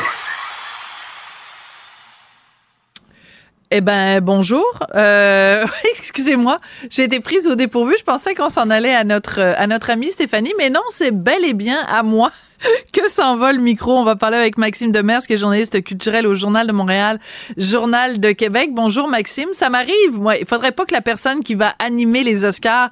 Eh 3.71 3.81
ben 3.81 4.19
bonjour. 4.21 4.65
Euh, 4.95 5.65
excusez-moi, 5.91 6.57
j'ai 6.89 7.03
été 7.03 7.19
prise 7.19 7.47
au 7.47 7.55
dépourvu. 7.55 7.95
Je 7.99 8.03
pensais 8.03 8.35
qu'on 8.35 8.49
s'en 8.49 8.69
allait 8.69 8.93
à 8.93 9.03
notre 9.03 9.39
à 9.39 9.67
notre 9.67 9.89
amie 9.89 10.11
Stéphanie, 10.11 10.53
mais 10.57 10.69
non, 10.69 10.81
c'est 10.89 11.11
bel 11.11 11.43
et 11.45 11.53
bien 11.53 11.79
à 11.87 12.03
moi 12.03 12.31
que 12.93 13.09
s'envole 13.09 13.55
le 13.55 13.61
micro. 13.61 13.97
On 13.97 14.03
va 14.03 14.15
parler 14.15 14.37
avec 14.37 14.57
Maxime 14.57 14.91
Demers, 14.91 15.21
qui 15.21 15.33
est 15.33 15.37
journaliste 15.37 15.83
culturel 15.83 16.27
au 16.27 16.35
Journal 16.35 16.67
de 16.67 16.71
Montréal, 16.71 17.19
Journal 17.57 18.19
de 18.19 18.31
Québec. 18.31 18.71
Bonjour 18.73 19.07
Maxime, 19.07 19.49
ça 19.53 19.69
m'arrive. 19.69 20.13
Moi, 20.13 20.37
il 20.37 20.45
faudrait 20.45 20.71
pas 20.71 20.85
que 20.85 20.93
la 20.93 21.01
personne 21.01 21.41
qui 21.43 21.55
va 21.55 21.73
animer 21.79 22.23
les 22.23 22.45
Oscars, 22.45 22.91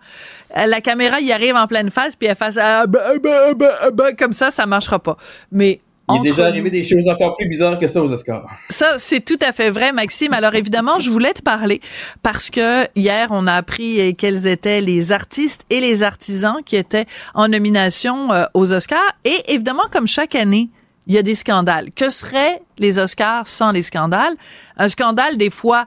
euh, 0.56 0.66
la 0.66 0.82
caméra 0.82 1.20
y 1.20 1.32
arrive 1.32 1.56
en 1.56 1.68
pleine 1.68 1.92
face 1.92 2.16
puis 2.16 2.28
elle 2.28 2.36
fasse 2.36 2.58
ah, 2.62 2.88
bah, 2.88 3.14
bah, 3.22 3.54
bah, 3.56 3.92
bah, 3.94 4.14
comme 4.14 4.34
ça, 4.34 4.52
ça 4.52 4.66
marchera 4.66 5.00
pas. 5.00 5.18
Mais 5.52 5.82
Il 6.10 6.18
est 6.26 6.30
déjà 6.30 6.48
arrivé 6.48 6.70
des 6.70 6.84
choses 6.84 7.08
encore 7.10 7.36
plus 7.36 7.48
bizarres 7.48 7.78
que 7.78 7.88
ça 7.88 8.02
aux 8.02 8.12
Oscars. 8.12 8.46
ça, 8.70 8.96
c'est 8.98 9.20
tout 9.20 9.38
à 9.42 9.52
fait 9.52 9.70
vrai, 9.70 9.92
Maxime. 9.92 10.34
Alors 10.34 10.56
évidemment, 10.56 11.00
je 11.00 11.12
voulais 11.12 11.34
te 11.34 11.42
parler 11.42 11.82
parce 12.24 12.50
que 12.50 12.86
hier, 12.96 13.28
on 13.32 13.46
a 13.46 13.54
appris 13.54 14.16
quels 14.16 14.48
étaient 14.48 14.82
les 14.82 15.12
artistes 15.12 15.66
et 15.70 15.82
les 15.82 16.04
artisans 16.04 16.58
qui 16.66 16.76
étaient 16.78 17.06
en 17.34 17.50
nomination 17.50 18.32
euh, 18.32 18.46
aux 18.54 18.72
Oscars. 18.72 19.12
Et 19.26 19.54
évidemment, 19.54 19.84
comme 19.92 20.08
chaque 20.08 20.36
année, 20.36 20.70
il 21.08 21.14
y 21.14 21.18
a 21.18 21.24
des 21.24 21.36
scandales. 21.36 21.92
Que 21.96 22.10
seraient 22.10 22.62
les 22.78 23.00
Oscars 23.00 23.48
sans 23.48 23.72
les 23.72 23.82
scandales? 23.82 24.36
Un 24.78 24.90
scandale, 24.90 25.38
des 25.38 25.50
fois, 25.50 25.86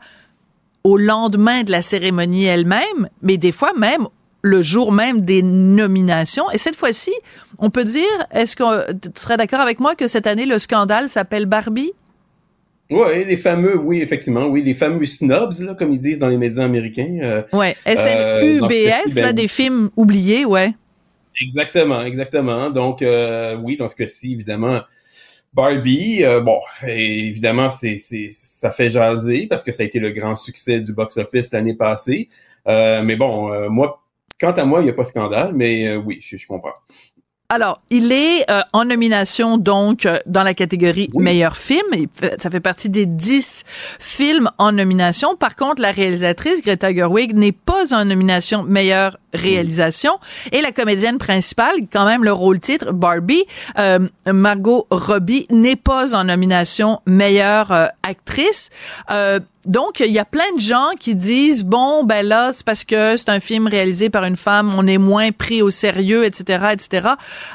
au 0.84 0.96
lendemain 0.96 1.62
de 1.62 1.70
la 1.70 1.82
cérémonie 1.82 2.44
elle-même, 2.44 3.08
mais 3.22 3.36
des 3.36 3.52
fois 3.52 3.72
même 3.76 4.06
le 4.42 4.62
jour 4.62 4.92
même 4.92 5.22
des 5.22 5.42
nominations. 5.42 6.50
Et 6.52 6.58
cette 6.58 6.76
fois-ci, 6.76 7.12
on 7.58 7.70
peut 7.70 7.84
dire, 7.84 8.04
est-ce 8.32 8.56
que 8.56 8.92
tu 8.92 9.10
serais 9.14 9.36
d'accord 9.36 9.60
avec 9.60 9.80
moi 9.80 9.94
que 9.94 10.08
cette 10.08 10.26
année, 10.26 10.46
le 10.46 10.58
scandale 10.58 11.08
s'appelle 11.08 11.46
Barbie? 11.46 11.92
Oui, 12.90 13.24
les 13.24 13.36
fameux, 13.36 13.78
oui, 13.78 14.00
effectivement, 14.00 14.46
oui, 14.46 14.62
les 14.62 14.74
fameux 14.74 15.06
snobs, 15.06 15.60
là, 15.60 15.74
comme 15.74 15.92
ils 15.92 16.00
disent 16.00 16.18
dans 16.18 16.28
les 16.28 16.36
médias 16.36 16.64
américains. 16.64 17.18
euh, 17.22 17.42
euh, 17.54 17.72
ce 17.86 17.96
SNUBS, 17.96 19.14
ben, 19.14 19.22
là, 19.22 19.32
des 19.32 19.46
films 19.46 19.90
oubliés, 19.96 20.44
ouais. 20.44 20.72
Exactement, 21.40 22.02
exactement. 22.02 22.68
Donc, 22.70 23.00
euh, 23.02 23.56
oui, 23.62 23.76
dans 23.76 23.86
ce 23.86 23.94
cas-ci, 23.94 24.32
évidemment, 24.32 24.80
Barbie, 25.52 26.24
euh, 26.24 26.40
bon, 26.40 26.58
évidemment, 26.86 27.70
c'est, 27.70 27.96
c'est, 27.96 28.28
ça 28.30 28.70
fait 28.70 28.90
jaser 28.90 29.46
parce 29.48 29.62
que 29.62 29.72
ça 29.72 29.82
a 29.82 29.86
été 29.86 29.98
le 29.98 30.10
grand 30.10 30.36
succès 30.36 30.80
du 30.80 30.92
box-office 30.92 31.52
l'année 31.52 31.74
passée. 31.74 32.28
Euh, 32.68 33.02
mais 33.02 33.16
bon, 33.16 33.52
euh, 33.52 33.68
moi, 33.68 33.99
quant 34.40 34.52
à 34.52 34.64
moi, 34.64 34.80
il 34.80 34.84
n'y 34.84 34.90
a 34.90 34.94
pas 34.94 35.02
de 35.02 35.08
scandale, 35.08 35.52
mais 35.54 35.88
euh, 35.88 35.96
oui, 35.96 36.18
je, 36.20 36.36
je 36.36 36.46
comprends. 36.46 36.72
Alors, 37.52 37.82
il 37.90 38.12
est 38.12 38.48
euh, 38.48 38.60
en 38.72 38.84
nomination, 38.84 39.58
donc, 39.58 40.06
euh, 40.06 40.18
dans 40.24 40.44
la 40.44 40.54
catégorie 40.54 41.10
meilleur 41.14 41.56
film. 41.56 41.84
Ça 42.38 42.48
fait 42.48 42.60
partie 42.60 42.88
des 42.88 43.06
10 43.06 43.64
films 43.98 44.48
en 44.58 44.70
nomination. 44.70 45.34
Par 45.34 45.56
contre, 45.56 45.82
la 45.82 45.90
réalisatrice, 45.90 46.62
Greta 46.62 46.94
Gerwig, 46.94 47.34
n'est 47.34 47.50
pas 47.50 47.92
en 47.92 48.04
nomination 48.04 48.62
meilleure 48.62 49.18
réalisation. 49.34 50.18
Et 50.52 50.60
la 50.60 50.72
comédienne 50.72 51.18
principale, 51.18 51.74
quand 51.92 52.04
même 52.04 52.24
le 52.24 52.32
rôle 52.32 52.60
titre, 52.60 52.92
Barbie, 52.92 53.44
euh, 53.78 53.98
Margot 54.32 54.86
Robbie, 54.90 55.46
n'est 55.50 55.76
pas 55.76 56.14
en 56.14 56.24
nomination 56.24 57.00
meilleure 57.06 57.72
euh, 57.72 57.86
actrice. 58.02 58.70
Euh, 59.10 59.40
donc, 59.66 60.00
il 60.00 60.10
y 60.12 60.18
a 60.18 60.24
plein 60.24 60.50
de 60.54 60.60
gens 60.60 60.90
qui 60.98 61.14
disent, 61.14 61.64
bon, 61.64 62.02
ben 62.04 62.26
là, 62.26 62.50
c'est 62.52 62.64
parce 62.64 62.84
que 62.84 63.16
c'est 63.16 63.28
un 63.28 63.40
film 63.40 63.66
réalisé 63.66 64.08
par 64.08 64.24
une 64.24 64.36
femme, 64.36 64.72
on 64.76 64.86
est 64.86 64.96
moins 64.98 65.32
pris 65.32 65.60
au 65.62 65.70
sérieux, 65.70 66.24
etc., 66.24 66.68
etc. 66.72 67.08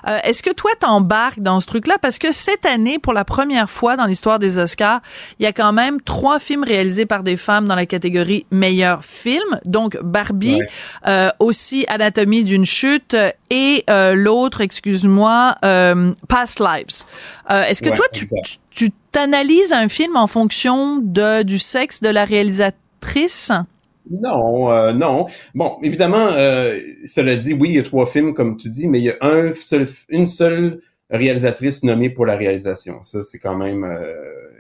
Euh, 0.08 0.20
Est-ce 0.24 0.44
que 0.44 0.54
toi, 0.54 0.72
t'embarques 0.80 1.40
dans 1.40 1.60
ce 1.60 1.66
truc-là? 1.66 1.98
Parce 2.02 2.20
que 2.20 2.32
cette 2.32 2.66
année, 2.66 3.00
pour 3.00 3.14
la 3.14 3.26
première 3.26 3.70
fois 3.70 3.98
dans 3.98 4.06
l'histoire 4.06 4.38
des 4.38 4.58
Oscars, 4.60 5.02
il 5.40 5.44
y 5.44 5.48
a 5.48 5.52
quand 5.54 5.74
même 5.74 6.00
trois 6.02 6.40
films 6.40 6.64
réalisés 6.64 7.06
par 7.06 7.24
des 7.24 7.38
femmes 7.38 7.66
dans 7.66 7.76
la 7.76 7.86
catégorie 7.88 8.46
meilleur 8.52 9.04
film. 9.04 9.60
Donc, 9.66 9.98
Barbie, 10.04 10.60
euh, 11.08 11.30
aussi 11.40 11.86
Anatomie 11.88 12.44
d'une 12.44 12.66
chute 12.66 13.16
et 13.50 13.84
euh, 13.90 14.14
l'autre, 14.16 14.62
excuse-moi, 14.62 15.56
euh, 15.66 16.12
Past 16.28 16.60
Lives. 16.60 17.04
Euh, 17.50 17.64
Est-ce 17.64 17.82
que 17.82 17.90
Ouais, 17.90 17.96
toi, 17.96 18.06
tu, 18.14 18.26
exact. 18.26 18.44
tu- 18.44 18.58
tu 18.88 18.92
t'analyses 19.16 19.72
un 19.72 19.88
film 19.88 20.18
en 20.18 20.28
fonction 20.28 20.98
de, 20.98 21.44
du 21.44 21.58
sexe 21.58 22.02
de 22.02 22.10
la 22.10 22.26
réalisatrice? 22.26 23.54
Non, 24.12 24.70
euh, 24.70 24.92
non. 24.92 25.28
Bon, 25.54 25.78
évidemment, 25.82 26.28
euh, 26.32 26.78
cela 27.06 27.38
dit, 27.38 27.54
oui, 27.54 27.70
il 27.70 27.76
y 27.76 27.80
a 27.80 27.84
trois 27.84 28.06
films, 28.08 28.34
comme 28.34 28.58
tu 28.58 28.70
dis, 28.70 28.90
mais 28.90 29.00
il 29.00 29.06
y 29.06 29.10
a 29.10 29.18
une 30.10 30.28
seule 30.28 30.82
réalisatrice 31.10 31.84
nommée 31.84 32.10
pour 32.10 32.26
la 32.26 32.36
réalisation. 32.36 33.04
Ça, 33.04 33.24
c'est 33.24 33.40
quand 33.40 33.56
même 33.56 33.86
euh, 33.86 34.14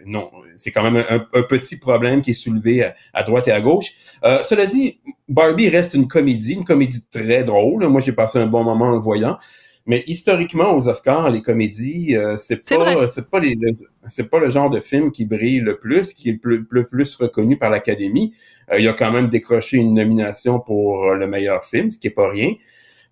non, 0.06 0.32
c'est 0.56 0.72
quand 0.72 0.89
même 0.89 1.04
un, 1.10 1.41
petit 1.41 1.78
problème 1.78 2.22
qui 2.22 2.32
est 2.32 2.34
soulevé 2.34 2.91
à, 3.13 3.24
droite 3.24 3.50
et 3.50 3.52
à 3.52 3.60
gauche. 3.60 3.91
Cela 4.24 4.68
dit, 4.68 5.00
Barbie 5.28 5.68
reste 5.68 5.96
une 5.96 6.08
comédie, 6.08 6.54
une 6.54 6.63
comédie 6.63 7.04
très 7.12 7.44
drôle. 7.44 7.86
Moi, 7.88 8.00
j'ai 8.00 8.13
passé 8.13 8.39
un 8.39 8.46
bon 8.46 8.63
moment 8.63 8.86
en 8.86 8.91
le 8.91 9.00
voyant. 9.00 9.38
Mais 9.88 10.04
historiquement, 10.08 10.76
aux 10.76 10.88
Oscars, 10.89 11.30
les 11.30 11.41
comédies, 11.43 12.15
euh, 12.17 12.38
c'est 12.38 12.67
pas, 12.67 13.06
c'est 13.08 13.30
pas 13.30 13.39
les, 13.39 13.56
le- 13.56 13.74
c'est 14.08 14.30
pas 14.30 14.39
le 14.39 14.50
genre 14.50 14.69
de 14.71 14.80
film 14.80 15.12
qui 15.12 15.26
brille 15.26 15.60
le 15.60 15.78
plus, 15.78 16.13
qui 16.13 16.30
est 16.30 16.32
le 16.34 16.39
plus, 16.39 16.65
le 16.71 16.88
plus 16.88 17.15
reconnu 17.15 17.58
par 17.58 17.69
l'Académie. 17.69 18.34
Euh, 18.71 18.80
il 18.80 18.88
a 18.88 18.93
quand 18.93 19.12
même 19.12 19.30
décroché 19.30 19.78
une 19.78 19.93
nomination 19.93 20.60
pour 20.60 21.13
le 21.13 21.28
meilleur 21.28 21.65
film, 21.65 21.91
ce 21.91 22.00
qui 22.00 22.08
est 22.08 22.12
pas 22.12 22.30
rien. 22.30 22.54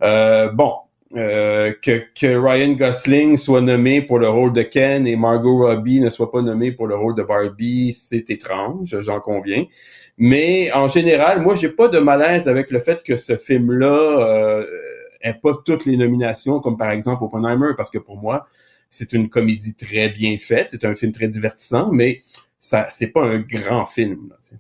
Euh, 0.01 0.49
bon, 0.51 0.73
euh, 1.15 1.73
que, 1.83 2.01
que 2.19 2.35
Ryan 2.35 2.71
Gosling 2.73 3.37
soit 3.37 3.61
nommé 3.61 4.01
pour 4.01 4.17
le 4.19 4.27
rôle 4.29 4.51
de 4.53 4.63
Ken 4.63 5.05
et 5.05 5.15
Margot 5.15 5.59
Robbie 5.59 5.99
ne 5.99 6.09
soit 6.09 6.31
pas 6.31 6.41
nommée 6.41 6.71
pour 6.71 6.87
le 6.87 6.95
rôle 6.95 7.15
de 7.15 7.21
Barbie, 7.23 7.93
c'est 7.93 8.29
étrange, 8.31 8.99
j'en 9.01 9.19
conviens. 9.19 9.65
Mais 10.17 10.71
en 10.73 10.87
général, 10.87 11.41
moi, 11.41 11.55
j'ai 11.55 11.69
pas 11.69 11.87
de 11.87 11.99
malaise 11.99 12.47
avec 12.47 12.71
le 12.71 12.79
fait 12.79 13.03
que 13.03 13.15
ce 13.15 13.37
film-là 13.37 13.85
euh, 13.87 14.65
ait 15.23 15.33
pas 15.33 15.53
toutes 15.65 15.85
les 15.85 15.97
nominations, 15.97 16.59
comme 16.59 16.77
par 16.77 16.91
exemple 16.91 17.23
Oppenheimer, 17.23 17.71
parce 17.75 17.89
que 17.89 17.97
pour 17.97 18.17
moi, 18.17 18.47
c'est 18.89 19.13
une 19.13 19.29
comédie 19.29 19.75
très 19.75 20.09
bien 20.09 20.37
faite, 20.37 20.67
c'est 20.71 20.85
un 20.85 20.93
film 20.93 21.11
très 21.11 21.27
divertissant, 21.27 21.89
mais 21.91 22.21
ça, 22.59 22.87
c'est 22.91 23.07
pas 23.07 23.23
un 23.25 23.39
grand 23.39 23.85
film. 23.85 24.29
là. 24.29 24.57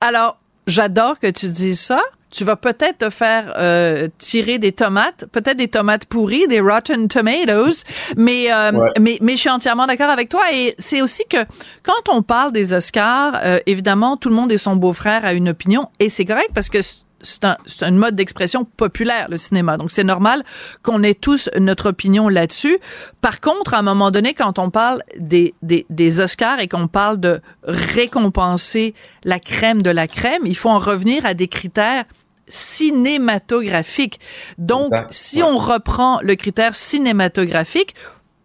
Alors, 0.00 0.38
j'adore 0.66 1.18
que 1.18 1.30
tu 1.30 1.48
dises 1.48 1.80
ça. 1.80 2.02
tu 2.30 2.44
vas 2.44 2.56
peut-être 2.56 2.98
te 2.98 3.10
faire 3.10 3.54
euh, 3.56 4.08
tirer 4.18 4.58
des 4.58 4.72
tomates, 4.72 5.24
peut-être 5.32 5.56
des 5.56 5.68
tomates 5.68 6.04
pourries, 6.04 6.46
des 6.48 6.60
rotten 6.60 7.08
tomatoes, 7.08 7.84
mais 8.16 8.52
euh, 8.52 8.72
mais 9.00 9.16
mais 9.22 9.32
je 9.32 9.40
suis 9.40 9.50
entièrement 9.50 9.86
d'accord 9.86 10.10
avec 10.10 10.28
toi 10.28 10.42
et 10.52 10.74
c'est 10.78 11.00
aussi 11.00 11.24
que 11.30 11.38
quand 11.82 12.10
on 12.10 12.22
parle 12.22 12.52
des 12.52 12.74
Oscars, 12.74 13.40
euh, 13.42 13.58
évidemment 13.64 14.18
tout 14.18 14.28
le 14.28 14.34
monde 14.34 14.52
et 14.52 14.58
son 14.58 14.76
beau-frère 14.76 15.24
a 15.24 15.32
une 15.32 15.48
opinion 15.48 15.88
et 15.98 16.10
c'est 16.10 16.26
correct 16.26 16.50
parce 16.52 16.68
que 16.68 16.80
c'est 17.26 17.44
un, 17.44 17.56
un, 17.82 17.90
mode 17.90 18.14
d'expression 18.14 18.64
populaire, 18.64 19.26
le 19.28 19.36
cinéma. 19.36 19.76
Donc, 19.76 19.90
c'est 19.90 20.04
normal 20.04 20.42
qu'on 20.82 21.02
ait 21.02 21.14
tous 21.14 21.50
notre 21.58 21.90
opinion 21.90 22.28
là-dessus. 22.28 22.78
Par 23.20 23.40
contre, 23.40 23.74
à 23.74 23.78
un 23.78 23.82
moment 23.82 24.10
donné, 24.10 24.34
quand 24.34 24.58
on 24.58 24.70
parle 24.70 25.02
des, 25.18 25.54
des, 25.62 25.86
des 25.90 26.20
Oscars 26.20 26.60
et 26.60 26.68
qu'on 26.68 26.88
parle 26.88 27.18
de 27.18 27.40
récompenser 27.64 28.94
la 29.24 29.40
crème 29.40 29.82
de 29.82 29.90
la 29.90 30.06
crème, 30.08 30.42
il 30.44 30.56
faut 30.56 30.70
en 30.70 30.78
revenir 30.78 31.26
à 31.26 31.34
des 31.34 31.48
critères 31.48 32.04
cinématographiques. 32.48 34.20
Donc, 34.58 34.92
exact. 34.92 35.12
si 35.12 35.42
ouais. 35.42 35.48
on 35.50 35.58
reprend 35.58 36.20
le 36.22 36.34
critère 36.36 36.74
cinématographique, 36.74 37.94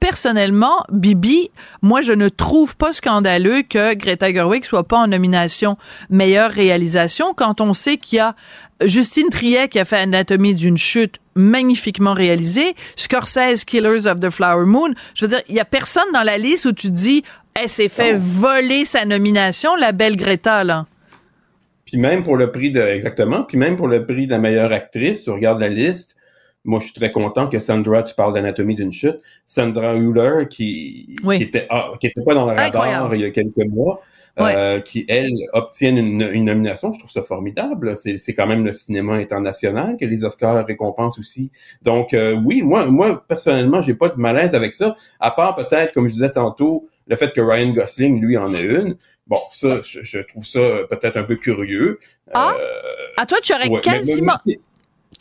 personnellement, 0.02 0.84
Bibi, 0.92 1.52
moi, 1.82 2.02
je 2.02 2.12
ne 2.12 2.28
trouve 2.28 2.76
pas 2.76 2.92
scandaleux 2.92 3.62
que 3.62 3.94
Greta 3.94 4.34
Gerwig 4.34 4.66
soit 4.66 4.84
pas 4.84 4.98
en 4.98 5.08
nomination 5.08 5.78
meilleure 6.10 6.52
réalisation 6.52 7.34
quand 7.34 7.62
on 7.62 7.72
sait 7.72 7.96
qu'il 7.96 8.18
y 8.18 8.20
a 8.20 8.36
Justine 8.84 9.30
Triet 9.30 9.70
qui 9.70 9.80
a 9.80 9.86
fait 9.86 9.98
Anatomie 9.98 10.56
d'une 10.56 10.76
chute 10.76 11.20
magnifiquement 11.36 12.14
réalisée, 12.14 12.76
Scorsese 12.96 13.64
Killers 13.64 14.08
of 14.08 14.20
the 14.20 14.32
Flower 14.32 14.66
Moon. 14.66 14.90
Je 15.14 15.26
veux 15.26 15.30
dire, 15.30 15.42
il 15.48 15.56
y 15.56 15.60
a 15.60 15.66
personne 15.66 16.12
dans 16.12 16.24
la 16.24 16.40
liste 16.40 16.66
où 16.66 16.74
tu 16.74 16.90
dis, 16.90 17.24
elle 17.54 17.70
s'est 17.70 17.88
fait 17.88 18.16
oh. 18.16 18.20
voler 18.20 18.86
sa 18.86 19.06
nomination, 19.06 19.76
la 19.76 19.92
belle 19.92 20.18
Greta, 20.18 20.64
là. 20.64 20.88
Puis 21.86 22.00
même 22.00 22.24
pour 22.24 22.38
le 22.38 22.52
prix 22.52 22.72
de, 22.72 22.82
exactement, 22.82 23.44
puis 23.44 23.58
même 23.58 23.78
pour 23.78 23.88
le 23.88 24.06
prix 24.06 24.26
de 24.26 24.32
la 24.32 24.40
meilleure 24.40 24.72
actrice, 24.72 25.26
tu 25.26 25.30
regardes 25.30 25.60
la 25.60 25.70
liste, 25.70 26.16
moi, 26.64 26.80
je 26.80 26.86
suis 26.86 26.94
très 26.94 27.12
content 27.12 27.48
que 27.48 27.60
Sandra, 27.60 28.04
tu 28.04 28.14
parles 28.14 28.34
d'anatomie 28.34 28.76
d'une 28.76 28.92
chute. 28.92 29.18
Sandra 29.48 29.96
Hüller, 29.96 30.48
qui, 30.50 31.16
oui. 31.24 31.38
qui 31.38 31.44
était, 31.44 31.66
ah, 31.70 31.92
qui 32.00 32.08
était 32.08 32.22
pas 32.24 32.36
dans 32.36 32.46
le 32.46 32.56
radar 32.56 33.16
il 33.16 33.22
y 33.22 33.26
a 33.26 33.32
quelques 33.32 33.58
mois, 33.58 34.02
ouais. 34.40 34.56
euh, 34.56 34.80
qui, 34.80 35.06
elle, 35.08 35.32
obtienne 35.54 35.98
une, 35.98 36.30
une, 36.32 36.46
nomination. 36.46 36.94
Je 36.94 37.00
trouve 37.00 37.10
ça 37.10 37.24
formidable. 37.24 37.98
C'est, 37.98 38.20
c'est 38.20 38.36
quand 38.36 38.46
même 38.46 38.64
le 38.64 38.74
cinéma 38.74 39.16
international 39.16 39.98
que 40.00 40.06
les 40.06 40.24
Oscars 40.24 40.66
récompensent 40.66 41.18
aussi. 41.18 41.52
Donc, 41.84 42.14
euh, 42.14 42.34
oui, 42.34 42.62
moi, 42.62 42.86
moi, 42.86 43.24
personnellement, 43.28 43.82
j'ai 43.82 43.96
pas 43.96 44.10
de 44.10 44.20
malaise 44.20 44.54
avec 44.54 44.74
ça, 44.76 44.96
à 45.20 45.32
part 45.32 45.56
peut-être, 45.56 45.94
comme 45.94 46.08
je 46.08 46.14
disais 46.14 46.32
tantôt, 46.32 46.88
le 47.08 47.16
fait 47.16 47.34
que 47.34 47.42
Ryan 47.42 47.70
Gosling, 47.70 48.22
lui, 48.22 48.38
en 48.38 48.54
a 48.54 48.62
une. 48.62 48.98
Bon, 49.26 49.40
ça, 49.52 49.82
je, 49.82 50.04
je 50.04 50.20
trouve 50.20 50.46
ça 50.46 50.60
peut-être 50.90 51.18
un 51.18 51.24
peu 51.24 51.38
curieux. 51.38 52.00
Ah, 52.34 52.54
euh, 52.60 52.64
à 53.18 53.26
toi, 53.26 53.40
tu 53.42 53.54
aurais 53.54 53.70
ouais, 53.70 53.82
quasiment... 53.82 54.34
Mais, 54.46 54.54
mais, 54.54 54.60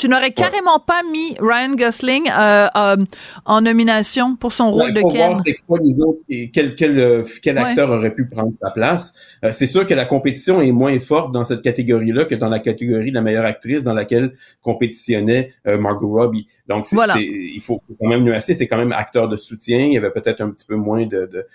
tu 0.01 0.09
n'aurais 0.09 0.31
carrément 0.31 0.77
ouais. 0.77 0.85
pas 0.87 1.03
mis 1.13 1.37
Ryan 1.39 1.75
Gosling 1.75 2.25
euh, 2.31 2.67
euh, 2.75 2.97
en 3.45 3.61
nomination 3.61 4.35
pour 4.35 4.53
son 4.53 4.71
rôle 4.71 4.95
de 4.95 5.03
Ken? 5.03 5.33
Voir 5.33 5.43
quoi 5.69 5.79
les 5.85 6.01
autres, 6.01 6.21
quel, 6.53 6.75
quel, 6.75 7.25
quel 7.43 7.59
acteur 7.59 7.91
ouais. 7.91 7.97
aurait 7.97 8.15
pu 8.15 8.27
prendre 8.27 8.53
sa 8.55 8.71
place. 8.71 9.13
Euh, 9.45 9.53
c'est 9.53 9.67
sûr 9.67 9.87
que 9.87 9.93
la 9.93 10.07
compétition 10.07 10.63
est 10.63 10.73
moins 10.73 10.99
forte 11.01 11.33
dans 11.33 11.45
cette 11.45 11.61
catégorie-là 11.61 12.25
que 12.25 12.35
dans 12.35 12.49
la 12.49 12.61
catégorie 12.61 13.11
de 13.11 13.15
la 13.15 13.21
meilleure 13.21 13.45
actrice 13.45 13.85
dans 13.85 13.93
laquelle 13.93 14.33
compétitionnait 14.63 15.53
euh, 15.67 15.77
Margot 15.77 16.09
Robbie. 16.09 16.47
Donc, 16.67 16.87
c'est, 16.87 16.97
voilà. 16.97 17.17
il 17.19 17.61
faut, 17.61 17.79
faut, 17.87 17.95
quand 18.01 18.09
même 18.09 18.25
nuancer. 18.25 18.55
C'est 18.55 18.69
quand 18.69 18.79
même 18.79 18.93
acteur 18.93 19.29
de 19.29 19.37
soutien. 19.37 19.81
Il 19.81 19.93
y 19.93 19.99
avait 19.99 20.11
peut-être 20.11 20.41
un 20.41 20.49
petit 20.49 20.65
peu 20.65 20.77
moins 20.77 21.05
de, 21.05 21.27
de 21.27 21.47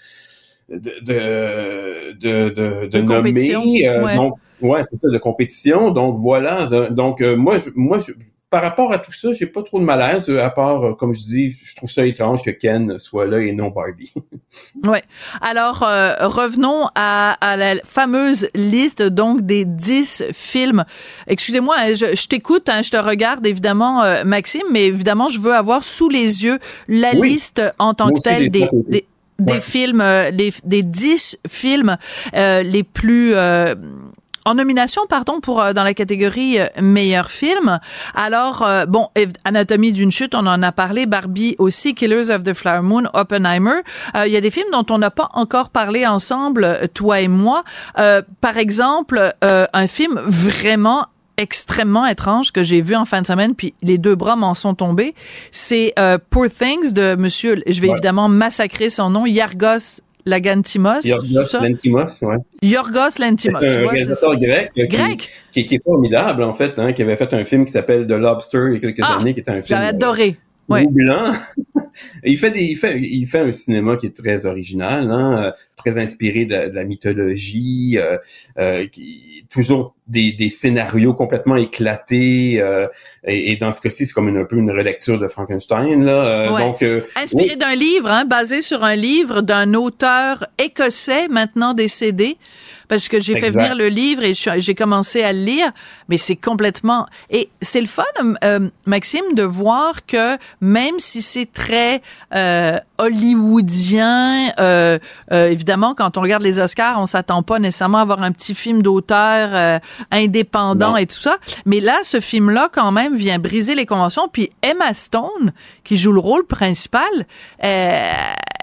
de 0.70 0.78
de 1.04 2.14
de, 2.14 2.50
de, 2.50 2.88
de 2.88 3.02
nommer 3.02 3.88
euh, 3.88 4.04
ouais. 4.04 4.16
donc 4.16 4.34
ouais 4.62 4.82
c'est 4.84 4.98
ça 4.98 5.10
de 5.10 5.18
compétition 5.20 5.92
donc 5.92 6.20
voilà 6.20 6.66
donc 6.90 7.22
euh, 7.22 7.36
moi 7.36 7.60
je, 7.60 7.70
moi 7.76 8.00
je, 8.00 8.14
par 8.50 8.62
rapport 8.62 8.94
à 8.94 9.00
tout 9.00 9.12
ça, 9.12 9.34
j'ai 9.34 9.48
pas 9.48 9.64
trop 9.64 9.80
de 9.80 9.86
malaise, 9.86 10.30
à 10.30 10.50
part, 10.50 10.84
euh, 10.84 10.94
comme 10.94 11.14
je 11.14 11.20
dis, 11.20 11.50
je 11.50 11.76
trouve 11.76 11.90
ça 11.90 12.06
étrange 12.06 12.44
que 12.44 12.52
Ken 12.52 13.00
soit 13.00 13.26
là 13.26 13.40
et 13.40 13.52
non 13.52 13.70
Barbie. 13.70 14.14
ouais. 14.84 15.02
Alors, 15.42 15.84
euh, 15.84 16.14
revenons 16.22 16.88
à, 16.96 17.34
à, 17.42 17.58
la 17.58 17.76
fameuse 17.84 18.50
liste, 18.54 19.02
donc, 19.02 19.42
des 19.42 19.66
10 19.66 20.26
films. 20.32 20.86
Excusez-moi, 21.28 21.76
hein, 21.78 21.96
je, 21.96 22.16
je 22.16 22.28
t'écoute, 22.28 22.70
hein, 22.70 22.82
je 22.84 22.92
te 22.92 22.98
regarde, 22.98 23.46
évidemment, 23.46 24.04
euh, 24.04 24.24
Maxime, 24.24 24.68
mais 24.72 24.86
évidemment, 24.86 25.28
je 25.28 25.40
veux 25.40 25.54
avoir 25.54 25.84
sous 25.84 26.08
les 26.08 26.44
yeux 26.44 26.60
la 26.88 27.14
oui. 27.16 27.32
liste 27.32 27.62
en 27.80 27.94
tant 27.94 28.10
Moi 28.10 28.20
que 28.20 28.24
telle 28.24 28.50
des, 28.50 28.70
des, 28.88 29.06
des 29.40 29.54
ouais. 29.54 29.62
films, 29.62 30.04
les, 30.32 30.54
des 30.64 30.84
10 30.84 31.40
films 31.48 31.98
les 32.34 32.84
plus 32.84 33.34
en 34.46 34.54
nomination, 34.54 35.02
pardon, 35.10 35.40
pour 35.40 35.60
euh, 35.60 35.74
dans 35.74 35.84
la 35.84 35.94
catégorie 35.94 36.60
euh, 36.60 36.68
meilleur 36.82 37.30
film. 37.32 37.80
Alors, 38.14 38.62
euh, 38.62 38.86
bon, 38.86 39.10
Anatomie 39.44 39.92
d'une 39.92 40.12
chute, 40.12 40.36
on 40.36 40.46
en 40.46 40.62
a 40.62 40.72
parlé, 40.72 41.08
Barbie 41.08 41.56
aussi, 41.58 41.96
Killers 41.96 42.30
of 42.30 42.44
the 42.44 42.54
Flower 42.54 42.82
Moon, 42.82 43.04
Oppenheimer. 43.14 43.82
Il 44.26 44.32
y 44.32 44.38
a 44.38 44.42
des 44.42 44.52
films 44.52 44.68
dont 44.72 44.86
on 44.90 45.00
n'a 45.00 45.10
pas 45.10 45.30
encore 45.34 45.70
parlé 45.70 46.06
ensemble, 46.06 46.88
toi 46.94 47.20
et 47.22 47.28
moi. 47.28 47.64
par 47.96 48.58
exemple, 48.58 49.34
un 49.42 49.88
film 49.88 50.20
vraiment 50.26 51.08
extrêmement 51.38 52.06
étrange 52.06 52.52
que 52.52 52.64
j'ai 52.64 52.82
vu 52.82 52.96
en 52.96 53.06
fin 53.06 53.22
de 53.22 53.28
semaine, 53.28 53.56
puis 53.56 53.74
les 53.82 53.98
deux 53.98 54.16
bras 54.16 54.36
m'en 54.36 54.54
sont 54.54 54.74
tombés. 54.74 55.16
C'est 55.52 55.94
euh, 56.00 56.18
Poor 56.30 56.48
Things 56.50 56.94
de 56.94 57.16
Monsieur, 57.16 57.62
je 57.68 57.82
vais 57.82 57.88
ouais. 57.88 57.94
évidemment 57.94 58.30
massacrer 58.30 58.90
son 58.90 59.10
nom, 59.10 59.26
Yargos 59.26 60.02
Lagantimos. 60.26 61.02
Yorgos 61.04 61.60
Lantimos, 61.62 62.22
ouais. 62.24 62.38
Yorgos 62.64 63.20
Lantimos. 63.20 63.60
C'est 63.60 63.76
un 63.76 63.88
réalisateur 63.88 64.36
grec, 64.40 64.72
grec. 64.76 65.30
Qui, 65.52 65.62
qui, 65.62 65.66
qui, 65.66 65.76
est 65.76 65.84
formidable, 65.84 66.44
en 66.44 66.54
fait, 66.54 66.80
hein, 66.80 66.94
qui 66.94 67.04
avait 67.04 67.16
fait 67.16 67.34
un 67.34 67.46
film 67.46 67.66
qui 67.66 67.72
s'appelle 67.72 68.08
The 68.08 68.12
Lobster 68.12 68.68
il 68.70 68.74
y 68.74 68.78
a 68.78 68.80
quelques 68.80 69.00
ah, 69.04 69.18
années, 69.20 69.34
qui 69.34 69.42
était 69.42 69.52
un 69.52 69.62
film. 69.62 69.80
J'ai 69.80 69.88
adoré. 69.88 70.38
Ouais. 70.68 70.88
blanc. 70.88 71.34
il 72.24 72.38
fait 72.38 72.52
des, 72.52 72.64
il 72.64 72.78
fait, 72.78 73.00
il 73.00 73.26
fait 73.28 73.40
un 73.40 73.52
cinéma 73.52 73.98
qui 73.98 74.08
est 74.08 74.16
très 74.16 74.46
original, 74.46 75.12
hein, 75.12 75.54
très 75.76 75.98
inspiré 75.98 76.46
de, 76.46 76.70
de 76.70 76.76
la 76.76 76.84
mythologie, 76.84 77.98
euh, 77.98 78.18
euh, 78.58 78.88
qui 78.88 79.46
toujours 79.52 79.96
des, 80.08 80.34
des 80.34 80.50
scénarios 80.50 81.14
complètement 81.14 81.56
éclatés. 81.56 82.60
Euh, 82.60 82.88
et, 83.26 83.52
et, 83.52 83.58
dans 83.58 83.72
ce 83.72 83.82
cas-ci, 83.82 84.08
c'est 84.08 84.14
comme 84.14 84.28
une, 84.28 84.38
un 84.38 84.46
peu 84.46 84.58
une 84.58 84.72
relecture 84.72 85.20
de 85.20 85.28
Frankenstein 85.28 86.04
là. 86.04 86.26
Euh, 86.26 86.52
ouais. 86.52 86.62
Donc 86.62 87.06
inspiré 87.16 87.52
oui. 87.52 87.58
d'un 87.58 87.76
livre, 87.76 88.10
hein, 88.10 88.26
basé 88.26 88.62
sur 88.62 88.84
un 88.84 88.96
livre 88.96 89.42
d'un 89.42 89.74
auteur 89.74 90.48
écossais 90.58 91.28
maintenant 91.28 91.74
décédé 91.74 92.38
parce 92.88 93.08
que 93.08 93.20
j'ai 93.20 93.40
fait 93.40 93.50
venir 93.50 93.76
le 93.76 93.88
livre 93.88 94.24
et 94.24 94.34
j'ai 94.34 94.76
commencé 94.76 95.24
à 95.24 95.34
le 95.34 95.40
lire, 95.40 95.72
mais 96.10 96.18
c'est 96.18 96.36
complètement 96.36 97.08
et 97.30 97.50
c'est 97.62 97.82
le 97.82 97.88
fun, 97.88 98.04
euh, 98.44 98.70
Maxime, 98.86 99.34
de 99.34 99.44
voir 99.44 100.06
que 100.06 100.38
même 100.62 101.00
si 101.00 101.22
c'est 101.22 101.52
très 101.52 102.02
euh, 102.34 102.78
hollywoodien, 102.98 104.52
euh, 104.60 105.00
euh, 105.32 105.50
évidemment, 105.50 105.94
quand 105.96 106.18
on 106.18 106.22
regarde 106.22 106.44
les 106.44 106.60
Oscars, 106.60 107.00
on 107.00 107.06
s'attend 107.06 107.44
pas 107.44 107.60
nécessairement 107.60 108.00
à 108.00 108.02
avoir 108.02 108.22
un 108.22 108.32
petit 108.32 108.56
film 108.56 108.82
d'auteur 108.82 109.50
euh, 109.54 109.80
indépendant 110.12 110.92
non. 110.92 110.98
et 110.98 111.06
tout 111.06 111.20
ça, 111.20 111.38
mais 111.66 111.80
là, 111.80 112.00
ce 112.04 112.20
film-là 112.20 112.70
quand 112.72 112.92
même 112.92 113.16
vient 113.16 113.40
briser 113.40 113.76
les 113.76 113.86
conventions. 113.86 114.28
Puis 114.32 114.50
Emma 114.62 114.94
Stone, 114.94 115.52
qui 115.84 115.98
joue 115.98 116.12
le 116.12 116.20
rôle 116.20 116.46
principal, 116.46 117.04
euh, 117.64 118.12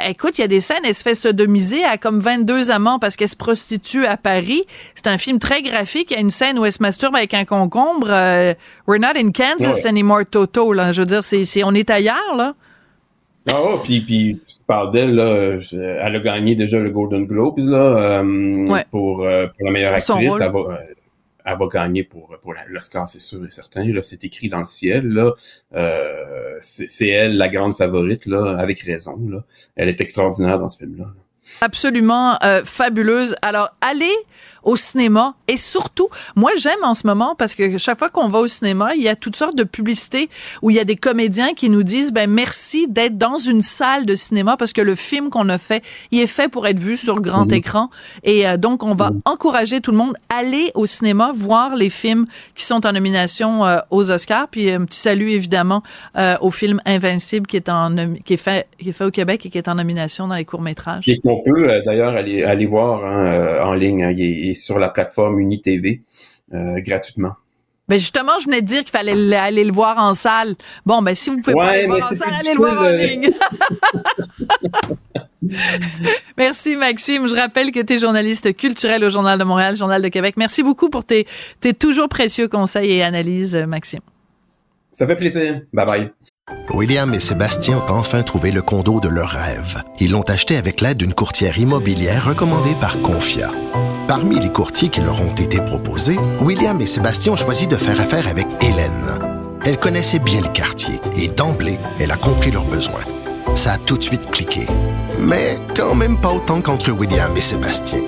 écoute, 0.08 0.38
il 0.38 0.42
y 0.42 0.44
a 0.44 0.48
des 0.48 0.60
scènes, 0.60 0.84
elle 0.84 0.94
se 0.94 1.02
fait 1.02 1.14
sodomiser 1.14 1.84
à 1.84 1.96
comme 1.96 2.20
22 2.20 2.70
amants 2.70 2.98
parce 2.98 3.16
qu'elle 3.16 3.28
se 3.28 3.36
prostitue 3.36 4.06
à 4.06 4.16
Paris. 4.16 4.64
C'est 4.94 5.06
un 5.06 5.18
film 5.18 5.38
très 5.38 5.62
graphique. 5.62 6.10
Il 6.10 6.14
y 6.14 6.16
a 6.16 6.20
une 6.20 6.30
scène 6.30 6.58
où 6.58 6.64
elle 6.64 6.72
se 6.72 6.82
masturbe 6.82 7.16
avec 7.16 7.34
un 7.34 7.44
concombre. 7.44 8.08
Euh, 8.10 8.54
we're 8.86 9.00
not 9.00 9.16
in 9.16 9.30
Kansas 9.30 9.82
ouais. 9.82 9.86
anymore, 9.86 10.24
Toto. 10.30 10.72
Là. 10.72 10.92
Je 10.92 11.00
veux 11.00 11.06
dire, 11.06 11.22
c'est, 11.22 11.44
c'est, 11.44 11.64
on 11.64 11.72
est 11.72 11.90
ailleurs, 11.90 12.36
là. 12.36 12.54
Ah, 13.48 13.54
oh, 13.60 13.80
puis, 13.82 14.00
puis 14.00 14.40
tu 14.46 14.64
parles 14.66 14.92
d'elle, 14.92 15.14
là, 15.16 15.58
elle 15.72 16.16
a 16.16 16.20
gagné 16.20 16.54
déjà 16.54 16.78
le 16.78 16.90
Golden 16.90 17.26
Globes 17.26 17.58
là, 17.58 18.20
euh, 18.20 18.68
ouais. 18.68 18.84
pour, 18.90 19.24
euh, 19.24 19.46
pour 19.46 19.66
la 19.66 19.72
meilleure 19.72 19.94
actrice. 19.94 20.34
Elle 20.40 20.50
va, 20.52 20.78
elle 21.44 21.58
va 21.58 21.66
gagner 21.66 22.04
pour, 22.04 22.36
pour 22.42 22.54
l'Oscar, 22.68 23.08
c'est 23.08 23.20
sûr 23.20 23.44
et 23.44 23.50
certain. 23.50 23.84
Là, 23.84 24.02
c'est 24.02 24.24
écrit 24.24 24.48
dans 24.48 24.60
le 24.60 24.66
ciel. 24.66 25.08
Là, 25.08 25.32
euh, 25.74 26.56
c'est, 26.60 27.08
elle 27.08 27.36
la 27.36 27.48
grande 27.48 27.76
favorite, 27.76 28.26
là, 28.26 28.56
avec 28.58 28.80
raison. 28.80 29.18
Là. 29.28 29.44
Elle 29.76 29.88
est 29.88 30.00
extraordinaire 30.00 30.58
dans 30.58 30.68
ce 30.68 30.78
film-là. 30.78 31.04
là 31.04 31.22
absolument 31.60 32.38
euh, 32.42 32.64
fabuleuse. 32.64 33.36
Alors, 33.42 33.70
allez 33.80 34.14
au 34.62 34.76
cinéma 34.76 35.34
et 35.48 35.56
surtout, 35.56 36.08
moi 36.36 36.50
j'aime 36.56 36.82
en 36.82 36.94
ce 36.94 37.06
moment 37.06 37.34
parce 37.36 37.54
que 37.54 37.78
chaque 37.78 37.98
fois 37.98 38.08
qu'on 38.08 38.28
va 38.28 38.38
au 38.38 38.46
cinéma, 38.46 38.94
il 38.94 39.02
y 39.02 39.08
a 39.08 39.16
toutes 39.16 39.36
sortes 39.36 39.56
de 39.56 39.64
publicités 39.64 40.28
où 40.62 40.70
il 40.70 40.76
y 40.76 40.80
a 40.80 40.84
des 40.84 40.96
comédiens 40.96 41.54
qui 41.54 41.70
nous 41.70 41.82
disent 41.82 42.12
ben 42.12 42.30
merci 42.30 42.86
d'être 42.88 43.18
dans 43.18 43.36
une 43.36 43.62
salle 43.62 44.06
de 44.06 44.14
cinéma 44.14 44.56
parce 44.56 44.72
que 44.72 44.80
le 44.80 44.94
film 44.94 45.30
qu'on 45.30 45.48
a 45.48 45.58
fait, 45.58 45.82
il 46.10 46.20
est 46.20 46.26
fait 46.26 46.48
pour 46.48 46.66
être 46.66 46.78
vu 46.78 46.96
sur 46.96 47.20
grand 47.20 47.46
mmh. 47.46 47.54
écran 47.54 47.90
et 48.24 48.46
euh, 48.46 48.56
donc 48.56 48.82
on 48.82 48.94
va 48.94 49.10
mmh. 49.10 49.20
encourager 49.24 49.80
tout 49.80 49.90
le 49.90 49.96
monde 49.98 50.14
à 50.28 50.36
aller 50.38 50.70
au 50.74 50.86
cinéma 50.86 51.32
voir 51.34 51.76
les 51.76 51.90
films 51.90 52.26
qui 52.54 52.64
sont 52.64 52.86
en 52.86 52.92
nomination 52.92 53.64
euh, 53.64 53.78
aux 53.90 54.10
Oscars 54.10 54.48
puis 54.48 54.70
un 54.70 54.84
petit 54.84 54.98
salut 54.98 55.30
évidemment 55.30 55.82
euh, 56.16 56.34
au 56.40 56.50
film 56.50 56.80
Invincible 56.86 57.46
qui 57.46 57.56
est 57.56 57.68
en 57.68 57.94
qui 58.24 58.34
est 58.34 58.36
fait 58.36 58.66
qui 58.78 58.90
est 58.90 58.92
fait 58.92 59.04
au 59.04 59.10
Québec 59.10 59.46
et 59.46 59.50
qui 59.50 59.58
est 59.58 59.68
en 59.68 59.74
nomination 59.74 60.28
dans 60.28 60.34
les 60.34 60.44
courts-métrages. 60.44 61.04
On 61.24 61.42
peut 61.42 61.70
euh, 61.70 61.82
d'ailleurs 61.84 62.14
aller, 62.14 62.42
aller 62.42 62.66
voir 62.66 63.04
hein, 63.04 63.26
euh, 63.26 63.62
en 63.62 63.74
ligne. 63.74 64.04
Hein, 64.04 64.12
est, 64.52 64.54
sur 64.54 64.78
la 64.78 64.88
plateforme 64.88 65.40
UniTV 65.40 66.02
euh, 66.54 66.80
gratuitement. 66.80 67.32
Ben 67.88 67.98
justement, 67.98 68.38
je 68.40 68.46
venais 68.46 68.62
de 68.62 68.66
dire 68.66 68.80
qu'il 68.80 68.90
fallait 68.90 69.36
aller 69.36 69.64
le 69.64 69.72
voir 69.72 69.98
en 69.98 70.14
salle. 70.14 70.54
Bon, 70.86 71.02
ben 71.02 71.14
si 71.14 71.30
vous 71.30 71.40
pouvez 71.40 71.54
pas 71.54 71.70
aller 71.70 71.82
le 71.82 71.88
voir 71.88 72.12
en 72.12 72.14
salle, 72.14 72.32
allez 72.38 72.52
le 72.54 72.56
voir 72.56 72.80
en 72.80 72.90
difficile, 72.90 73.20
ligne. 73.20 73.30
Merci 76.38 76.76
Maxime. 76.76 77.26
Je 77.26 77.34
rappelle 77.34 77.72
que 77.72 77.80
tu 77.80 77.94
es 77.94 77.98
journaliste 77.98 78.56
culturel 78.56 79.04
au 79.04 79.10
Journal 79.10 79.38
de 79.38 79.44
Montréal, 79.44 79.76
Journal 79.76 80.00
de 80.00 80.08
Québec. 80.08 80.36
Merci 80.36 80.62
beaucoup 80.62 80.88
pour 80.88 81.04
tes, 81.04 81.26
tes 81.60 81.74
toujours 81.74 82.08
précieux 82.08 82.48
conseils 82.48 82.92
et 82.92 83.02
analyses, 83.02 83.56
euh, 83.56 83.66
Maxime. 83.66 84.00
Ça 84.92 85.06
fait 85.06 85.16
plaisir. 85.16 85.62
Bye 85.72 85.86
bye. 85.86 86.10
William 86.70 87.12
et 87.14 87.18
Sébastien 87.18 87.78
ont 87.78 87.90
enfin 87.90 88.22
trouvé 88.22 88.50
le 88.52 88.62
condo 88.62 89.00
de 89.00 89.08
leur 89.08 89.30
rêve. 89.30 89.82
Ils 90.00 90.12
l'ont 90.12 90.22
acheté 90.22 90.56
avec 90.56 90.80
l'aide 90.80 90.98
d'une 90.98 91.14
courtière 91.14 91.58
immobilière 91.58 92.26
recommandée 92.26 92.74
par 92.80 93.00
Confia. 93.00 93.50
Parmi 94.08 94.40
les 94.40 94.50
courtiers 94.50 94.88
qui 94.88 95.00
leur 95.00 95.20
ont 95.20 95.34
été 95.34 95.60
proposés, 95.60 96.18
William 96.40 96.80
et 96.80 96.86
Sébastien 96.86 97.32
ont 97.32 97.36
choisi 97.36 97.66
de 97.66 97.76
faire 97.76 98.00
affaire 98.00 98.26
avec 98.26 98.46
Hélène. 98.60 99.18
Elle 99.64 99.78
connaissait 99.78 100.18
bien 100.18 100.40
le 100.40 100.48
quartier 100.48 101.00
et 101.16 101.28
d'emblée, 101.28 101.78
elle 102.00 102.10
a 102.10 102.16
compris 102.16 102.50
leurs 102.50 102.64
besoins. 102.64 103.04
Ça 103.54 103.72
a 103.72 103.78
tout 103.78 103.96
de 103.96 104.02
suite 104.02 104.26
cliqué. 104.30 104.66
Mais 105.20 105.58
quand 105.76 105.94
même 105.94 106.20
pas 106.20 106.32
autant 106.32 106.60
qu'entre 106.60 106.90
William 106.90 107.36
et 107.36 107.40
Sébastien. 107.40 108.00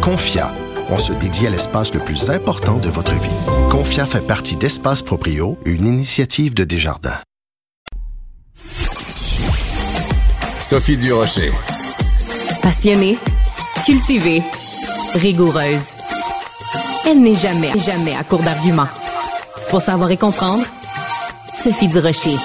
Confia, 0.00 0.52
on 0.88 0.98
se 0.98 1.12
dédie 1.12 1.46
à 1.46 1.50
l'espace 1.50 1.92
le 1.92 2.00
plus 2.00 2.30
important 2.30 2.78
de 2.78 2.88
votre 2.88 3.12
vie. 3.12 3.36
Confia 3.70 4.06
fait 4.06 4.26
partie 4.26 4.56
d'Espace 4.56 5.02
Proprio, 5.02 5.58
une 5.66 5.86
initiative 5.86 6.54
de 6.54 6.64
Desjardins. 6.64 7.20
Sophie 10.58 10.96
Durocher. 10.96 11.52
Passionnée, 12.62 13.18
cultivée, 13.84 14.42
rigoureuse. 15.14 15.96
Elle 17.06 17.20
n'est 17.20 17.34
jamais, 17.34 17.72
jamais 17.76 18.14
à 18.14 18.24
court 18.24 18.42
d'arguments. 18.42 18.88
Pour 19.70 19.80
savoir 19.80 20.10
et 20.10 20.16
comprendre, 20.16 20.64
Sophie 21.52 21.88
Durocher. 21.88 22.36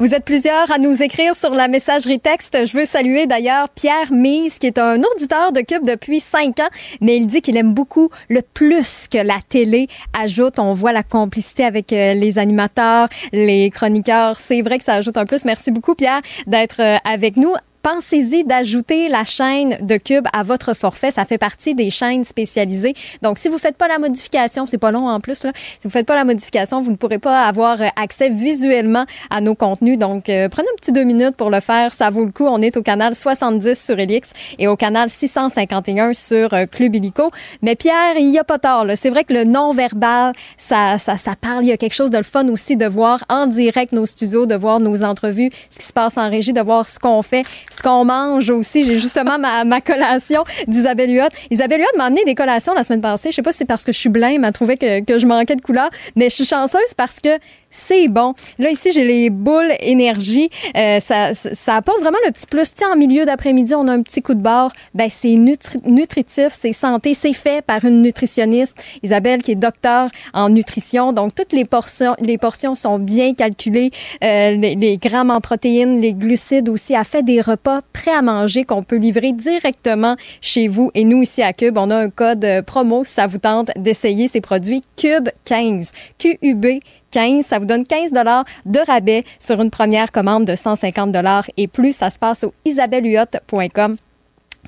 Vous 0.00 0.14
êtes 0.14 0.24
plusieurs 0.24 0.70
à 0.70 0.78
nous 0.78 1.02
écrire 1.02 1.34
sur 1.34 1.50
la 1.50 1.66
messagerie 1.66 2.20
texte. 2.20 2.66
Je 2.66 2.76
veux 2.76 2.84
saluer 2.84 3.26
d'ailleurs 3.26 3.68
Pierre 3.68 4.12
Mise, 4.12 4.58
qui 4.58 4.68
est 4.68 4.78
un 4.78 5.02
auditeur 5.02 5.50
de 5.50 5.60
Cube 5.60 5.84
depuis 5.84 6.20
cinq 6.20 6.60
ans, 6.60 6.68
mais 7.00 7.16
il 7.16 7.26
dit 7.26 7.42
qu'il 7.42 7.56
aime 7.56 7.74
beaucoup 7.74 8.08
le 8.28 8.42
plus 8.42 9.08
que 9.10 9.18
la 9.18 9.38
télé 9.48 9.88
ajoute. 10.16 10.60
On 10.60 10.72
voit 10.72 10.92
la 10.92 11.02
complicité 11.02 11.64
avec 11.64 11.92
euh, 11.92 12.14
les 12.14 12.38
animateurs, 12.38 13.08
les 13.32 13.70
chroniqueurs. 13.70 14.38
C'est 14.38 14.62
vrai 14.62 14.78
que 14.78 14.84
ça 14.84 14.94
ajoute 14.94 15.16
un 15.16 15.24
plus. 15.24 15.44
Merci 15.44 15.72
beaucoup, 15.72 15.96
Pierre, 15.96 16.20
d'être 16.46 16.80
euh, 16.80 16.98
avec 17.04 17.36
nous. 17.36 17.54
Pensez-y 17.90 18.44
d'ajouter 18.44 19.08
la 19.08 19.24
chaîne 19.24 19.78
de 19.80 19.96
Cube 19.96 20.26
à 20.34 20.42
votre 20.42 20.74
forfait. 20.74 21.10
Ça 21.10 21.24
fait 21.24 21.38
partie 21.38 21.74
des 21.74 21.88
chaînes 21.88 22.22
spécialisées. 22.22 22.92
Donc, 23.22 23.38
si 23.38 23.48
vous 23.48 23.56
faites 23.56 23.78
pas 23.78 23.88
la 23.88 23.98
modification, 23.98 24.66
c'est 24.66 24.76
pas 24.76 24.90
long 24.90 25.08
en 25.08 25.20
plus, 25.20 25.42
là. 25.42 25.52
Si 25.54 25.78
vous 25.84 25.90
faites 25.90 26.04
pas 26.04 26.14
la 26.14 26.24
modification, 26.24 26.82
vous 26.82 26.90
ne 26.90 26.96
pourrez 26.96 27.18
pas 27.18 27.46
avoir 27.46 27.80
euh, 27.80 27.86
accès 27.96 28.28
visuellement 28.28 29.06
à 29.30 29.40
nos 29.40 29.54
contenus. 29.54 29.96
Donc, 29.96 30.28
euh, 30.28 30.50
prenez 30.50 30.68
un 30.70 30.76
petit 30.76 30.92
deux 30.92 31.04
minutes 31.04 31.34
pour 31.36 31.48
le 31.48 31.60
faire. 31.60 31.94
Ça 31.94 32.10
vaut 32.10 32.26
le 32.26 32.30
coup. 32.30 32.44
On 32.44 32.60
est 32.60 32.76
au 32.76 32.82
canal 32.82 33.14
70 33.14 33.82
sur 33.82 33.98
Elix 33.98 34.32
et 34.58 34.68
au 34.68 34.76
canal 34.76 35.08
651 35.08 36.12
sur 36.12 36.52
euh, 36.52 36.66
Club 36.66 36.94
Illico. 36.94 37.30
Mais 37.62 37.74
Pierre, 37.74 38.18
il 38.18 38.28
y 38.28 38.38
a 38.38 38.44
pas 38.44 38.58
tort. 38.58 38.84
C'est 38.96 39.08
vrai 39.08 39.24
que 39.24 39.32
le 39.32 39.44
non-verbal, 39.44 40.34
ça, 40.58 40.98
ça, 40.98 41.16
ça 41.16 41.32
parle. 41.40 41.64
Il 41.64 41.68
y 41.68 41.72
a 41.72 41.78
quelque 41.78 41.94
chose 41.94 42.10
de 42.10 42.18
le 42.18 42.24
fun 42.24 42.48
aussi 42.48 42.76
de 42.76 42.84
voir 42.84 43.24
en 43.30 43.46
direct 43.46 43.92
nos 43.92 44.04
studios, 44.04 44.44
de 44.44 44.56
voir 44.56 44.78
nos 44.78 45.02
entrevues, 45.02 45.50
ce 45.70 45.78
qui 45.78 45.86
se 45.86 45.92
passe 45.94 46.18
en 46.18 46.28
régie, 46.28 46.52
de 46.52 46.60
voir 46.60 46.86
ce 46.86 46.98
qu'on 46.98 47.22
fait, 47.22 47.46
ce 47.78 47.82
qu'on 47.82 48.04
mange 48.04 48.50
aussi. 48.50 48.84
J'ai 48.84 48.98
justement 48.98 49.38
ma, 49.38 49.64
ma 49.64 49.80
collation 49.80 50.42
d'Isabelle 50.66 51.10
Huot. 51.10 51.28
Isabelle 51.50 51.80
Huot 51.80 51.96
m'a 51.96 52.04
amené 52.04 52.24
des 52.24 52.34
collations 52.34 52.74
la 52.74 52.84
semaine 52.84 53.00
passée. 53.00 53.30
Je 53.30 53.36
sais 53.36 53.42
pas 53.42 53.52
si 53.52 53.58
c'est 53.58 53.64
parce 53.64 53.84
que 53.84 53.92
je 53.92 53.98
suis 53.98 54.08
blême 54.08 54.44
à 54.44 54.52
trouver 54.52 54.76
que, 54.76 55.04
que 55.04 55.18
je 55.18 55.26
manquais 55.26 55.56
de 55.56 55.62
couleurs, 55.62 55.90
mais 56.16 56.28
je 56.30 56.34
suis 56.34 56.44
chanceuse 56.44 56.94
parce 56.96 57.20
que 57.20 57.30
c'est 57.70 58.08
bon. 58.08 58.34
Là, 58.58 58.70
ici, 58.70 58.92
j'ai 58.92 59.04
les 59.04 59.30
boules 59.30 59.72
énergie. 59.80 60.50
Euh, 60.76 61.00
ça, 61.00 61.34
ça 61.34 61.74
apporte 61.76 62.00
vraiment 62.00 62.18
le 62.26 62.32
petit 62.32 62.46
plus. 62.46 62.72
Tiens, 62.74 62.92
en 62.92 62.96
milieu 62.96 63.24
d'après-midi, 63.24 63.74
on 63.74 63.86
a 63.88 63.92
un 63.92 64.02
petit 64.02 64.22
coup 64.22 64.34
de 64.34 64.40
barre. 64.40 64.72
Ben, 64.94 65.08
c'est 65.10 65.28
nutri- 65.28 65.80
nutritif, 65.84 66.48
c'est 66.52 66.72
santé. 66.72 67.14
C'est 67.14 67.32
fait 67.32 67.64
par 67.64 67.84
une 67.84 68.02
nutritionniste, 68.02 68.76
Isabelle, 69.02 69.42
qui 69.42 69.52
est 69.52 69.56
docteur 69.56 70.10
en 70.32 70.48
nutrition. 70.48 71.12
Donc, 71.12 71.34
toutes 71.34 71.52
les 71.52 71.64
portions, 71.64 72.14
les 72.20 72.38
portions 72.38 72.74
sont 72.74 72.98
bien 72.98 73.34
calculées. 73.34 73.90
Euh, 74.24 74.52
les, 74.52 74.74
les 74.74 74.96
grammes 74.96 75.30
en 75.30 75.40
protéines, 75.40 76.00
les 76.00 76.14
glucides 76.14 76.68
aussi. 76.68 76.94
Elle 76.94 77.04
fait 77.04 77.22
des 77.22 77.40
repas 77.40 77.80
prêts 77.92 78.12
à 78.12 78.22
manger 78.22 78.64
qu'on 78.64 78.82
peut 78.82 78.96
livrer 78.96 79.32
directement 79.32 80.16
chez 80.40 80.68
vous. 80.68 80.90
Et 80.94 81.04
nous, 81.04 81.22
ici 81.22 81.42
à 81.42 81.52
Cube, 81.52 81.76
on 81.78 81.90
a 81.90 81.96
un 81.96 82.10
code 82.10 82.44
euh, 82.44 82.62
promo 82.62 83.04
si 83.04 83.12
ça 83.12 83.26
vous 83.26 83.38
tente 83.38 83.70
d'essayer 83.76 84.28
ces 84.28 84.40
produits. 84.40 84.82
Cube 84.96 85.28
15. 85.44 85.90
QUB 86.18 86.66
15, 87.10 87.44
ça 87.44 87.58
vous 87.58 87.66
donne 87.66 87.84
15 87.84 88.12
dollars 88.12 88.44
de 88.66 88.80
rabais 88.86 89.24
sur 89.38 89.60
une 89.60 89.70
première 89.70 90.12
commande 90.12 90.44
de 90.44 90.54
150 90.54 91.12
dollars 91.12 91.46
et 91.56 91.68
plus. 91.68 91.94
Ça 91.94 92.10
se 92.10 92.18
passe 92.18 92.44
au 92.44 92.52
isabellehuot.com 92.64 93.96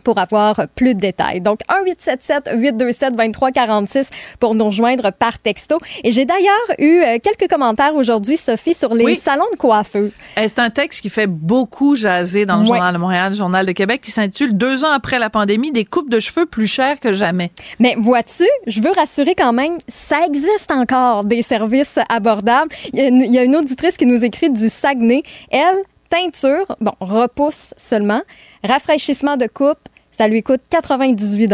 pour 0.03 0.19
avoir 0.19 0.63
plus 0.75 0.95
de 0.95 1.01
détails. 1.01 1.41
Donc, 1.41 1.61
1-877-827-2346 1.69 4.09
pour 4.39 4.55
nous 4.55 4.67
rejoindre 4.67 5.13
par 5.13 5.39
texto. 5.39 5.79
Et 6.05 6.13
j'ai 6.13 6.25
d'ailleurs 6.25 6.51
eu 6.79 7.01
euh, 7.03 7.19
quelques 7.23 7.49
commentaires 7.51 7.95
aujourd'hui, 7.95 8.37
Sophie, 8.37 8.75
sur 8.75 8.95
les 8.95 9.05
Oui. 9.05 9.17
salons 9.17 9.45
de 9.53 9.57
coiffeur. 9.57 10.09
Eh, 10.37 10.49
C'est 10.49 10.59
un 10.59 10.71
texte 10.71 11.03
qui 11.03 11.11
fait 11.11 11.27
beaucoup 11.27 11.95
jaser 11.95 12.47
dans 12.47 12.59
le. 12.59 12.67
Journal 12.67 12.93
de 12.95 12.99
Montréal, 12.99 13.33
le 13.33 13.39
Journal 13.39 13.67
de 13.67 13.73
Québec, 13.73 14.01
qui 14.03 14.11
s'intitule 14.11 14.57
Deux 14.57 14.85
ans 14.85 14.91
après 14.93 15.19
la 15.19 15.31
pandémie, 15.31 15.73
des 15.73 15.85
coupes 15.85 16.11
de 16.11 16.21
cheveux 16.21 16.47
plus 16.47 16.67
chères 16.67 17.01
que 17.01 17.13
jamais. 17.13 17.51
Mais 17.79 17.95
vois-tu, 17.99 18.45
je 18.67 18.81
veux 18.81 18.93
rassurer 18.93 19.35
quand 19.35 19.53
même, 19.53 19.79
ça 19.89 20.25
existe 20.27 20.71
encore 20.71 21.25
des 21.25 21.43
services 21.43 21.99
abordables. 22.09 22.71
Il 22.93 22.99
y 23.01 23.03
a 23.03 23.09
une, 23.09 23.21
il 23.23 23.35
y 23.35 23.39
a 23.39 23.45
une 23.45 23.57
auditrice 23.57 23.97
qui 23.97 24.07
nous 24.07 24.25
écrit 24.25 24.51
du 24.51 24.69
Saguenay. 24.69 25.23
Elle, 25.51 25.77
teinture, 26.11 26.77
bon, 26.81 26.93
repousse 27.01 27.73
seulement, 27.77 28.23
rafraîchissement 28.65 29.37
de 29.37 29.47
coupe, 29.47 29.79
ça 30.21 30.29
lui 30.29 30.43
coûte 30.43 30.61
98 30.69 31.51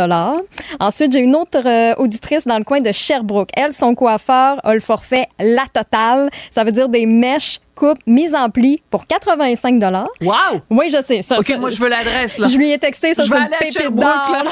Ensuite, 0.80 1.12
j'ai 1.12 1.20
une 1.20 1.36
autre 1.36 1.62
euh, 1.64 1.94
auditrice 1.98 2.48
dans 2.48 2.58
le 2.58 2.64
coin 2.64 2.80
de 2.80 2.90
Sherbrooke. 2.90 3.50
Elle, 3.54 3.72
son 3.72 3.94
coiffeur 3.94 4.58
a 4.64 4.74
le 4.74 4.80
forfait 4.80 5.28
La 5.38 5.66
Totale. 5.72 6.30
Ça 6.50 6.64
veut 6.64 6.72
dire 6.72 6.88
des 6.88 7.06
mèches 7.06 7.60
coupe 7.77 7.99
mise 8.07 8.35
en 8.35 8.51
pli 8.51 8.83
pour 8.91 9.07
85 9.07 9.81
Wow! 10.22 10.35
Oui, 10.70 10.89
je 10.91 11.01
sais. 11.03 11.22
Ça, 11.22 11.39
OK, 11.39 11.49
moi, 11.61 11.70
je 11.70 11.79
veux 11.81 11.89
l'adresse, 11.89 12.39
là. 12.39 12.49
Je 12.49 12.57
lui 12.57 12.72
ai 12.72 12.79
texté, 12.79 13.14
ça, 13.14 13.22
Je 13.24 13.31
vais 13.31 13.37
aller 13.37 13.49
pépite 13.61 13.95
d'or. 13.95 14.27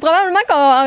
Probablement 0.00 0.38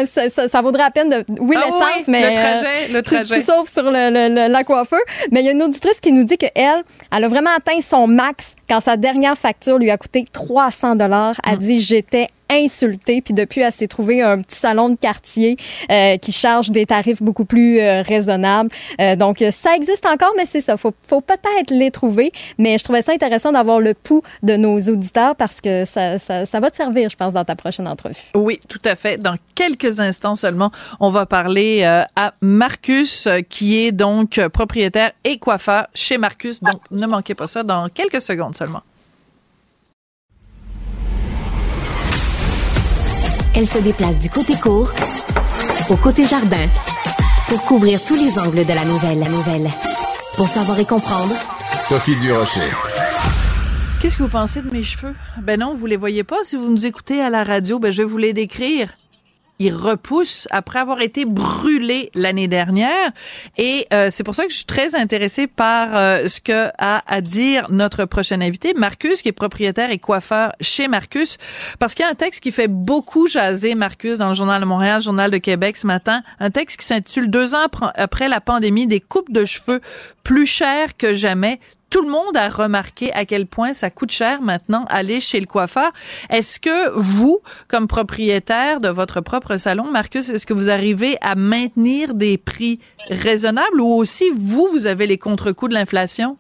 que 0.02 0.06
ça, 0.08 0.30
ça, 0.30 0.48
ça 0.48 0.62
vaudrait 0.62 0.84
la 0.84 0.92
peine 0.92 1.10
de. 1.10 1.26
Oui, 1.42 1.56
Ah 1.60 1.66
l'essence, 1.66 1.84
oui, 1.98 2.04
mais. 2.08 2.30
le 2.30 2.36
trajet, 2.36 2.66
euh, 2.66 2.94
le 2.94 3.02
tu- 3.04 3.16
trajet. 3.16 3.36
Tu, 3.36 3.42
sauves 3.42 3.68
sur 3.70 3.84
le, 3.84 4.10
le- 4.10 4.34
le- 4.34 4.52
la 4.52 4.64
coiffeur. 4.64 5.00
Mais 5.32 5.42
il 5.42 5.46
y 5.46 5.50
a 5.50 5.52
une 5.52 5.64
auditrice 5.64 6.00
qui 6.00 6.12
nous 6.12 6.24
dit 6.24 6.38
qu'elle, 6.38 6.84
elle 7.12 7.24
a 7.24 7.28
vraiment 7.28 7.52
atteint 7.56 7.80
son 7.82 8.08
max 8.08 8.56
quand 8.70 8.80
sa 8.80 8.98
dernière 8.98 9.38
facture 9.38 9.78
lui 9.78 9.92
a 9.92 9.98
coûté 9.98 10.26
300 10.32 10.96
dollars. 10.96 11.36
Hum. 11.46 11.54
Elle 11.54 11.60
dit 11.60 11.80
J'étais 11.82 12.28
insultée. 12.50 13.22
Puis 13.22 13.34
depuis, 13.34 13.62
elle 13.62 13.72
s'est 13.72 13.88
trouvée 13.88 14.22
un 14.22 14.42
petit 14.42 14.58
salon 14.58 14.90
de 14.90 14.96
quartier 14.96 15.58
euh, 15.92 16.18
qui 16.18 16.32
charge 16.32 16.72
des 16.72 16.86
tarifs 16.86 17.22
beaucoup 17.22 17.46
plus 17.46 17.80
euh, 17.80 18.02
raisonnables. 18.02 18.70
Euh, 19.00 19.16
donc, 19.16 19.42
euh, 19.42 19.52
ça 19.52 19.76
existe 19.76 20.06
encore, 20.06 20.34
mais 20.38 20.46
c'est 20.46 20.62
ça. 20.62 20.78
Faut, 20.78 20.94
faut 21.08 21.22
peut-être 21.22 21.72
les 21.72 21.92
trouver. 21.92 22.32
Mais 22.58 22.78
je 22.78 22.84
trouvais 22.84 23.02
ça 23.02 23.12
intéressant 23.14 23.52
d'avoir 23.52 23.80
le 23.80 23.94
pouls 23.94 24.22
de 24.44 24.56
nos 24.56 24.80
auditeurs 24.80 25.36
parce 25.36 25.62
que 25.62 25.86
ça, 25.86 26.20
ça, 26.20 26.46
ça 26.46 26.60
va 26.60 26.70
te 26.70 26.76
servir, 26.76 27.10
je 27.10 27.16
pense, 27.16 27.34
dans 27.34 27.46
ta 27.46 27.56
prochaine 27.56 27.88
entrevue. 27.88 28.16
Oui, 28.36 28.60
tout 28.68 28.82
à 28.86 28.96
fait. 28.96 29.18
Dans 29.18 29.36
quelques 29.56 30.00
instants 30.00 30.36
seulement, 30.36 30.72
on 31.00 31.10
va 31.10 31.26
parler 31.26 31.82
euh, 31.84 32.04
à 32.16 32.34
Marcus, 32.42 33.28
euh, 33.28 33.42
qui 33.42 33.86
est 33.86 33.92
donc 33.92 34.40
propriétaire 34.50 35.12
et 35.24 35.38
coiffeur 35.38 35.88
chez 35.94 36.18
Marcus. 36.18 36.62
Donc, 36.62 36.82
ne 36.92 37.06
manquez 37.08 37.36
pas 37.36 37.48
ça 37.48 37.64
dans 37.64 37.88
quelques 37.90 38.22
secondes 38.22 38.56
seulement. 38.56 38.82
Elle 43.56 43.68
se 43.68 43.78
déplace 43.78 44.18
du 44.18 44.30
côté 44.30 44.56
court 44.56 44.92
au 45.90 45.96
côté 45.96 46.26
jardin 46.26 46.68
pour 47.48 47.64
couvrir 47.66 48.04
tous 48.04 48.16
les 48.16 48.40
angles 48.40 48.66
de 48.66 48.74
la 48.74 48.84
nouvelle. 48.84 49.20
La 49.20 49.30
nouvelle. 49.30 49.70
Pour 50.36 50.48
savoir 50.48 50.80
et 50.80 50.86
comprendre, 50.86 51.36
Sophie 51.80 52.16
Durocher. 52.16 52.72
Qu'est-ce 54.02 54.18
que 54.18 54.24
vous 54.24 54.30
pensez 54.30 54.62
de 54.62 54.72
mes 54.72 54.82
cheveux? 54.82 55.14
Ben 55.42 55.60
non, 55.60 55.76
vous 55.76 55.86
les 55.86 55.98
voyez 55.98 56.24
pas. 56.24 56.44
Si 56.44 56.56
vous 56.56 56.72
nous 56.72 56.86
écoutez 56.86 57.22
à 57.22 57.30
la 57.30 57.44
radio, 57.44 57.78
ben 57.78 57.92
je 57.92 58.02
vais 58.02 58.08
vous 58.08 58.18
les 58.18 58.34
décrire. 58.34 58.88
Ils 59.60 59.74
repoussent 59.74 60.48
après 60.52 60.80
avoir 60.80 61.02
été 61.02 61.26
brûlés 61.26 62.10
l'année 62.16 62.48
dernière. 62.48 63.12
Et 63.58 63.88
euh, 63.94 64.10
c'est 64.12 64.24
pour 64.24 64.36
ça 64.36 64.46
que 64.46 64.52
je 64.52 64.58
suis 64.58 64.66
très 64.66 64.96
intéressée 64.96 65.48
par 65.48 65.96
euh, 65.96 66.28
ce 66.28 66.42
que 66.42 66.70
a 66.78 67.04
à 67.08 67.22
dire 67.22 67.68
notre 67.70 68.06
prochain 68.06 68.42
invité, 68.42 68.74
Marcus, 68.74 69.22
qui 69.22 69.30
est 69.30 69.34
propriétaire 69.34 69.92
et 69.92 70.00
coiffeur 70.00 70.54
chez 70.60 70.88
Marcus. 70.88 71.38
Parce 71.80 71.94
qu'il 71.94 72.04
y 72.04 72.08
a 72.08 72.12
un 72.12 72.16
texte 72.16 72.42
qui 72.42 72.52
fait 72.52 72.68
beaucoup 72.68 73.28
jaser 73.28 73.76
Marcus 73.76 74.18
dans 74.18 74.30
le 74.30 74.34
Journal 74.34 74.60
de 74.60 74.66
Montréal, 74.66 75.02
Journal 75.02 75.30
de 75.30 75.38
Québec 75.38 75.78
ce 75.78 75.88
matin. 75.88 76.24
Un 76.40 76.50
texte 76.50 76.80
qui 76.80 76.86
s'intitule 76.86 77.30
Deux 77.30 77.56
ans 77.56 77.68
après 77.96 78.28
la 78.28 78.42
pandémie, 78.42 78.88
des 78.88 79.00
coupes 79.00 79.32
de 79.32 79.46
cheveux 79.46 79.82
plus 80.24 80.46
chères 80.46 80.98
que 80.98 81.14
jamais 81.14 81.60
tout 81.94 82.02
le 82.02 82.10
monde 82.10 82.36
a 82.36 82.50
remarqué 82.50 83.14
à 83.14 83.24
quel 83.24 83.46
point 83.46 83.74
ça 83.74 83.92
coûte 83.92 84.10
cher 84.10 84.42
maintenant 84.42 84.84
aller 84.90 85.20
chez 85.20 85.40
le 85.40 85.46
coiffeur. 85.46 85.92
Est-ce 86.32 86.60
que 86.60 86.90
vous, 86.98 87.40
comme 87.68 87.88
propriétaire 87.88 88.80
de 88.80 88.90
votre 88.90 89.22
propre 89.22 89.58
salon, 89.58 89.84
Marcus, 89.92 90.28
est-ce 90.30 90.48
que 90.48 90.56
vous 90.56 90.72
arrivez 90.72 91.18
à 91.22 91.36
maintenir 91.36 92.16
des 92.16 92.40
prix 92.40 92.80
raisonnables 93.10 93.80
ou 93.80 93.94
aussi 93.94 94.32
vous, 94.36 94.68
vous 94.72 94.88
avez 94.88 95.06
les 95.06 95.20
contre-coups 95.20 95.70
de 95.70 95.76
l'inflation? 95.76 96.36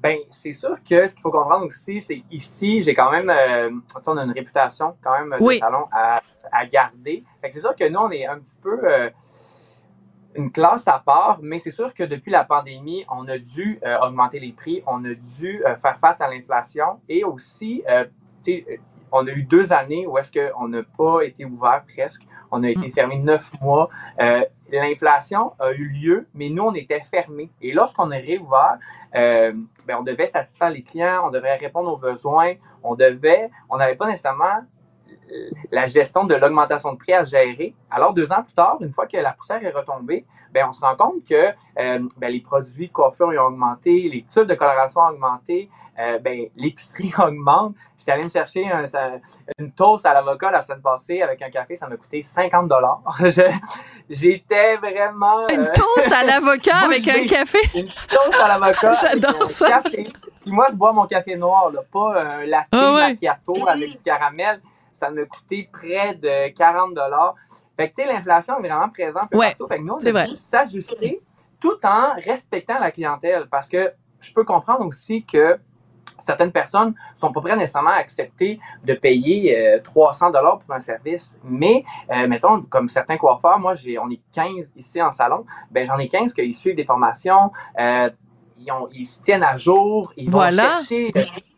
Ben, 0.00 0.18
c'est 0.30 0.52
sûr 0.52 0.76
que 0.88 1.06
ce 1.06 1.14
qu'il 1.14 1.22
faut 1.22 1.30
comprendre 1.30 1.64
aussi, 1.64 2.02
c'est 2.02 2.22
ici, 2.30 2.82
j'ai 2.82 2.94
quand 2.94 3.10
même, 3.10 3.30
euh, 3.30 3.70
on 4.06 4.18
a 4.18 4.22
une 4.22 4.32
réputation 4.32 4.96
quand 5.02 5.18
même 5.18 5.34
de 5.40 5.52
salon 5.54 5.86
à, 5.90 6.20
à 6.52 6.66
garder. 6.66 7.24
Fait 7.40 7.48
que 7.48 7.54
c'est 7.54 7.60
sûr 7.60 7.74
que 7.74 7.88
nous, 7.88 8.00
on 8.00 8.10
est 8.10 8.26
un 8.26 8.38
petit 8.38 8.56
peu 8.62 8.78
euh, 8.84 9.08
une 10.36 10.52
classe 10.52 10.86
à 10.88 11.02
part, 11.04 11.38
mais 11.42 11.58
c'est 11.58 11.70
sûr 11.70 11.92
que 11.94 12.02
depuis 12.02 12.30
la 12.30 12.44
pandémie, 12.44 13.04
on 13.10 13.26
a 13.28 13.38
dû 13.38 13.78
euh, 13.84 13.98
augmenter 14.00 14.40
les 14.40 14.52
prix, 14.52 14.82
on 14.86 15.04
a 15.04 15.14
dû 15.14 15.62
euh, 15.64 15.76
faire 15.76 15.98
face 15.98 16.20
à 16.20 16.28
l'inflation 16.28 17.00
et 17.08 17.24
aussi, 17.24 17.82
tu 18.44 18.52
sais, 18.52 18.80
on 19.12 19.26
a 19.26 19.30
eu 19.30 19.42
deux 19.42 19.72
années 19.72 20.06
où 20.06 20.18
est-ce 20.18 20.30
qu'on 20.32 20.68
n'a 20.68 20.82
pas 20.96 21.22
été 21.22 21.44
ouvert 21.44 21.82
presque. 21.94 22.22
On 22.50 22.62
a 22.62 22.70
été 22.70 22.88
mm. 22.88 22.92
fermé 22.92 23.18
neuf 23.18 23.50
mois. 23.60 23.88
Euh, 24.20 24.44
L'inflation 24.70 25.52
a 25.60 25.70
eu 25.72 25.88
lieu, 25.88 26.26
mais 26.34 26.48
nous, 26.48 26.64
on 26.64 26.74
était 26.74 27.00
fermés. 27.00 27.50
Et 27.62 27.72
lorsqu'on 27.72 28.10
est 28.10 28.18
réouvert, 28.18 28.78
euh, 29.14 29.52
ben, 29.86 29.98
on 30.00 30.02
devait 30.02 30.26
satisfaire 30.26 30.70
les 30.70 30.82
clients, 30.82 31.22
on 31.24 31.30
devait 31.30 31.54
répondre 31.54 31.92
aux 31.92 31.96
besoins, 31.96 32.54
on 32.82 32.96
devait, 32.96 33.50
on 33.70 33.76
n'avait 33.76 33.94
pas 33.94 34.08
nécessairement 34.08 34.44
euh, 34.44 34.75
la 35.70 35.86
gestion 35.86 36.24
de 36.24 36.34
l'augmentation 36.34 36.92
de 36.92 36.98
prix 36.98 37.12
à 37.12 37.24
gérer. 37.24 37.74
Alors, 37.90 38.14
deux 38.14 38.30
ans 38.32 38.42
plus 38.42 38.54
tard, 38.54 38.78
une 38.80 38.92
fois 38.92 39.06
que 39.06 39.16
la 39.16 39.32
poussière 39.32 39.64
est 39.64 39.70
retombée, 39.70 40.24
ben, 40.52 40.66
on 40.68 40.72
se 40.72 40.80
rend 40.80 40.96
compte 40.96 41.24
que 41.28 41.34
euh, 41.34 41.98
ben, 42.16 42.32
les 42.32 42.40
produits 42.40 42.88
de 42.88 42.92
coiffure 42.92 43.28
ont 43.28 43.48
augmenté, 43.48 44.08
les 44.08 44.24
tubes 44.32 44.46
de 44.46 44.54
coloration 44.54 45.00
ont 45.00 45.10
augmenté, 45.10 45.68
euh, 45.98 46.18
ben, 46.18 46.46
l'épicerie 46.56 47.12
augmente. 47.18 47.74
J'étais 47.98 48.12
allé 48.12 48.24
me 48.24 48.28
chercher 48.28 48.70
un, 48.70 48.84
une 49.58 49.72
toast 49.72 50.06
à 50.06 50.14
l'avocat 50.14 50.50
la 50.50 50.62
semaine 50.62 50.82
passée 50.82 51.22
avec 51.22 51.42
un 51.42 51.50
café, 51.50 51.76
ça 51.76 51.86
m'a 51.86 51.96
coûté 51.96 52.22
50 52.22 52.68
dollars. 52.68 53.02
J'étais 54.10 54.76
vraiment... 54.76 55.46
Une 55.48 55.70
toast 55.74 56.12
à 56.12 56.24
l'avocat 56.24 56.76
avec 56.84 57.06
un 57.08 57.26
café? 57.26 57.58
Une 57.74 57.88
toast 57.88 58.40
à 58.42 58.48
l'avocat 58.48 58.92
J'adore 58.92 59.48
ça. 59.48 59.82
Café. 59.82 60.08
Puis 60.42 60.52
moi, 60.52 60.68
je 60.70 60.76
bois 60.76 60.92
mon 60.92 61.06
café 61.06 61.36
noir, 61.36 61.70
là, 61.72 61.80
pas 61.92 62.22
un 62.22 62.46
latte 62.46 62.68
ah 62.70 62.92
macchiato 62.92 63.68
avec 63.68 63.96
du 63.96 64.02
caramel 64.04 64.60
ça 64.96 65.10
m'a 65.10 65.24
coûté 65.24 65.68
près 65.72 66.14
de 66.14 66.48
40 66.54 66.94
dollars. 66.94 67.34
Fait 67.76 67.90
que, 67.90 67.96
tu 67.96 68.02
sais, 68.02 68.12
l'inflation 68.12 68.58
est 68.58 68.68
vraiment 68.68 68.88
présente 68.88 69.30
partout. 69.30 69.68
Fait 69.68 69.78
que 69.78 69.82
nous, 69.82 69.94
on 69.94 70.16
a 70.16 70.26
s'ajuster 70.38 71.20
tout 71.60 71.78
en 71.84 72.14
respectant 72.14 72.78
la 72.78 72.90
clientèle 72.90 73.46
parce 73.50 73.68
que 73.68 73.92
je 74.20 74.32
peux 74.32 74.44
comprendre 74.44 74.84
aussi 74.86 75.24
que 75.24 75.58
certaines 76.18 76.52
personnes 76.52 76.94
sont 77.14 77.32
pas 77.32 77.40
prêtes 77.40 77.56
nécessairement 77.56 77.90
à 77.90 77.96
accepter 77.96 78.58
de 78.84 78.94
payer 78.94 79.80
300 79.84 80.28
euh, 80.28 80.32
dollars 80.32 80.58
pour 80.58 80.74
un 80.74 80.80
service. 80.80 81.38
Mais, 81.44 81.84
euh, 82.10 82.26
mettons, 82.26 82.62
comme 82.62 82.88
certains 82.88 83.16
coiffeurs, 83.16 83.58
moi, 83.58 83.74
j'ai, 83.74 83.98
on 83.98 84.10
est 84.10 84.20
15 84.32 84.72
ici 84.76 85.00
en 85.00 85.12
salon, 85.12 85.44
ben 85.70 85.86
j'en 85.86 85.98
ai 85.98 86.08
15 86.08 86.32
qui 86.32 86.54
suivent 86.54 86.76
des 86.76 86.84
formations, 86.84 87.52
euh, 87.78 88.10
ils, 88.58 88.72
ils, 88.92 89.06
se 89.06 89.20
tiennent 89.22 89.42
à 89.42 89.56
jour, 89.56 90.12
ils 90.16 90.30
vont 90.30 90.50
chercher 90.50 91.12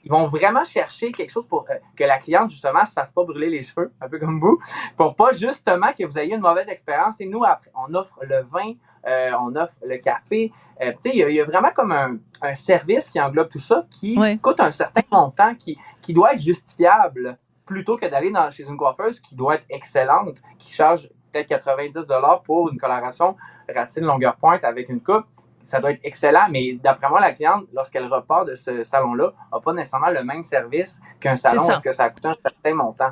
ils 0.09 0.11
vont 0.11 0.27
vraiment 0.29 0.65
chercher 0.65 1.13
quelque 1.13 1.31
chose 1.31 1.47
pour 1.47 1.67
euh, 1.69 1.75
que 1.95 2.03
la 2.03 2.17
cliente, 2.17 2.51
justement, 2.51 2.87
se 2.87 2.95
fasse 2.95 3.11
pas 3.11 3.25
brûler 3.25 3.51
les 3.51 3.63
cheveux, 3.63 3.93
un 4.01 4.09
peu 4.09 4.19
comme 4.19 4.41
vous, 4.41 4.59
pour 4.97 5.15
pas 5.15 5.35
justement 5.35 5.93
que 5.93 6.03
vous 6.03 6.19
ayez 6.19 6.35
une 6.35 6.41
mauvaise 6.41 6.67
expérience. 6.67 7.17
Et 7.21 7.27
nous, 7.27 7.45
après, 7.45 7.71
on 7.75 7.93
offre 7.95 8.19
le 8.23 8.41
vin, 8.51 8.73
euh, 9.07 9.33
on 9.39 9.55
offre 9.55 9.75
le 9.85 9.99
café. 9.99 10.51
Euh, 10.81 10.93
tu 11.03 11.11
sais, 11.11 11.17
il 11.17 11.31
y, 11.31 11.41
a 11.41 11.45
vraiment 11.45 11.73
comme 11.75 11.93
un, 11.93 12.55
service 12.55 13.11
qui 13.11 13.21
englobe 13.21 13.51
tout 13.51 13.61
ça, 13.61 13.85
qui 13.91 14.17
coûte 14.41 14.61
un 14.61 14.73
certain 14.73 15.03
montant, 15.13 15.55
qui, 15.55 15.77
qui 16.01 16.15
doit 16.15 16.33
être 16.33 16.41
justifiable, 16.41 17.37
plutôt 17.67 17.99
que 17.99 18.07
d'aller 18.07 18.33
chez 18.51 18.65
une 18.65 18.79
coiffeuse 18.79 19.21
qui 19.21 19.35
doit 19.35 19.57
être 19.57 19.67
excellente, 19.69 20.37
qui 20.59 20.73
charge 20.73 21.07
peut-être 21.33 21.49
90 21.49 22.07
pour 22.45 22.71
une 22.71 22.79
coloration 22.79 23.37
racine 23.75 24.05
longueur 24.05 24.37
pointe 24.37 24.65
avec 24.65 24.89
une 24.89 25.03
coupe 25.03 25.27
ça 25.69 25.81
doit 25.81 25.91
être 25.91 26.01
excellent, 26.03 26.47
mais 26.51 26.79
d'après 26.83 27.11
moi, 27.11 27.21
la 27.21 27.33
cliente, 27.33 27.65
lorsqu'elle 27.75 28.07
repart 28.07 28.49
de 28.49 28.55
ce 28.57 28.85
salon-là, 28.85 29.33
n'a 29.53 29.61
pas 29.61 29.75
nécessairement 29.75 30.09
le 30.09 30.25
même 30.25 30.43
service 30.43 30.99
qu'un 31.21 31.37
salon 31.37 31.63
parce 31.67 31.83
que 31.83 31.93
ça 31.93 32.09
coûte 32.09 32.25
un 32.25 32.37
certain 32.43 32.75
montant. 32.75 33.11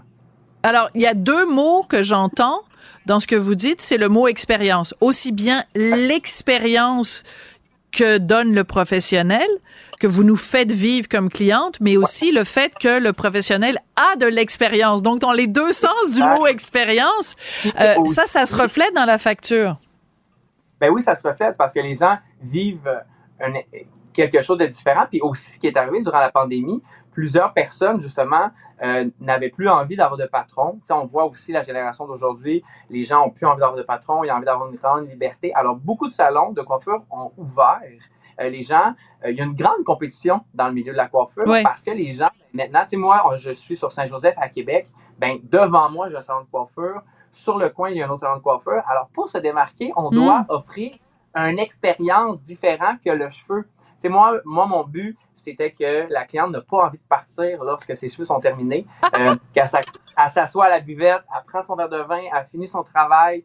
Alors, 0.63 0.89
il 0.95 1.03
y 1.03 1.07
a 1.07 1.13
deux 1.13 1.47
mots 1.47 1.85
que 1.87 2.03
j'entends 2.03 2.63
dans 3.05 3.21
ce 3.21 3.27
que 3.27 3.37
vous 3.37 3.55
dites, 3.55 3.83
c'est 3.83 3.99
le 3.99 4.09
mot 4.09 4.27
expérience. 4.27 4.95
Aussi 5.03 5.33
bien 5.33 5.65
l'expérience 5.75 7.25
que 7.93 8.17
donne 8.17 8.55
le 8.55 8.65
professionnel, 8.65 9.47
que 10.01 10.07
vous 10.07 10.25
nous 10.25 10.37
faites 10.37 10.73
vivre 10.73 11.09
comme 11.09 11.29
cliente, 11.29 11.77
mais 11.81 11.99
aussi 11.99 12.33
le 12.33 12.43
fait 12.43 12.73
que 12.81 12.99
le 12.99 13.13
professionnel 13.13 13.79
a 13.97 14.17
de 14.17 14.27
l'expérience. 14.27 15.03
Donc, 15.03 15.21
dans 15.21 15.33
les 15.33 15.47
deux 15.47 15.73
sens 15.73 16.15
du 16.15 16.23
mot 16.23 16.47
expérience, 16.47 17.37
euh, 17.79 17.97
ça, 18.07 18.27
ça 18.27 18.47
se 18.47 18.57
reflète 18.57 18.95
dans 18.95 19.05
la 19.05 19.19
facture 19.19 19.77
ben 20.81 20.91
oui, 20.91 21.03
ça 21.03 21.15
se 21.15 21.27
reflète 21.27 21.57
parce 21.57 21.73
que 21.73 21.81
les 21.81 21.95
gens 21.95 22.19
vivent 22.43 23.03
quelque 24.13 24.43
chose 24.43 24.59
de 24.59 24.67
différent. 24.67 25.05
Puis 25.09 25.21
aussi, 25.21 25.53
ce 25.53 25.59
qui 25.59 25.67
est 25.67 25.77
arrivé 25.77 26.01
durant 26.03 26.19
la 26.19 26.31
pandémie, 26.31 26.83
plusieurs 27.13 27.53
personnes, 27.53 28.01
justement, 28.01 28.51
euh, 28.83 29.09
n'avaient 29.21 29.49
plus 29.51 29.69
envie 29.69 29.97
d'avoir 29.97 30.19
de 30.19 30.27
patron. 30.27 30.81
sais, 30.85 30.93
on 30.93 31.07
voit 31.07 31.25
aussi 31.25 31.53
la 31.53 31.63
génération 31.63 32.07
d'aujourd'hui, 32.07 32.63
les 32.91 33.05
gens 33.05 33.27
ont 33.27 33.31
plus 33.31 33.47
envie 33.47 33.61
d'avoir 33.61 33.79
de 33.79 33.83
patron, 33.83 34.25
ils 34.25 34.31
ont 34.31 34.35
envie 34.35 34.45
d'avoir 34.45 34.71
une 34.71 34.77
grande 34.77 35.09
liberté. 35.09 35.55
Alors, 35.55 35.77
beaucoup 35.77 36.09
de 36.09 36.13
salons 36.13 36.53
de 36.53 36.63
coiffure 36.63 37.03
ont 37.11 37.33
ouvert. 37.37 37.81
Euh, 38.39 38.51
les 38.51 38.61
gens, 38.61 38.95
euh, 39.25 39.31
il 39.31 39.39
y 39.39 39.41
a 39.41 39.45
une 39.45 39.55
grande 39.55 39.83
compétition 39.85 40.43
dans 40.53 40.69
le 40.69 40.75
milieu 40.75 40.93
de 40.93 40.97
la 40.97 41.09
coiffure 41.09 41.45
parce 41.63 41.81
que 41.81 41.91
les 41.91 42.13
gens, 42.13 42.29
maintenant, 42.53 42.83
tu 42.83 42.91
sais, 42.91 42.97
moi, 42.97 43.23
je 43.37 43.53
suis 43.53 43.77
sur 43.77 43.91
Saint-Joseph 43.93 44.35
à 44.37 44.51
Québec, 44.51 44.89
ben 45.19 45.39
devant 45.43 45.89
moi, 45.91 46.11
j'ai 46.11 46.17
un 46.17 46.23
salon 46.23 46.43
de 46.43 46.51
coiffure 46.51 47.03
sur 47.37 47.59
le 47.59 47.69
coin, 47.69 47.91
il 47.91 47.99
y 47.99 48.03
a 48.03 48.07
un 48.07 48.11
autre 48.11 48.21
salon 48.21 48.37
de 48.37 48.43
coiffeur. 48.43 48.83
Alors, 48.89 49.09
pour 49.13 49.29
se 49.29 49.39
démarquer, 49.39 49.93
on 49.95 50.11
doit 50.11 50.41
hmm. 50.41 50.47
offrir 50.49 50.97
une 51.35 51.59
expérience 51.59 52.41
différente 52.43 52.99
que 53.05 53.11
le 53.11 53.29
cheveu. 53.29 53.69
C'est 53.99 54.09
moi, 54.09 54.41
moi, 54.45 54.67
mon 54.67 54.85
but, 54.85 55.19
c'était 55.37 55.71
que 55.71 56.11
la 56.11 56.25
cliente 56.25 56.51
n'a 56.51 56.63
pas 56.63 56.87
envie 56.87 56.99
de 56.99 57.09
partir 57.09 57.63
lorsque 57.63 57.95
ses 57.97 58.09
cheveux 58.09 58.25
sont 58.25 58.41
terminés, 58.41 58.87
euh, 59.19 59.37
qu'elle 59.53 59.69
s'assoit 59.69 60.65
à 60.65 60.71
la 60.71 60.81
buvette, 60.81 61.23
elle 61.35 61.45
prend 61.47 61.63
son 61.63 61.77
verre 61.77 61.91
de 61.91 61.99
vin, 61.99 62.23
elle 62.33 62.47
finit 62.51 62.69
son 62.69 62.83
travail. 62.83 63.45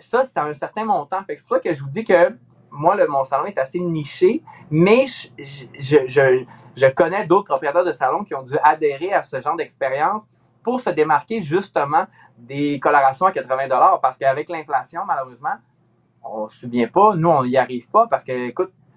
Ça, 0.00 0.24
c'est 0.24 0.40
un 0.40 0.52
certain 0.52 0.84
montant. 0.84 1.20
c'est 1.28 1.40
pour 1.46 1.56
ça 1.56 1.60
que 1.60 1.72
je 1.72 1.82
vous 1.82 1.90
dis 1.90 2.04
que 2.04 2.36
moi, 2.70 2.96
le, 2.96 3.06
mon 3.06 3.24
salon 3.24 3.46
est 3.46 3.58
assez 3.58 3.78
niché, 3.78 4.42
mais 4.70 5.06
je, 5.06 5.66
je, 5.78 6.44
je 6.76 6.86
connais 6.88 7.24
d'autres 7.26 7.46
propriétaires 7.46 7.84
de 7.84 7.92
salons 7.92 8.24
qui 8.24 8.34
ont 8.34 8.42
dû 8.42 8.58
adhérer 8.64 9.12
à 9.12 9.22
ce 9.22 9.40
genre 9.40 9.56
d'expérience 9.56 10.24
pour 10.64 10.80
se 10.80 10.90
démarquer 10.90 11.42
justement 11.42 12.06
des 12.36 12.80
colorations 12.80 13.26
à 13.26 13.32
80 13.32 13.68
dollars 13.68 14.00
parce 14.00 14.18
qu'avec 14.18 14.48
l'inflation, 14.48 15.02
malheureusement, 15.06 15.54
on 16.24 16.46
ne 16.46 16.48
se 16.48 16.60
souvient 16.60 16.88
pas, 16.88 17.14
nous, 17.14 17.28
on 17.28 17.44
n'y 17.44 17.56
arrive 17.56 17.88
pas 17.90 18.06
parce 18.08 18.24
que 18.24 18.50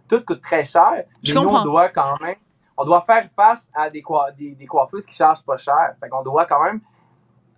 tout 0.07 0.23
coûte 0.25 0.41
très 0.41 0.65
cher. 0.65 1.03
Je 1.21 1.35
nous, 1.35 1.41
on 1.41 1.63
doit 1.63 1.89
quand 1.89 2.19
même, 2.21 2.37
on 2.77 2.85
doit 2.85 3.01
faire 3.01 3.29
face 3.35 3.69
à 3.75 3.89
des, 3.89 4.03
des, 4.37 4.65
coiffeuses 4.65 5.05
qui 5.05 5.13
chargent 5.13 5.43
pas 5.43 5.57
cher. 5.57 5.93
Fait 5.99 6.07
qu'on 6.09 6.23
doit 6.23 6.45
quand 6.45 6.63
même 6.63 6.79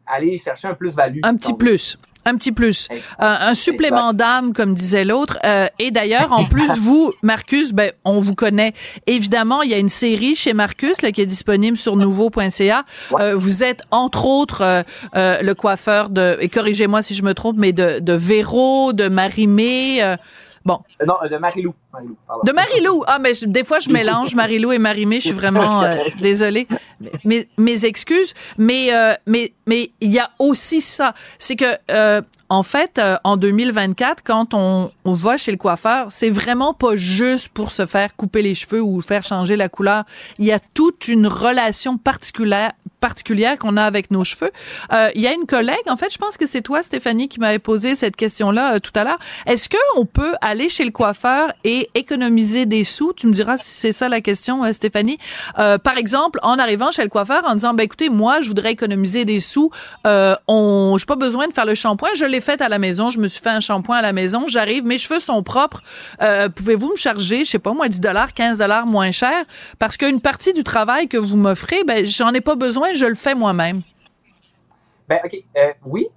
aller 0.09 0.37
chercher 0.37 0.67
un 0.67 0.73
plus-value. 0.73 1.19
Un 1.23 1.35
petit 1.35 1.53
plus. 1.53 1.97
Un 2.25 2.35
petit 2.35 2.51
plus. 2.51 2.89
un 3.17 3.55
supplément 3.55 4.13
d'âme, 4.13 4.53
comme 4.53 4.73
disait 4.73 5.05
l'autre. 5.05 5.39
Euh, 5.45 5.67
et 5.79 5.89
d'ailleurs, 5.89 6.31
en 6.33 6.45
plus, 6.45 6.67
vous, 6.79 7.13
Marcus, 7.23 7.71
ben, 7.71 7.91
on 8.03 8.19
vous 8.19 8.35
connaît. 8.35 8.73
Évidemment, 9.07 9.61
il 9.61 9.71
y 9.71 9.73
a 9.73 9.77
une 9.77 9.89
série 9.89 10.35
chez 10.35 10.53
Marcus 10.53 11.01
là, 11.01 11.11
qui 11.11 11.21
est 11.21 11.25
disponible 11.25 11.77
sur 11.77 11.95
nouveau.ca. 11.95 12.83
Euh, 13.13 13.35
vous 13.35 13.63
êtes, 13.63 13.81
entre 13.89 14.25
autres, 14.25 14.83
euh, 15.15 15.41
le 15.41 15.53
coiffeur 15.53 16.09
de, 16.09 16.37
et 16.41 16.49
corrigez-moi 16.49 17.01
si 17.01 17.15
je 17.15 17.23
me 17.23 17.33
trompe, 17.33 17.55
mais 17.57 17.71
de, 17.71 17.99
de 17.99 18.13
Véro, 18.13 18.91
de 18.93 19.07
Marimé. 19.07 20.15
Bon. 20.69 20.79
non, 21.07 21.15
de 21.29 21.37
Marilou. 21.37 21.73
de 22.43 22.51
Marilou. 22.51 23.03
Ah, 23.07 23.17
mais 23.19 23.33
des 23.41 23.63
fois, 23.63 23.79
je 23.79 23.89
mélange 23.89 24.35
Marilou 24.35 24.71
et 24.71 24.77
Marimé. 24.77 25.15
Je 25.15 25.27
suis 25.27 25.31
vraiment 25.31 25.83
désolée. 26.21 26.67
Mes, 27.25 27.49
mes 27.57 27.85
excuses. 27.85 28.33
Mais, 28.57 28.91
mais, 29.25 29.53
mais 29.65 29.91
il 29.99 30.11
y 30.11 30.19
a 30.19 30.29
aussi 30.37 30.79
ça. 30.79 31.15
C'est 31.39 31.55
que, 31.55 32.21
en 32.49 32.63
fait, 32.63 33.01
en 33.23 33.37
2024, 33.37 34.23
quand 34.23 34.53
on, 34.53 34.91
on 35.05 35.13
va 35.13 35.37
chez 35.37 35.51
le 35.51 35.57
coiffeur, 35.57 36.07
c'est 36.09 36.29
vraiment 36.29 36.73
pas 36.73 36.95
juste 36.95 37.49
pour 37.49 37.71
se 37.71 37.87
faire 37.87 38.15
couper 38.15 38.43
les 38.43 38.53
cheveux 38.53 38.81
ou 38.81 39.01
faire 39.01 39.23
changer 39.23 39.55
la 39.55 39.69
couleur. 39.69 40.03
Il 40.37 40.45
y 40.45 40.51
a 40.51 40.59
toute 40.59 41.07
une 41.07 41.25
relation 41.25 41.97
particulière 41.97 42.73
particulière 42.99 43.57
qu'on 43.57 43.77
a 43.77 43.83
avec 43.83 44.11
nos 44.11 44.23
cheveux. 44.23 44.51
Euh, 44.93 45.09
il 45.15 45.21
y 45.21 45.27
a 45.27 45.33
une 45.33 45.45
collègue, 45.45 45.87
en 45.87 45.97
fait, 45.97 46.11
je 46.11 46.17
pense 46.17 46.37
que 46.37 46.45
c'est 46.45 46.61
toi, 46.61 46.83
Stéphanie, 46.83 47.29
qui 47.29 47.39
m'avait 47.39 47.59
posé 47.59 47.95
cette 47.95 48.15
question-là 48.15 48.75
euh, 48.75 48.79
tout 48.79 48.91
à 48.95 49.03
l'heure. 49.03 49.19
Est-ce 49.45 49.69
que 49.69 49.77
on 49.95 50.05
peut 50.05 50.33
aller 50.41 50.69
chez 50.69 50.83
le 50.83 50.91
coiffeur 50.91 51.51
et 51.63 51.89
économiser 51.95 52.65
des 52.65 52.83
sous? 52.83 53.13
Tu 53.13 53.27
me 53.27 53.33
diras 53.33 53.57
si 53.57 53.69
c'est 53.69 53.91
ça 53.91 54.09
la 54.09 54.21
question, 54.21 54.63
euh, 54.63 54.73
Stéphanie. 54.73 55.17
par 55.55 55.97
exemple, 55.97 56.39
en 56.43 56.59
arrivant 56.59 56.91
chez 56.91 57.03
le 57.03 57.09
coiffeur, 57.09 57.43
en 57.45 57.53
disant, 57.53 57.73
ben 57.73 57.83
écoutez, 57.83 58.09
moi, 58.09 58.41
je 58.41 58.47
voudrais 58.47 58.71
économiser 58.71 59.25
des 59.25 59.39
sous. 59.39 59.71
Euh, 60.05 60.35
on, 60.47 60.97
j'ai 60.97 61.05
pas 61.05 61.15
besoin 61.15 61.47
de 61.47 61.53
faire 61.53 61.65
le 61.65 61.75
shampoing. 61.75 62.09
Je 62.15 62.25
l'ai 62.25 62.41
fait 62.41 62.61
à 62.61 62.69
la 62.69 62.79
maison. 62.79 63.09
Je 63.09 63.19
me 63.19 63.27
suis 63.27 63.41
fait 63.41 63.49
un 63.49 63.59
shampoing 63.59 63.97
à 63.97 64.01
la 64.01 64.13
maison. 64.13 64.45
J'arrive, 64.47 64.85
mes 64.85 64.97
cheveux 64.97 65.19
sont 65.19 65.41
propres. 65.43 65.81
pouvez-vous 66.55 66.91
me 66.91 66.97
charger, 66.97 67.45
je 67.45 67.51
sais 67.51 67.59
pas 67.59 67.73
moi, 67.73 67.87
10 67.87 67.99
dollars, 67.99 68.33
15 68.33 68.59
dollars 68.59 68.85
moins 68.85 69.11
cher? 69.11 69.45
Parce 69.77 69.97
qu'une 69.97 70.21
partie 70.21 70.53
du 70.53 70.63
travail 70.63 71.07
que 71.07 71.17
vous 71.17 71.37
m'offrez, 71.37 71.83
ben 71.85 72.05
j'en 72.05 72.33
ai 72.33 72.41
pas 72.41 72.55
besoin 72.55 72.88
je 72.95 73.05
le 73.05 73.15
fais 73.15 73.35
moi-même. 73.35 73.81
Ben, 75.07 75.19
OK. 75.25 75.43
Euh, 75.57 75.73
oui, 75.85 76.07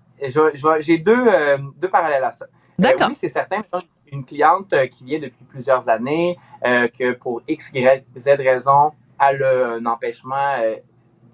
j'ai 0.80 0.98
deux, 0.98 1.26
euh, 1.26 1.58
deux 1.78 1.88
parallèles 1.88 2.24
à 2.24 2.30
ça. 2.30 2.44
Euh, 2.44 2.48
D'accord. 2.78 3.08
oui, 3.08 3.14
c'est 3.14 3.30
certain. 3.30 3.62
Une 4.06 4.24
cliente 4.24 4.74
qui 4.90 5.04
vient 5.04 5.18
depuis 5.18 5.44
plusieurs 5.44 5.88
années, 5.88 6.38
que 6.62 7.12
pour 7.12 7.40
X, 7.48 7.70
Y, 7.72 8.04
Z 8.18 8.28
raison, 8.38 8.92
a 9.18 9.30
un 9.30 9.86
empêchement 9.86 10.56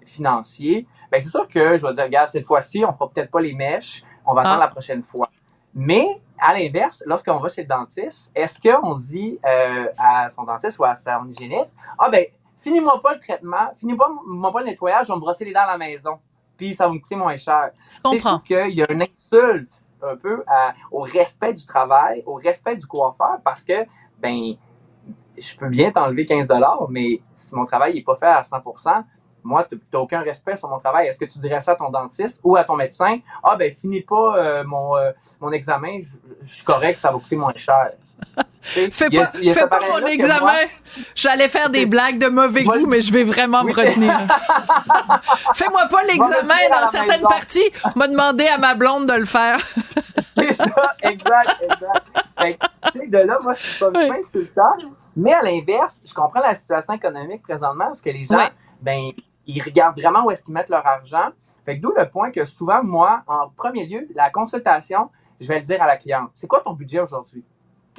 financier, 0.05 0.87
ben, 1.11 1.21
c'est 1.21 1.29
sûr 1.29 1.45
que 1.47 1.77
je 1.77 1.85
vais 1.85 1.93
dire, 1.93 2.05
regarde, 2.05 2.29
cette 2.29 2.45
fois-ci, 2.45 2.85
on 2.85 2.93
fera 2.93 3.09
peut-être 3.09 3.31
pas 3.31 3.41
les 3.41 3.53
mèches, 3.53 4.03
on 4.25 4.33
va 4.33 4.41
attendre 4.41 4.61
ah. 4.61 4.65
la 4.65 4.67
prochaine 4.69 5.03
fois. 5.03 5.29
Mais 5.73 6.21
à 6.39 6.53
l'inverse, 6.53 7.03
lorsqu'on 7.05 7.39
va 7.39 7.49
chez 7.49 7.63
le 7.63 7.67
dentiste, 7.67 8.31
est-ce 8.33 8.59
qu'on 8.61 8.95
dit 8.95 9.37
à 9.43 10.29
son 10.29 10.43
dentiste 10.43 10.79
ou 10.79 10.85
à 10.85 10.95
son 10.95 11.27
hygiéniste, 11.27 11.75
ah 11.97 12.09
ben, 12.09 12.25
finis-moi 12.59 13.01
pas 13.01 13.13
le 13.13 13.19
traitement, 13.19 13.73
finis-moi 13.77 14.51
pas 14.51 14.59
le 14.59 14.67
nettoyage, 14.67 15.07
je 15.07 15.11
vais 15.11 15.15
me 15.15 15.21
brosser 15.21 15.45
les 15.45 15.53
dents 15.53 15.61
à 15.61 15.71
la 15.71 15.77
maison. 15.77 16.19
Puis 16.57 16.75
ça 16.75 16.87
va 16.87 16.93
me 16.93 16.99
coûter 16.99 17.15
moins 17.15 17.37
cher. 17.37 17.71
Je 17.91 18.01
comprends. 18.01 18.39
qu'il 18.39 18.71
y 18.71 18.83
a 18.83 18.91
une 18.91 19.03
insulte 19.03 19.71
un 20.01 20.15
peu 20.15 20.43
au 20.91 21.01
respect 21.01 21.53
du 21.53 21.65
travail, 21.65 22.23
au 22.25 22.35
respect 22.35 22.75
du 22.75 22.85
coiffeur, 22.85 23.39
parce 23.43 23.63
que, 23.63 23.85
ben, 24.19 24.53
je 25.37 25.55
peux 25.55 25.69
bien 25.69 25.91
t'enlever 25.91 26.25
15 26.25 26.47
mais 26.89 27.21
si 27.35 27.55
mon 27.55 27.65
travail 27.65 27.95
n'est 27.95 28.03
pas 28.03 28.15
fait 28.17 28.25
à 28.25 28.41
100% 28.41 29.03
moi, 29.43 29.63
tu 29.63 29.79
n'as 29.93 29.99
aucun 29.99 30.21
respect 30.21 30.55
sur 30.55 30.69
mon 30.69 30.79
travail. 30.79 31.07
Est-ce 31.07 31.19
que 31.19 31.25
tu 31.25 31.39
dirais 31.39 31.61
ça 31.61 31.71
à 31.71 31.75
ton 31.75 31.89
dentiste 31.89 32.39
ou 32.43 32.55
à 32.55 32.63
ton 32.63 32.75
médecin? 32.75 33.19
Ah, 33.43 33.55
ben, 33.55 33.73
finis 33.73 34.01
pas 34.01 34.37
euh, 34.37 34.63
mon, 34.63 34.95
euh, 34.97 35.11
mon 35.39 35.51
examen, 35.51 35.99
je 36.41 36.53
suis 36.53 36.63
correct, 36.63 36.99
ça 36.99 37.11
va 37.11 37.19
coûter 37.19 37.35
moins 37.35 37.53
cher. 37.55 37.93
Fais 38.61 39.09
pas, 39.09 39.27
fais 39.27 39.67
pas 39.67 39.79
mon 39.79 40.05
examen. 40.07 40.67
J'allais 41.15 41.49
faire 41.49 41.69
des 41.69 41.85
blagues 41.85 42.17
de 42.17 42.27
mauvais 42.27 42.63
goût, 42.63 42.85
mais 42.87 43.01
je 43.01 43.11
vais 43.11 43.23
vraiment 43.23 43.63
me 43.63 43.73
retenir. 43.73 44.17
Fais-moi 45.55 45.87
pas 45.87 46.03
l'examen 46.03 46.55
dans 46.71 46.87
certaines 46.87 47.21
parties. 47.21 47.71
M'a 47.95 48.07
demandé 48.07 48.47
à 48.47 48.57
ma 48.57 48.75
blonde 48.75 49.07
de 49.07 49.13
le 49.13 49.25
faire. 49.25 49.59
C'est 50.37 50.55
ça, 50.55 50.95
exact, 51.03 51.61
exact. 51.61 52.61
Tu 52.93 52.99
sais, 52.99 53.07
de 53.07 53.17
là, 53.17 53.39
moi, 53.43 53.53
je 53.53 53.63
suis 53.63 53.79
pas 53.79 53.91
fin 53.91 54.23
sur 54.29 54.39
le 54.39 54.47
temps. 54.47 54.89
Mais 55.15 55.33
à 55.33 55.41
l'inverse, 55.41 55.99
je 56.05 56.13
comprends 56.13 56.39
la 56.39 56.55
situation 56.55 56.93
économique 56.93 57.41
présentement 57.41 57.85
parce 57.87 58.01
que 58.01 58.09
les 58.09 58.25
gens, 58.25 58.47
ben, 58.81 59.11
ils 59.47 59.61
regardent 59.61 59.99
vraiment 59.99 60.25
où 60.25 60.31
est-ce 60.31 60.43
qu'ils 60.43 60.53
mettent 60.53 60.69
leur 60.69 60.85
argent. 60.85 61.29
Fait 61.65 61.75
d'où 61.75 61.91
le 61.95 62.07
point 62.07 62.31
que 62.31 62.45
souvent, 62.45 62.83
moi, 62.83 63.21
en 63.27 63.49
premier 63.49 63.85
lieu, 63.85 64.07
la 64.15 64.29
consultation, 64.29 65.09
je 65.39 65.47
vais 65.47 65.59
le 65.59 65.65
dire 65.65 65.81
à 65.81 65.87
la 65.87 65.97
cliente. 65.97 66.29
C'est 66.33 66.47
quoi 66.47 66.61
ton 66.61 66.73
budget 66.73 66.99
aujourd'hui? 66.99 67.43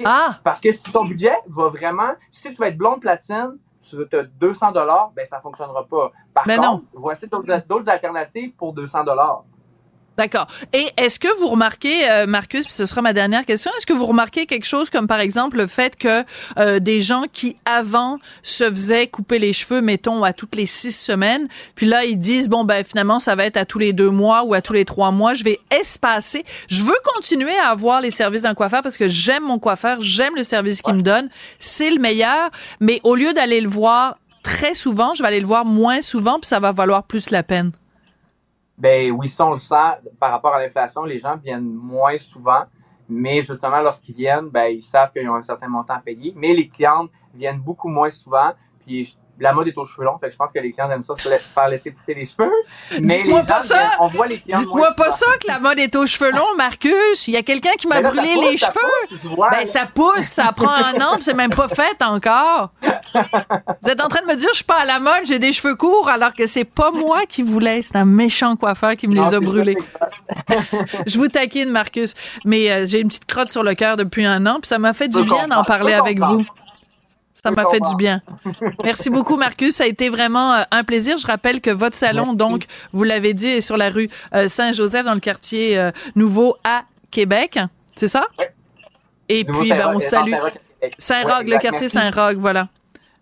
Ah! 0.05 0.39
Parce 0.43 0.59
que 0.59 0.71
si 0.71 0.91
ton 0.91 1.05
budget 1.05 1.35
va 1.47 1.69
vraiment, 1.69 2.13
si 2.29 2.49
tu 2.49 2.55
vas 2.55 2.67
être 2.67 2.77
blonde 2.77 3.01
platine, 3.01 3.57
tu 3.83 3.95
veux 3.95 4.09
200 4.39 4.71
dollars, 4.71 5.11
ben 5.15 5.25
ça 5.25 5.41
fonctionnera 5.41 5.85
pas. 5.85 6.11
Par 6.33 6.45
contre, 6.45 6.83
voici 6.93 7.27
d'autres 7.27 7.89
alternatives 7.89 8.53
pour 8.53 8.73
200 8.73 9.03
dollars. 9.03 9.43
D'accord. 10.21 10.45
Et 10.71 10.87
est-ce 10.97 11.17
que 11.17 11.39
vous 11.39 11.47
remarquez, 11.47 12.07
euh, 12.07 12.27
Marcus, 12.27 12.65
puis 12.65 12.73
ce 12.75 12.85
sera 12.85 13.01
ma 13.01 13.11
dernière 13.11 13.43
question, 13.43 13.71
est-ce 13.75 13.87
que 13.87 13.93
vous 13.93 14.05
remarquez 14.05 14.45
quelque 14.45 14.67
chose 14.67 14.91
comme 14.91 15.07
par 15.07 15.19
exemple 15.19 15.57
le 15.57 15.65
fait 15.65 15.95
que 15.95 16.23
euh, 16.59 16.77
des 16.79 17.01
gens 17.01 17.23
qui 17.33 17.57
avant 17.65 18.19
se 18.43 18.69
faisaient 18.69 19.07
couper 19.07 19.39
les 19.39 19.51
cheveux, 19.51 19.81
mettons 19.81 20.23
à 20.23 20.31
toutes 20.31 20.53
les 20.53 20.67
six 20.67 20.91
semaines, 20.91 21.47
puis 21.73 21.87
là 21.87 22.05
ils 22.05 22.19
disent 22.19 22.49
bon 22.49 22.65
ben 22.65 22.83
finalement 22.83 23.17
ça 23.17 23.33
va 23.33 23.45
être 23.45 23.57
à 23.57 23.65
tous 23.65 23.79
les 23.79 23.93
deux 23.93 24.11
mois 24.11 24.43
ou 24.43 24.53
à 24.53 24.61
tous 24.61 24.73
les 24.73 24.85
trois 24.85 25.09
mois, 25.09 25.33
je 25.33 25.43
vais 25.43 25.57
espacer. 25.71 26.45
Je 26.67 26.83
veux 26.83 26.99
continuer 27.15 27.57
à 27.57 27.69
avoir 27.69 27.99
les 27.99 28.11
services 28.11 28.43
d'un 28.43 28.53
coiffeur 28.53 28.83
parce 28.83 28.99
que 28.99 29.07
j'aime 29.07 29.45
mon 29.45 29.57
coiffeur, 29.57 30.01
j'aime 30.01 30.35
le 30.35 30.43
service 30.43 30.83
qu'il 30.83 30.93
me 30.93 31.01
donne, 31.01 31.29
c'est 31.57 31.89
le 31.89 31.99
meilleur. 31.99 32.51
Mais 32.79 32.99
au 33.03 33.15
lieu 33.15 33.33
d'aller 33.33 33.59
le 33.59 33.69
voir 33.69 34.19
très 34.43 34.75
souvent, 34.75 35.15
je 35.15 35.23
vais 35.23 35.29
aller 35.29 35.39
le 35.39 35.47
voir 35.47 35.65
moins 35.65 36.01
souvent, 36.01 36.37
puis 36.39 36.47
ça 36.47 36.59
va 36.59 36.71
valoir 36.71 37.05
plus 37.05 37.31
la 37.31 37.41
peine. 37.41 37.71
Ben 38.81 39.11
oui, 39.11 39.29
ça, 39.29 39.45
on 39.45 39.51
le 39.51 39.59
sent. 39.59 39.75
Par 40.19 40.31
rapport 40.31 40.55
à 40.55 40.59
l'inflation, 40.59 41.03
les 41.03 41.19
gens 41.19 41.37
viennent 41.37 41.71
moins 41.71 42.17
souvent, 42.17 42.63
mais 43.07 43.43
justement, 43.43 43.79
lorsqu'ils 43.79 44.15
viennent, 44.15 44.49
ben, 44.49 44.69
ils 44.69 44.81
savent 44.81 45.11
qu'ils 45.11 45.29
ont 45.29 45.35
un 45.35 45.43
certain 45.43 45.67
montant 45.67 45.93
à 45.93 45.99
payer, 45.99 46.33
mais 46.35 46.51
les 46.51 46.67
clientes 46.67 47.11
viennent 47.31 47.59
beaucoup 47.59 47.89
moins 47.89 48.09
souvent, 48.09 48.53
puis 48.79 49.15
la 49.41 49.53
mode 49.53 49.67
est 49.67 49.77
aux 49.77 49.85
cheveux 49.85 50.05
longs, 50.05 50.17
fait 50.19 50.27
que 50.27 50.33
je 50.33 50.37
pense 50.37 50.51
que 50.51 50.59
les 50.59 50.71
clients 50.71 50.89
aiment 50.91 51.01
ça 51.01 51.15
se 51.17 51.27
faire 51.27 51.67
laisser 51.67 51.91
pousser 51.91 52.13
les 52.13 52.25
cheveux. 52.25 52.51
Mais 53.01 53.23
pas 53.47 53.61
ça! 53.61 53.91
on 53.99 54.07
voit 54.07 54.27
les 54.27 54.39
clients 54.39 54.59
Dites-moi 54.59 54.91
pas 54.91 55.11
ça 55.11 55.25
que 55.41 55.47
la 55.47 55.59
mode 55.59 55.79
est 55.79 55.95
aux 55.95 56.05
cheveux 56.05 56.31
longs, 56.31 56.55
Marcus! 56.57 57.27
Il 57.27 57.33
y 57.33 57.37
a 57.37 57.41
quelqu'un 57.41 57.71
qui 57.77 57.87
m'a 57.87 58.01
brûlé 58.01 58.35
les 58.35 58.57
cheveux! 58.57 59.17
ben, 59.51 59.65
ça 59.65 59.87
pousse, 59.93 60.27
ça 60.27 60.51
prend 60.51 60.71
un 60.71 61.01
an, 61.01 61.17
c'est 61.19 61.33
même 61.33 61.49
pas 61.49 61.67
fait 61.67 62.01
encore! 62.03 62.69
Vous 63.81 63.89
êtes 63.89 64.01
en 64.01 64.07
train 64.07 64.21
de 64.21 64.27
me 64.27 64.35
dire, 64.35 64.49
je 64.51 64.57
suis 64.57 64.63
pas 64.63 64.81
à 64.81 64.85
la 64.85 64.99
mode, 64.99 65.25
j'ai 65.25 65.39
des 65.39 65.53
cheveux 65.53 65.75
courts, 65.75 66.07
alors 66.07 66.33
que 66.33 66.45
c'est 66.45 66.63
pas 66.63 66.91
moi 66.91 67.25
qui 67.27 67.41
voulais, 67.41 67.81
c'est 67.81 67.95
un 67.95 68.05
méchant 68.05 68.55
coiffeur 68.55 68.95
qui 68.95 69.07
me 69.07 69.15
les 69.15 69.33
a 69.33 69.39
brûlés. 69.39 69.77
je 71.07 71.17
vous 71.17 71.27
taquine, 71.27 71.71
Marcus, 71.71 72.13
mais 72.45 72.69
euh, 72.69 72.85
j'ai 72.85 72.99
une 72.99 73.07
petite 73.07 73.25
crotte 73.25 73.49
sur 73.49 73.63
le 73.63 73.73
cœur 73.73 73.97
depuis 73.97 74.25
un 74.25 74.45
an, 74.45 74.59
puis 74.61 74.67
ça 74.67 74.77
m'a 74.77 74.93
fait 74.93 75.07
du 75.07 75.23
bien 75.23 75.47
d'en 75.47 75.63
parler 75.63 75.93
avec 75.93 76.19
vous. 76.19 76.45
Ça 77.43 77.51
m'a 77.51 77.65
fait 77.65 77.79
du 77.79 77.95
bien. 77.95 78.21
Merci 78.83 79.09
beaucoup, 79.09 79.35
Marcus. 79.35 79.75
Ça 79.75 79.85
a 79.85 79.87
été 79.87 80.09
vraiment 80.09 80.53
euh, 80.53 80.63
un 80.69 80.83
plaisir. 80.83 81.17
Je 81.17 81.25
rappelle 81.25 81.59
que 81.59 81.71
votre 81.71 81.95
salon, 81.95 82.33
donc, 82.33 82.65
vous 82.93 83.03
l'avez 83.03 83.33
dit, 83.33 83.47
est 83.47 83.61
sur 83.61 83.77
la 83.77 83.89
rue 83.89 84.09
euh, 84.35 84.47
Saint-Joseph, 84.47 85.05
dans 85.05 85.15
le 85.15 85.19
quartier 85.19 85.77
euh, 85.77 85.91
Nouveau 86.15 86.57
à 86.63 86.83
Québec. 87.09 87.59
C'est 87.95 88.07
ça? 88.07 88.27
Oui. 88.37 88.45
Et 89.29 89.43
puis, 89.43 89.69
ben, 89.69 89.93
on 89.95 89.99
salue 89.99 90.33
Saint-Roch, 90.97 91.45
le 91.45 91.57
quartier 91.57 91.89
Saint-Roch, 91.89 92.35
voilà. 92.37 92.67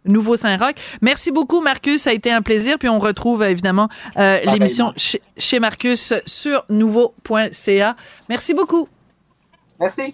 Nouveau 0.05 0.37
Saint-Roch. 0.37 0.75
Merci 1.01 1.31
beaucoup, 1.31 1.61
Marcus. 1.61 2.01
Ça 2.01 2.09
a 2.09 2.13
été 2.13 2.31
un 2.31 2.41
plaisir. 2.41 2.77
Puis 2.79 2.89
on 2.89 2.99
retrouve 2.99 3.43
évidemment 3.43 3.89
l'émission 4.15 4.91
chez, 4.97 5.21
chez 5.37 5.59
Marcus 5.59 6.13
sur 6.25 6.65
nouveau.ca. 6.69 7.95
Merci 8.27 8.53
beaucoup. 8.53 8.87
Merci. 9.79 10.13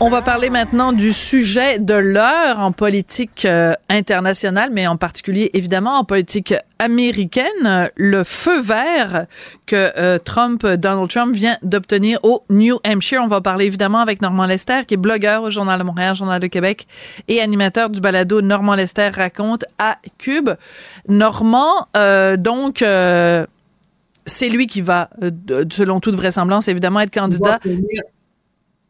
On 0.00 0.10
va 0.10 0.22
parler 0.22 0.48
maintenant 0.48 0.92
du 0.92 1.12
sujet 1.12 1.80
de 1.80 1.94
l'heure 1.94 2.60
en 2.60 2.70
politique 2.70 3.44
euh, 3.44 3.74
internationale, 3.88 4.70
mais 4.72 4.86
en 4.86 4.96
particulier 4.96 5.50
évidemment 5.54 5.94
en 5.98 6.04
politique 6.04 6.54
américaine, 6.78 7.90
le 7.96 8.22
feu 8.22 8.62
vert 8.62 9.26
que 9.66 9.90
euh, 9.98 10.18
Trump, 10.18 10.64
Donald 10.64 11.10
Trump 11.10 11.34
vient 11.34 11.58
d'obtenir 11.64 12.20
au 12.22 12.44
New 12.48 12.78
Hampshire. 12.86 13.20
On 13.24 13.26
va 13.26 13.40
parler 13.40 13.64
évidemment 13.64 13.98
avec 13.98 14.22
Normand 14.22 14.46
Lester, 14.46 14.82
qui 14.86 14.94
est 14.94 14.98
blogueur 14.98 15.42
au 15.42 15.50
Journal 15.50 15.80
de 15.80 15.84
Montréal, 15.84 16.14
Journal 16.14 16.40
de 16.40 16.46
Québec 16.46 16.86
et 17.26 17.40
animateur 17.40 17.90
du 17.90 18.00
balado 18.00 18.40
Normand 18.40 18.76
Lester 18.76 19.08
raconte 19.08 19.64
à 19.80 19.98
Cube. 20.16 20.50
Normand, 21.08 21.88
euh, 21.96 22.36
donc 22.36 22.84
c'est 24.26 24.48
lui 24.48 24.68
qui 24.68 24.80
va, 24.80 25.10
selon 25.72 25.98
toute 25.98 26.14
vraisemblance, 26.14 26.68
évidemment 26.68 27.00
être 27.00 27.12
candidat 27.12 27.58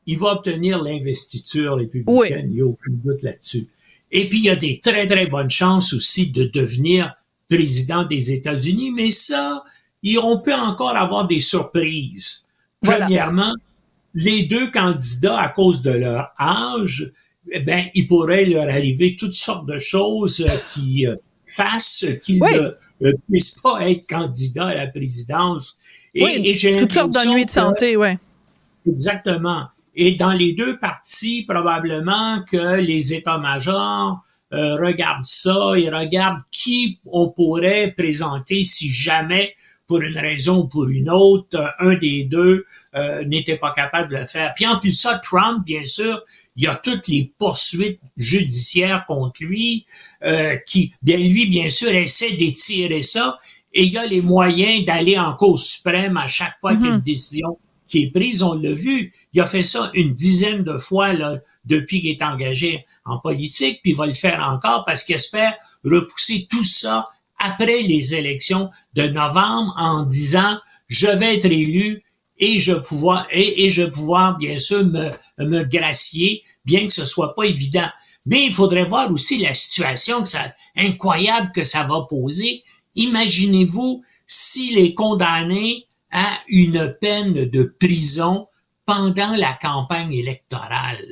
il 0.08 0.18
va 0.18 0.32
obtenir 0.32 0.82
l'investiture 0.82 1.76
républicaine, 1.76 2.48
il 2.48 2.54
n'y 2.54 2.60
a 2.62 2.66
aucun 2.66 2.90
doute 3.04 3.22
là-dessus. 3.22 3.68
Et 4.10 4.26
puis, 4.26 4.38
il 4.38 4.44
y 4.44 4.50
a 4.50 4.56
des 4.56 4.80
très, 4.80 5.06
très 5.06 5.26
bonnes 5.26 5.50
chances 5.50 5.92
aussi 5.92 6.30
de 6.30 6.44
devenir 6.44 7.12
président 7.50 8.04
des 8.04 8.32
États-Unis, 8.32 8.90
mais 8.90 9.10
ça, 9.10 9.62
on 10.22 10.38
peut 10.38 10.54
encore 10.54 10.96
avoir 10.96 11.26
des 11.28 11.40
surprises. 11.40 12.46
Premièrement, 12.82 13.54
les 14.14 14.44
deux 14.44 14.70
candidats, 14.70 15.38
à 15.38 15.50
cause 15.50 15.82
de 15.82 15.90
leur 15.90 16.32
âge, 16.40 17.12
eh 17.50 17.60
ben, 17.60 17.84
il 17.94 18.06
pourrait 18.06 18.46
leur 18.46 18.68
arriver 18.68 19.14
toutes 19.14 19.34
sortes 19.34 19.66
de 19.66 19.78
choses 19.78 20.40
euh, 20.40 20.54
qui 20.72 21.06
euh, 21.06 21.16
fassent 21.46 22.04
qu'ils 22.22 22.40
ne 22.40 23.06
euh, 23.06 23.12
puissent 23.28 23.58
pas 23.62 23.90
être 23.90 24.06
candidats 24.06 24.68
à 24.68 24.74
la 24.74 24.86
présidence. 24.86 25.76
Et, 26.14 26.24
oui, 26.24 26.76
toutes 26.78 26.92
sortes 26.92 27.12
d'ennuis 27.12 27.44
de 27.44 27.50
santé, 27.50 27.96
oui. 27.96 28.08
Exactement. 28.86 29.68
Et 30.00 30.12
dans 30.12 30.32
les 30.32 30.52
deux 30.52 30.78
parties, 30.78 31.44
probablement 31.46 32.44
que 32.44 32.76
les 32.76 33.14
états-majors 33.14 34.20
euh, 34.52 34.76
regardent 34.76 35.24
ça 35.24 35.72
et 35.76 35.90
regardent 35.90 36.44
qui 36.52 37.00
on 37.04 37.30
pourrait 37.30 37.94
présenter 37.96 38.62
si 38.62 38.92
jamais 38.92 39.56
pour 39.88 40.00
une 40.00 40.16
raison 40.16 40.58
ou 40.58 40.68
pour 40.68 40.88
une 40.88 41.10
autre, 41.10 41.74
un 41.80 41.96
des 41.96 42.22
deux 42.22 42.64
euh, 42.94 43.24
n'était 43.24 43.56
pas 43.56 43.72
capable 43.72 44.14
de 44.14 44.20
le 44.20 44.26
faire. 44.26 44.52
Puis 44.54 44.68
en 44.68 44.78
plus 44.78 44.90
de 44.90 44.96
ça, 44.96 45.18
Trump, 45.18 45.64
bien 45.66 45.84
sûr, 45.84 46.22
il 46.54 46.62
y 46.62 46.68
a 46.68 46.76
toutes 46.76 47.08
les 47.08 47.32
poursuites 47.36 48.00
judiciaires 48.16 49.04
contre 49.04 49.42
lui, 49.42 49.84
euh, 50.22 50.56
qui, 50.64 50.92
bien 51.02 51.16
lui, 51.16 51.46
bien 51.46 51.70
sûr, 51.70 51.90
essaie 51.90 52.34
d'étirer 52.34 53.02
ça, 53.02 53.40
et 53.74 53.82
il 53.82 53.92
y 53.92 53.98
a 53.98 54.06
les 54.06 54.22
moyens 54.22 54.84
d'aller 54.84 55.18
en 55.18 55.34
cause 55.34 55.64
suprême 55.64 56.16
à 56.16 56.28
chaque 56.28 56.54
fois 56.60 56.76
qu'il 56.76 56.84
y 56.84 56.86
a 56.86 56.90
une 56.90 56.98
mhm. 56.98 57.02
décision 57.02 57.58
qui 57.88 58.04
est 58.04 58.10
prise. 58.10 58.42
On 58.42 58.54
l'a 58.54 58.72
vu, 58.72 59.12
il 59.32 59.40
a 59.40 59.46
fait 59.46 59.62
ça 59.62 59.90
une 59.94 60.14
dizaine 60.14 60.62
de 60.62 60.78
fois 60.78 61.12
là, 61.12 61.38
depuis 61.64 62.00
qu'il 62.00 62.10
est 62.10 62.22
engagé 62.22 62.86
en 63.04 63.18
politique, 63.18 63.80
puis 63.82 63.92
il 63.92 63.96
va 63.96 64.06
le 64.06 64.14
faire 64.14 64.40
encore 64.40 64.84
parce 64.84 65.04
qu'il 65.04 65.14
espère 65.14 65.54
repousser 65.84 66.46
tout 66.50 66.64
ça 66.64 67.06
après 67.38 67.82
les 67.82 68.14
élections 68.14 68.70
de 68.94 69.02
novembre 69.08 69.74
en 69.76 70.02
disant 70.02 70.58
je 70.88 71.08
vais 71.08 71.36
être 71.36 71.46
élu 71.46 72.02
et 72.38 72.58
je 72.58 72.72
pouvoir 72.72 73.26
et, 73.30 73.64
et 73.64 73.70
je 73.70 73.84
pouvoir 73.84 74.38
bien 74.38 74.58
sûr 74.58 74.84
me, 74.84 75.10
me 75.38 75.64
gracier 75.64 76.42
bien 76.64 76.86
que 76.86 76.92
ce 76.92 77.06
soit 77.06 77.34
pas 77.34 77.44
évident. 77.44 77.88
Mais 78.26 78.44
il 78.44 78.52
faudrait 78.52 78.84
voir 78.84 79.10
aussi 79.10 79.38
la 79.38 79.54
situation 79.54 80.22
que 80.22 80.28
ça 80.28 80.52
incroyable 80.76 81.50
que 81.54 81.64
ça 81.64 81.84
va 81.84 82.06
poser. 82.08 82.62
Imaginez-vous 82.94 84.04
s'il 84.26 84.78
est 84.78 84.94
condamné 84.94 85.86
à 86.10 86.26
une 86.48 86.94
peine 87.00 87.48
de 87.48 87.62
prison 87.78 88.42
pendant 88.86 89.32
la 89.36 89.52
campagne 89.60 90.14
électorale. 90.14 91.04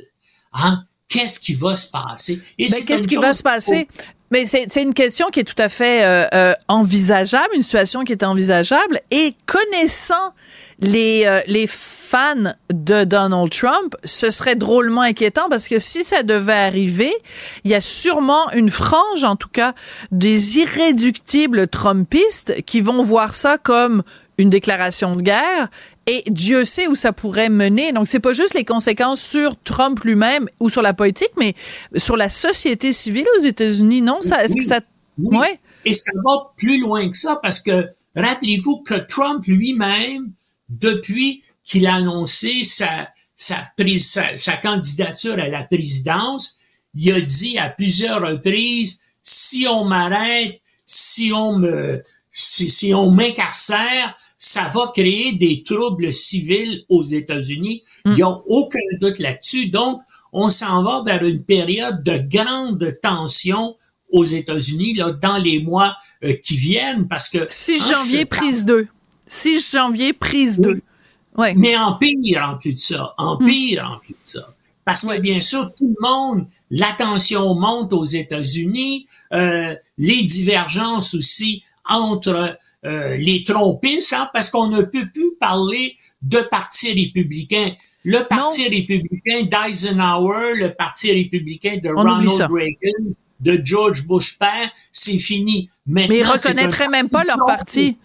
Hein? 0.53 0.83
Qu'est-ce 1.07 1.39
qui 1.39 1.53
va 1.53 1.75
se 1.75 1.89
passer? 1.89 2.41
Et 2.57 2.67
ben, 2.67 2.83
qu'est-ce 2.85 3.07
qui 3.07 3.15
va 3.15 3.33
se 3.33 3.43
passer? 3.43 3.87
Mais 4.29 4.45
c'est 4.45 4.83
une 4.83 4.93
question 4.93 5.27
qui 5.27 5.39
est 5.39 5.45
tout 5.45 5.61
à 5.61 5.69
fait 5.69 6.03
euh, 6.03 6.27
euh, 6.33 6.53
envisageable, 6.67 7.47
une 7.53 7.61
situation 7.61 8.03
qui 8.03 8.11
est 8.11 8.23
envisageable. 8.23 8.99
Et 9.09 9.33
connaissant 9.45 10.33
les, 10.79 11.23
euh, 11.25 11.39
les 11.47 11.65
fans 11.65 12.53
de 12.73 13.05
Donald 13.05 13.49
Trump, 13.49 13.95
ce 14.03 14.29
serait 14.29 14.55
drôlement 14.55 15.01
inquiétant 15.01 15.47
parce 15.49 15.69
que 15.69 15.79
si 15.79 16.03
ça 16.03 16.23
devait 16.23 16.51
arriver, 16.51 17.13
il 17.63 17.71
y 17.71 17.73
a 17.73 17.79
sûrement 17.79 18.51
une 18.51 18.69
frange, 18.69 19.23
en 19.23 19.37
tout 19.37 19.49
cas, 19.49 19.73
des 20.11 20.57
irréductibles 20.57 21.67
Trumpistes 21.69 22.61
qui 22.65 22.81
vont 22.81 23.03
voir 23.03 23.33
ça 23.33 23.57
comme 23.57 24.03
une 24.37 24.49
déclaration 24.49 25.15
de 25.15 25.21
guerre 25.21 25.69
et 26.05 26.23
Dieu 26.27 26.63
sait 26.63 26.87
où 26.87 26.95
ça 26.95 27.11
pourrait 27.11 27.49
mener. 27.49 27.91
Donc 27.91 28.07
c'est 28.07 28.19
pas 28.19 28.33
juste 28.33 28.53
les 28.53 28.63
conséquences 28.63 29.21
sur 29.21 29.55
Trump 29.63 29.99
lui-même 30.03 30.47
ou 30.59 30.69
sur 30.69 30.81
la 30.81 30.93
politique, 30.93 31.31
mais 31.37 31.55
sur 31.95 32.17
la 32.17 32.29
société 32.29 32.91
civile 32.91 33.25
aux 33.37 33.43
États-Unis. 33.43 34.01
Non, 34.01 34.21
ça 34.21 34.43
est-ce 34.43 34.55
que 34.55 34.63
ça 34.63 34.81
ouais. 35.17 35.59
Et 35.85 35.93
ça 35.93 36.11
va 36.23 36.53
plus 36.55 36.79
loin 36.79 37.09
que 37.09 37.17
ça 37.17 37.39
parce 37.41 37.59
que 37.59 37.89
rappelez-vous 38.15 38.83
que 38.83 38.95
Trump 38.95 39.43
lui-même 39.45 40.31
depuis 40.69 41.43
qu'il 41.63 41.87
a 41.87 41.95
annoncé 41.95 42.63
sa 42.63 43.09
sa, 43.35 43.71
sa, 43.99 44.35
sa 44.35 44.57
candidature 44.57 45.33
à 45.33 45.47
la 45.47 45.63
présidence, 45.63 46.57
il 46.95 47.11
a 47.11 47.21
dit 47.21 47.57
à 47.59 47.69
plusieurs 47.69 48.21
reprises 48.21 48.99
si 49.21 49.67
on 49.69 49.85
m'arrête, 49.85 50.59
si 50.85 51.31
on 51.33 51.57
me 51.57 52.01
si, 52.31 52.69
si 52.69 52.93
on 52.93 53.11
m'incarcère, 53.11 54.15
ça 54.37 54.69
va 54.73 54.91
créer 54.93 55.33
des 55.33 55.63
troubles 55.63 56.13
civils 56.13 56.83
aux 56.89 57.03
États-Unis. 57.03 57.83
Il 58.05 58.13
n'y 58.13 58.21
a 58.21 58.29
aucun 58.29 58.79
doute 59.01 59.19
là-dessus. 59.19 59.69
Donc, 59.69 60.01
on 60.31 60.49
s'en 60.49 60.83
va 60.83 61.03
vers 61.05 61.23
une 61.23 61.43
période 61.43 62.03
de 62.03 62.17
grande 62.17 62.97
tension 63.01 63.75
aux 64.11 64.23
États-Unis 64.23 64.93
là, 64.95 65.11
dans 65.11 65.37
les 65.37 65.59
mois 65.59 65.95
euh, 66.23 66.33
qui 66.43 66.55
viennent 66.55 67.07
parce 67.07 67.29
que 67.29 67.39
6 67.47 67.89
janvier 67.89 68.25
prise 68.25 68.65
2. 68.65 68.87
6 69.27 69.71
janvier 69.71 70.13
prise 70.13 70.59
2. 70.59 70.81
Ouais. 71.37 71.53
Mais 71.55 71.77
en 71.77 71.93
pire 71.93 72.43
en 72.43 72.57
plus 72.57 72.73
de 72.73 72.79
ça, 72.79 73.13
en 73.17 73.35
mm. 73.39 73.45
pire 73.45 73.91
en 73.91 73.99
plus 73.99 74.13
de 74.13 74.17
ça. 74.23 74.53
Parce 74.85 75.05
que 75.05 75.19
bien 75.19 75.41
sûr, 75.41 75.71
tout 75.77 75.93
le 75.99 76.01
monde, 76.01 76.47
l'attention 76.71 77.53
monte 77.55 77.91
aux 77.91 78.05
États-Unis, 78.05 79.07
euh, 79.33 79.75
les 79.97 80.23
divergences 80.23 81.13
aussi 81.13 81.63
entre 81.85 82.57
les 82.83 83.43
trompistes, 83.45 84.13
hein, 84.13 84.29
parce 84.33 84.49
qu'on 84.49 84.67
ne 84.67 84.81
peut 84.81 85.09
plus 85.13 85.35
parler 85.39 85.97
de 86.21 86.39
parti 86.39 86.93
républicain. 86.93 87.71
Le 88.03 88.23
parti 88.23 88.67
républicain 88.67 89.43
d'Eisenhower, 89.43 90.55
le 90.55 90.73
parti 90.73 91.11
républicain 91.11 91.79
de 91.83 91.89
Ronald 91.89 92.29
Reagan, 92.29 93.11
de 93.39 93.61
George 93.63 94.07
Bush 94.07 94.39
père, 94.39 94.71
c'est 94.91 95.19
fini. 95.19 95.69
Maintenant, 95.85 96.07
Mais 96.09 96.19
ils 96.19 96.27
reconnaîtraient 96.27 96.87
même 96.87 97.09
pas 97.09 97.23
leur 97.23 97.45
parti. 97.45 97.97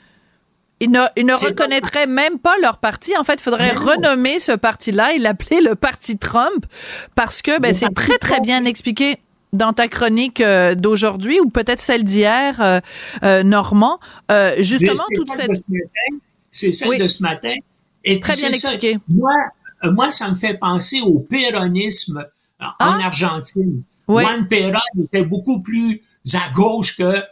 Ils 0.80 0.90
ne, 0.90 1.00
ils 1.16 1.24
ne 1.24 1.34
reconnaîtraient 1.34 2.08
même 2.08 2.40
pas 2.40 2.56
leur 2.60 2.78
parti. 2.78 3.16
En 3.16 3.22
fait, 3.22 3.34
il 3.34 3.42
faudrait 3.42 3.70
renommer 3.70 4.40
ce 4.40 4.52
parti-là 4.52 5.14
et 5.14 5.18
l'appeler 5.18 5.60
le 5.60 5.76
parti 5.76 6.18
Trump 6.18 6.66
parce 7.14 7.40
que 7.40 7.60
ben, 7.60 7.72
c'est 7.72 7.94
très, 7.94 8.18
très 8.18 8.40
bien 8.40 8.64
expliqué 8.64 9.18
dans 9.53 9.72
ta 9.72 9.86
chronique 9.88 10.40
euh, 10.40 10.74
d'aujourd'hui 10.74 11.38
ou 11.40 11.50
peut-être 11.50 11.80
celle 11.80 12.05
d'hier, 12.05 12.61
euh, 12.61 12.80
euh 13.22 13.42
Normand, 13.42 13.98
justement 14.59 15.05
toute 15.14 15.30
cette... 15.30 15.50
C'est 16.50 16.72
celle 16.72 16.98
de 16.98 17.09
ce 17.09 17.22
matin. 17.22 17.55
Et 18.05 18.20
Très 18.20 18.34
bien 18.34 18.48
expliqué. 18.48 18.98
Moi, 19.09 19.32
moi, 19.84 20.11
ça 20.11 20.28
me 20.28 20.34
fait 20.34 20.55
penser 20.55 21.00
au 21.00 21.20
péronisme 21.20 22.24
en 22.61 22.70
ah! 22.78 22.98
Argentine. 23.05 23.82
Juan 24.09 24.46
Perón 24.48 24.80
était 25.05 25.24
beaucoup 25.24 25.62
plus 25.62 26.03
à 26.34 26.50
gauche 26.53 26.96
que 26.98 27.22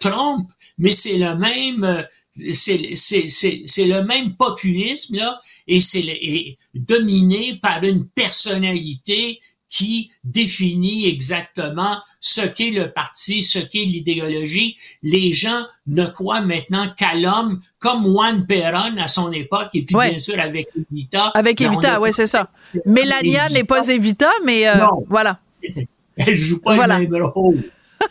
Trump, 0.00 0.48
mais 0.78 0.92
c'est 0.92 1.18
le 1.18 1.34
même, 1.34 2.06
c'est 2.32 2.76
le 2.76 4.02
même 4.02 4.34
populisme 4.36 5.16
là, 5.16 5.40
et 5.66 5.80
c'est 5.82 6.56
dominé 6.74 7.58
par 7.60 7.82
une 7.82 8.06
personnalité 8.06 9.40
qui 9.68 10.10
définit 10.24 11.08
exactement 11.08 11.98
ce 12.20 12.40
qu'est 12.40 12.70
le 12.70 12.90
parti, 12.90 13.42
ce 13.42 13.58
qu'est 13.58 13.84
l'idéologie. 13.84 14.76
Les 15.02 15.32
gens 15.32 15.66
ne 15.86 16.06
croient 16.06 16.40
maintenant 16.40 16.86
qu'à 16.96 17.14
l'homme, 17.14 17.60
comme 17.78 18.04
Juan 18.04 18.46
Perón 18.46 18.98
à 18.98 19.08
son 19.08 19.30
époque, 19.32 19.70
et 19.74 19.82
puis 19.82 19.94
bien 19.94 20.18
sûr 20.18 20.38
avec 20.40 20.68
Evita. 20.90 21.26
Avec 21.34 21.60
Evita, 21.60 22.00
oui, 22.00 22.10
c'est 22.12 22.26
ça. 22.26 22.48
Mélania 22.86 23.48
n'est 23.50 23.64
pas 23.64 23.86
Evita, 23.88 24.30
mais 24.44 24.68
euh, 24.68 24.86
voilà. 25.08 25.40
Elle 26.16 26.34
joue 26.34 26.60
pas 26.60 26.86
le 26.86 27.08
même 27.08 27.22
rôle. 27.22 27.62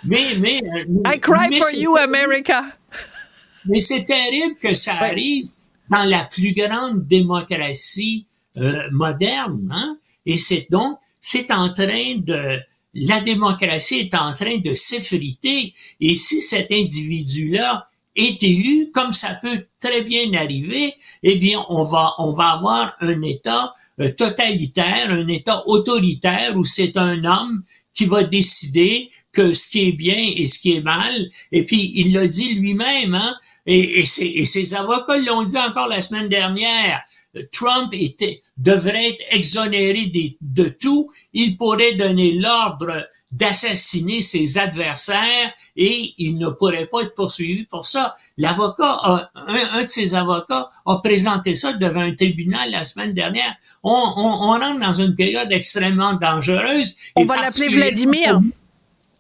Mais, 0.04 0.36
mais, 0.40 0.62
euh, 0.64 0.86
I 1.14 1.20
cry 1.20 1.58
for 1.58 1.74
you, 1.74 1.98
America. 1.98 2.64
Mais 3.66 3.80
c'est 3.80 4.06
terrible 4.06 4.56
que 4.62 4.74
ça 4.74 4.94
arrive 4.94 5.48
dans 5.90 6.04
la 6.04 6.26
plus 6.26 6.54
grande 6.54 7.02
démocratie 7.04 8.28
euh, 8.58 8.90
moderne, 8.92 9.70
hein? 9.72 9.98
Et 10.26 10.38
c'est 10.38 10.68
donc 10.70 11.00
c'est 11.30 11.52
en 11.52 11.74
train 11.74 12.16
de, 12.16 12.58
la 12.94 13.20
démocratie 13.20 14.00
est 14.00 14.16
en 14.16 14.34
train 14.34 14.60
de 14.60 14.74
s'effriter. 14.74 15.74
Et 16.00 16.14
si 16.14 16.42
cet 16.42 16.72
individu-là 16.72 17.90
est 18.16 18.42
élu, 18.42 18.92
comme 18.94 19.12
ça 19.12 19.38
peut 19.42 19.66
très 19.82 20.04
bien 20.04 20.34
arriver, 20.36 20.94
eh 21.24 21.36
bien, 21.36 21.66
on 21.68 21.84
va, 21.84 22.14
on 22.20 22.32
va 22.32 22.52
avoir 22.52 22.96
un 23.02 23.22
État 23.24 23.76
euh, 24.00 24.10
totalitaire, 24.14 25.12
un 25.12 25.28
État 25.28 25.68
autoritaire 25.68 26.56
où 26.56 26.64
c'est 26.64 26.96
un 26.96 27.22
homme 27.26 27.64
qui 27.94 28.06
va 28.06 28.24
décider 28.24 29.12
que 29.34 29.52
ce 29.52 29.68
qui 29.70 29.90
est 29.90 29.98
bien 29.98 30.32
et 30.38 30.46
ce 30.46 30.60
qui 30.60 30.78
est 30.78 30.82
mal. 30.82 31.30
Et 31.52 31.66
puis, 31.66 31.92
il 31.96 32.14
l'a 32.14 32.26
dit 32.28 32.54
lui-même, 32.54 33.16
hein, 33.16 33.36
et, 33.66 34.00
et, 34.00 34.40
et 34.40 34.46
ses 34.46 34.76
avocats 34.76 35.18
l'ont 35.18 35.44
dit 35.44 35.58
encore 35.58 35.90
la 35.90 36.02
semaine 36.02 36.30
dernière. 36.30 37.02
Trump 37.52 37.94
était, 37.94 38.42
devrait 38.58 39.10
être 39.10 39.24
exonéré 39.32 40.12
de, 40.42 40.70
tout, 40.70 41.12
il 41.34 41.58
pourrait 41.58 41.96
donner 41.96 42.34
l'ordre 42.34 43.08
d'assassiner 43.32 44.22
ses 44.22 44.58
adversaires 44.58 45.54
et 45.76 46.14
il 46.18 46.38
ne 46.38 46.50
pourrait 46.50 46.86
pas 46.86 47.02
être 47.02 47.14
poursuivi 47.14 47.66
pour 47.66 47.86
ça. 47.86 48.16
L'avocat, 48.38 49.28
un, 49.36 49.84
de 49.84 49.88
ses 49.88 50.16
avocats 50.16 50.70
a 50.86 50.98
présenté 51.00 51.56
ça 51.56 51.74
devant 51.74 52.02
un 52.02 52.16
tribunal 52.16 52.72
la 52.72 52.84
semaine 52.84 53.14
dernière. 53.14 53.54
On, 53.84 53.92
on, 53.92 54.30
rentre 54.32 54.80
dans 54.80 54.94
une 54.94 55.16
période 55.16 55.52
extrêmement 55.52 56.14
dangereuse. 56.14 56.96
On 57.16 57.26
va 57.26 57.42
l'appeler 57.42 57.68
Vladimir. 57.68 58.40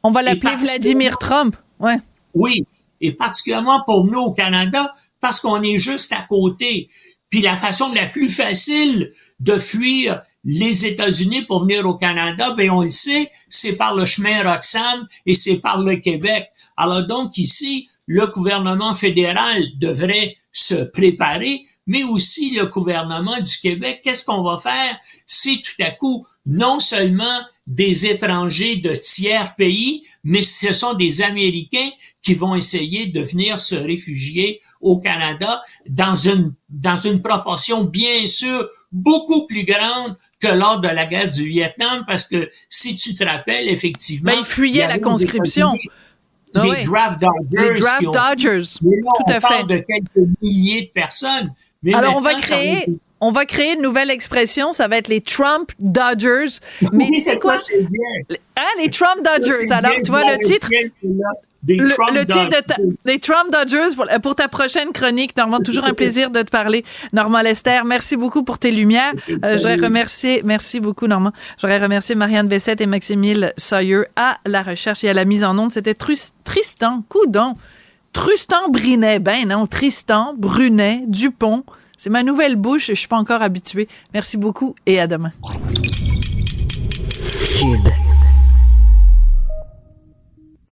On 0.04 0.12
va 0.12 0.22
l'appeler 0.22 0.56
Vladimir 0.56 1.18
Trump. 1.18 1.58
Ouais. 1.80 1.98
Oui, 2.34 2.66
et 3.02 3.12
particulièrement 3.12 3.84
pour 3.84 4.06
nous 4.06 4.20
au 4.20 4.32
Canada, 4.32 4.94
parce 5.20 5.40
qu'on 5.42 5.62
est 5.64 5.80
juste 5.80 6.12
à 6.14 6.22
côté. 6.22 6.90
Puis 7.30 7.42
la 7.42 7.58
façon 7.58 7.94
la 7.94 8.08
plus 8.08 8.30
facile 8.30 9.14
de 9.40 9.58
fuir 9.58 10.22
les 10.44 10.86
États-Unis 10.86 11.44
pour 11.44 11.64
venir 11.64 11.86
au 11.86 11.96
Canada, 11.96 12.54
ben 12.56 12.70
on 12.70 12.82
le 12.82 12.90
sait, 12.90 13.32
c'est 13.50 13.76
par 13.76 13.96
le 13.96 14.06
chemin 14.06 14.50
Roxham 14.50 15.08
et 15.26 15.34
c'est 15.34 15.58
par 15.58 15.82
le 15.82 15.98
Québec. 15.98 16.50
Alors 16.78 17.06
donc 17.06 17.38
ici, 17.38 17.90
le 18.06 18.28
gouvernement 18.28 18.94
fédéral 18.94 19.66
devrait 19.78 20.38
se 20.54 20.76
préparer, 20.76 21.66
mais 21.86 22.04
aussi 22.04 22.52
le 22.52 22.68
gouvernement 22.68 23.40
du 23.42 23.58
Québec. 23.58 24.02
Qu'est-ce 24.04 24.24
qu'on 24.24 24.44
va 24.44 24.58
faire 24.58 24.98
si 25.26 25.62
tout 25.62 25.84
à 25.84 25.92
coup, 25.92 26.26
non 26.46 26.80
seulement 26.80 27.42
des 27.68 28.06
étrangers 28.06 28.78
de 28.78 28.96
tiers 28.96 29.54
pays, 29.56 30.06
mais 30.24 30.42
ce 30.42 30.72
sont 30.72 30.94
des 30.94 31.22
Américains 31.22 31.90
qui 32.22 32.34
vont 32.34 32.56
essayer 32.56 33.08
de 33.08 33.22
venir 33.22 33.60
se 33.60 33.76
réfugier 33.76 34.62
au 34.82 35.00
Canada 35.00 35.62
dans 35.88 36.16
une, 36.16 36.54
dans 36.70 36.98
une 36.98 37.22
proportion 37.22 37.84
bien 37.84 38.26
sûr 38.28 38.70
beaucoup 38.92 39.48
plus 39.48 39.66
grande 39.66 40.18
que 40.40 40.48
lors 40.48 40.80
de 40.80 40.88
la 40.88 41.06
guerre 41.06 41.30
du 41.30 41.46
Vietnam, 41.46 42.04
parce 42.08 42.26
que 42.26 42.50
si 42.70 42.96
tu 42.96 43.16
te 43.16 43.24
rappelles, 43.24 43.68
effectivement... 43.70 44.32
Mais 44.32 44.40
il 44.40 44.46
fuyait 44.46 44.88
la 44.88 45.00
conscription. 45.00 45.74
Les 46.54 46.62
ah 46.62 46.84
draft 46.86 47.22
dodgers. 47.22 47.74
Les 47.74 47.80
draft 47.80 48.04
dodgers. 48.04 48.80
Tout 48.80 49.34
à 49.34 49.42
fait. 49.42 49.64
de 49.64 49.78
quelques 49.78 50.30
milliers 50.42 50.84
de 50.84 50.92
personnes. 51.02 51.54
Mais 51.84 51.94
Alors, 51.94 52.16
on 52.16 52.22
va 52.22 52.34
créer 52.36 52.88
on 53.20 53.32
va 53.32 53.46
créer 53.46 53.74
une 53.74 53.82
nouvelle 53.82 54.12
expression, 54.12 54.74
ça 54.74 54.88
va 54.88 54.98
être 54.98 55.08
les 55.08 55.22
Trump 55.22 55.72
Dodgers. 55.80 56.60
Mais 56.94 57.10
c'est 57.24 57.38
quoi? 57.38 57.58
Hein, 58.58 58.62
les 58.80 58.90
Trump 58.90 59.24
Dodgers. 59.24 59.72
Alors, 59.72 59.94
tu 60.04 60.12
vois, 60.12 60.24
le 60.24 60.38
titre? 60.38 60.70
Le, 61.76 62.26
titre 62.26 62.64
de 62.80 62.98
les 63.06 63.20
Trump 63.20 63.52
Dodgers 63.52 63.96
pour, 64.22 64.36
ta 64.36 64.48
prochaine 64.48 64.92
chronique. 64.92 65.36
Normand, 65.36 65.60
toujours 65.60 65.86
un 65.86 65.94
plaisir 65.94 66.32
de 66.32 66.42
te 66.42 66.50
parler. 66.50 66.86
Normand 67.14 67.42
Lester, 67.42 67.82
merci 67.86 68.16
beaucoup 68.16 68.44
pour 68.44 68.60
tes 68.60 68.72
lumières. 68.72 69.14
Euh, 69.30 69.38
je 69.44 69.58
voudrais 69.58 69.76
remercier, 69.76 70.42
merci 70.44 70.80
beaucoup 70.80 71.08
Normand. 71.08 71.32
Je 71.58 71.62
voudrais 71.68 71.80
remercier 71.80 72.16
Marianne 72.16 72.48
Bessette 72.48 72.82
et 72.82 72.86
Maximile 72.86 73.54
Sawyer 73.58 74.04
à 74.16 74.38
la 74.46 74.64
recherche 74.64 75.04
et 75.04 75.10
à 75.10 75.14
la 75.14 75.26
mise 75.26 75.44
en 75.44 75.58
onde. 75.58 75.72
C'était 75.72 75.96
Tristan 75.96 77.04
Coudon. 77.10 77.54
Tristan 78.14 78.70
Brunet, 78.70 79.20
ben 79.20 79.48
non, 79.48 79.68
Tristan 79.68 80.34
Brunet 80.38 81.04
Dupont. 81.08 81.64
C'est 81.98 82.10
ma 82.10 82.24
nouvelle 82.24 82.56
bouche 82.56 82.90
et 82.90 82.96
je 82.96 83.00
suis 83.00 83.08
pas 83.08 83.18
encore 83.18 83.42
habituée. 83.42 83.88
Merci 84.14 84.38
beaucoup 84.38 84.76
et 84.86 85.00
à 85.00 85.08
demain. 85.08 85.32
Kid. 87.44 88.07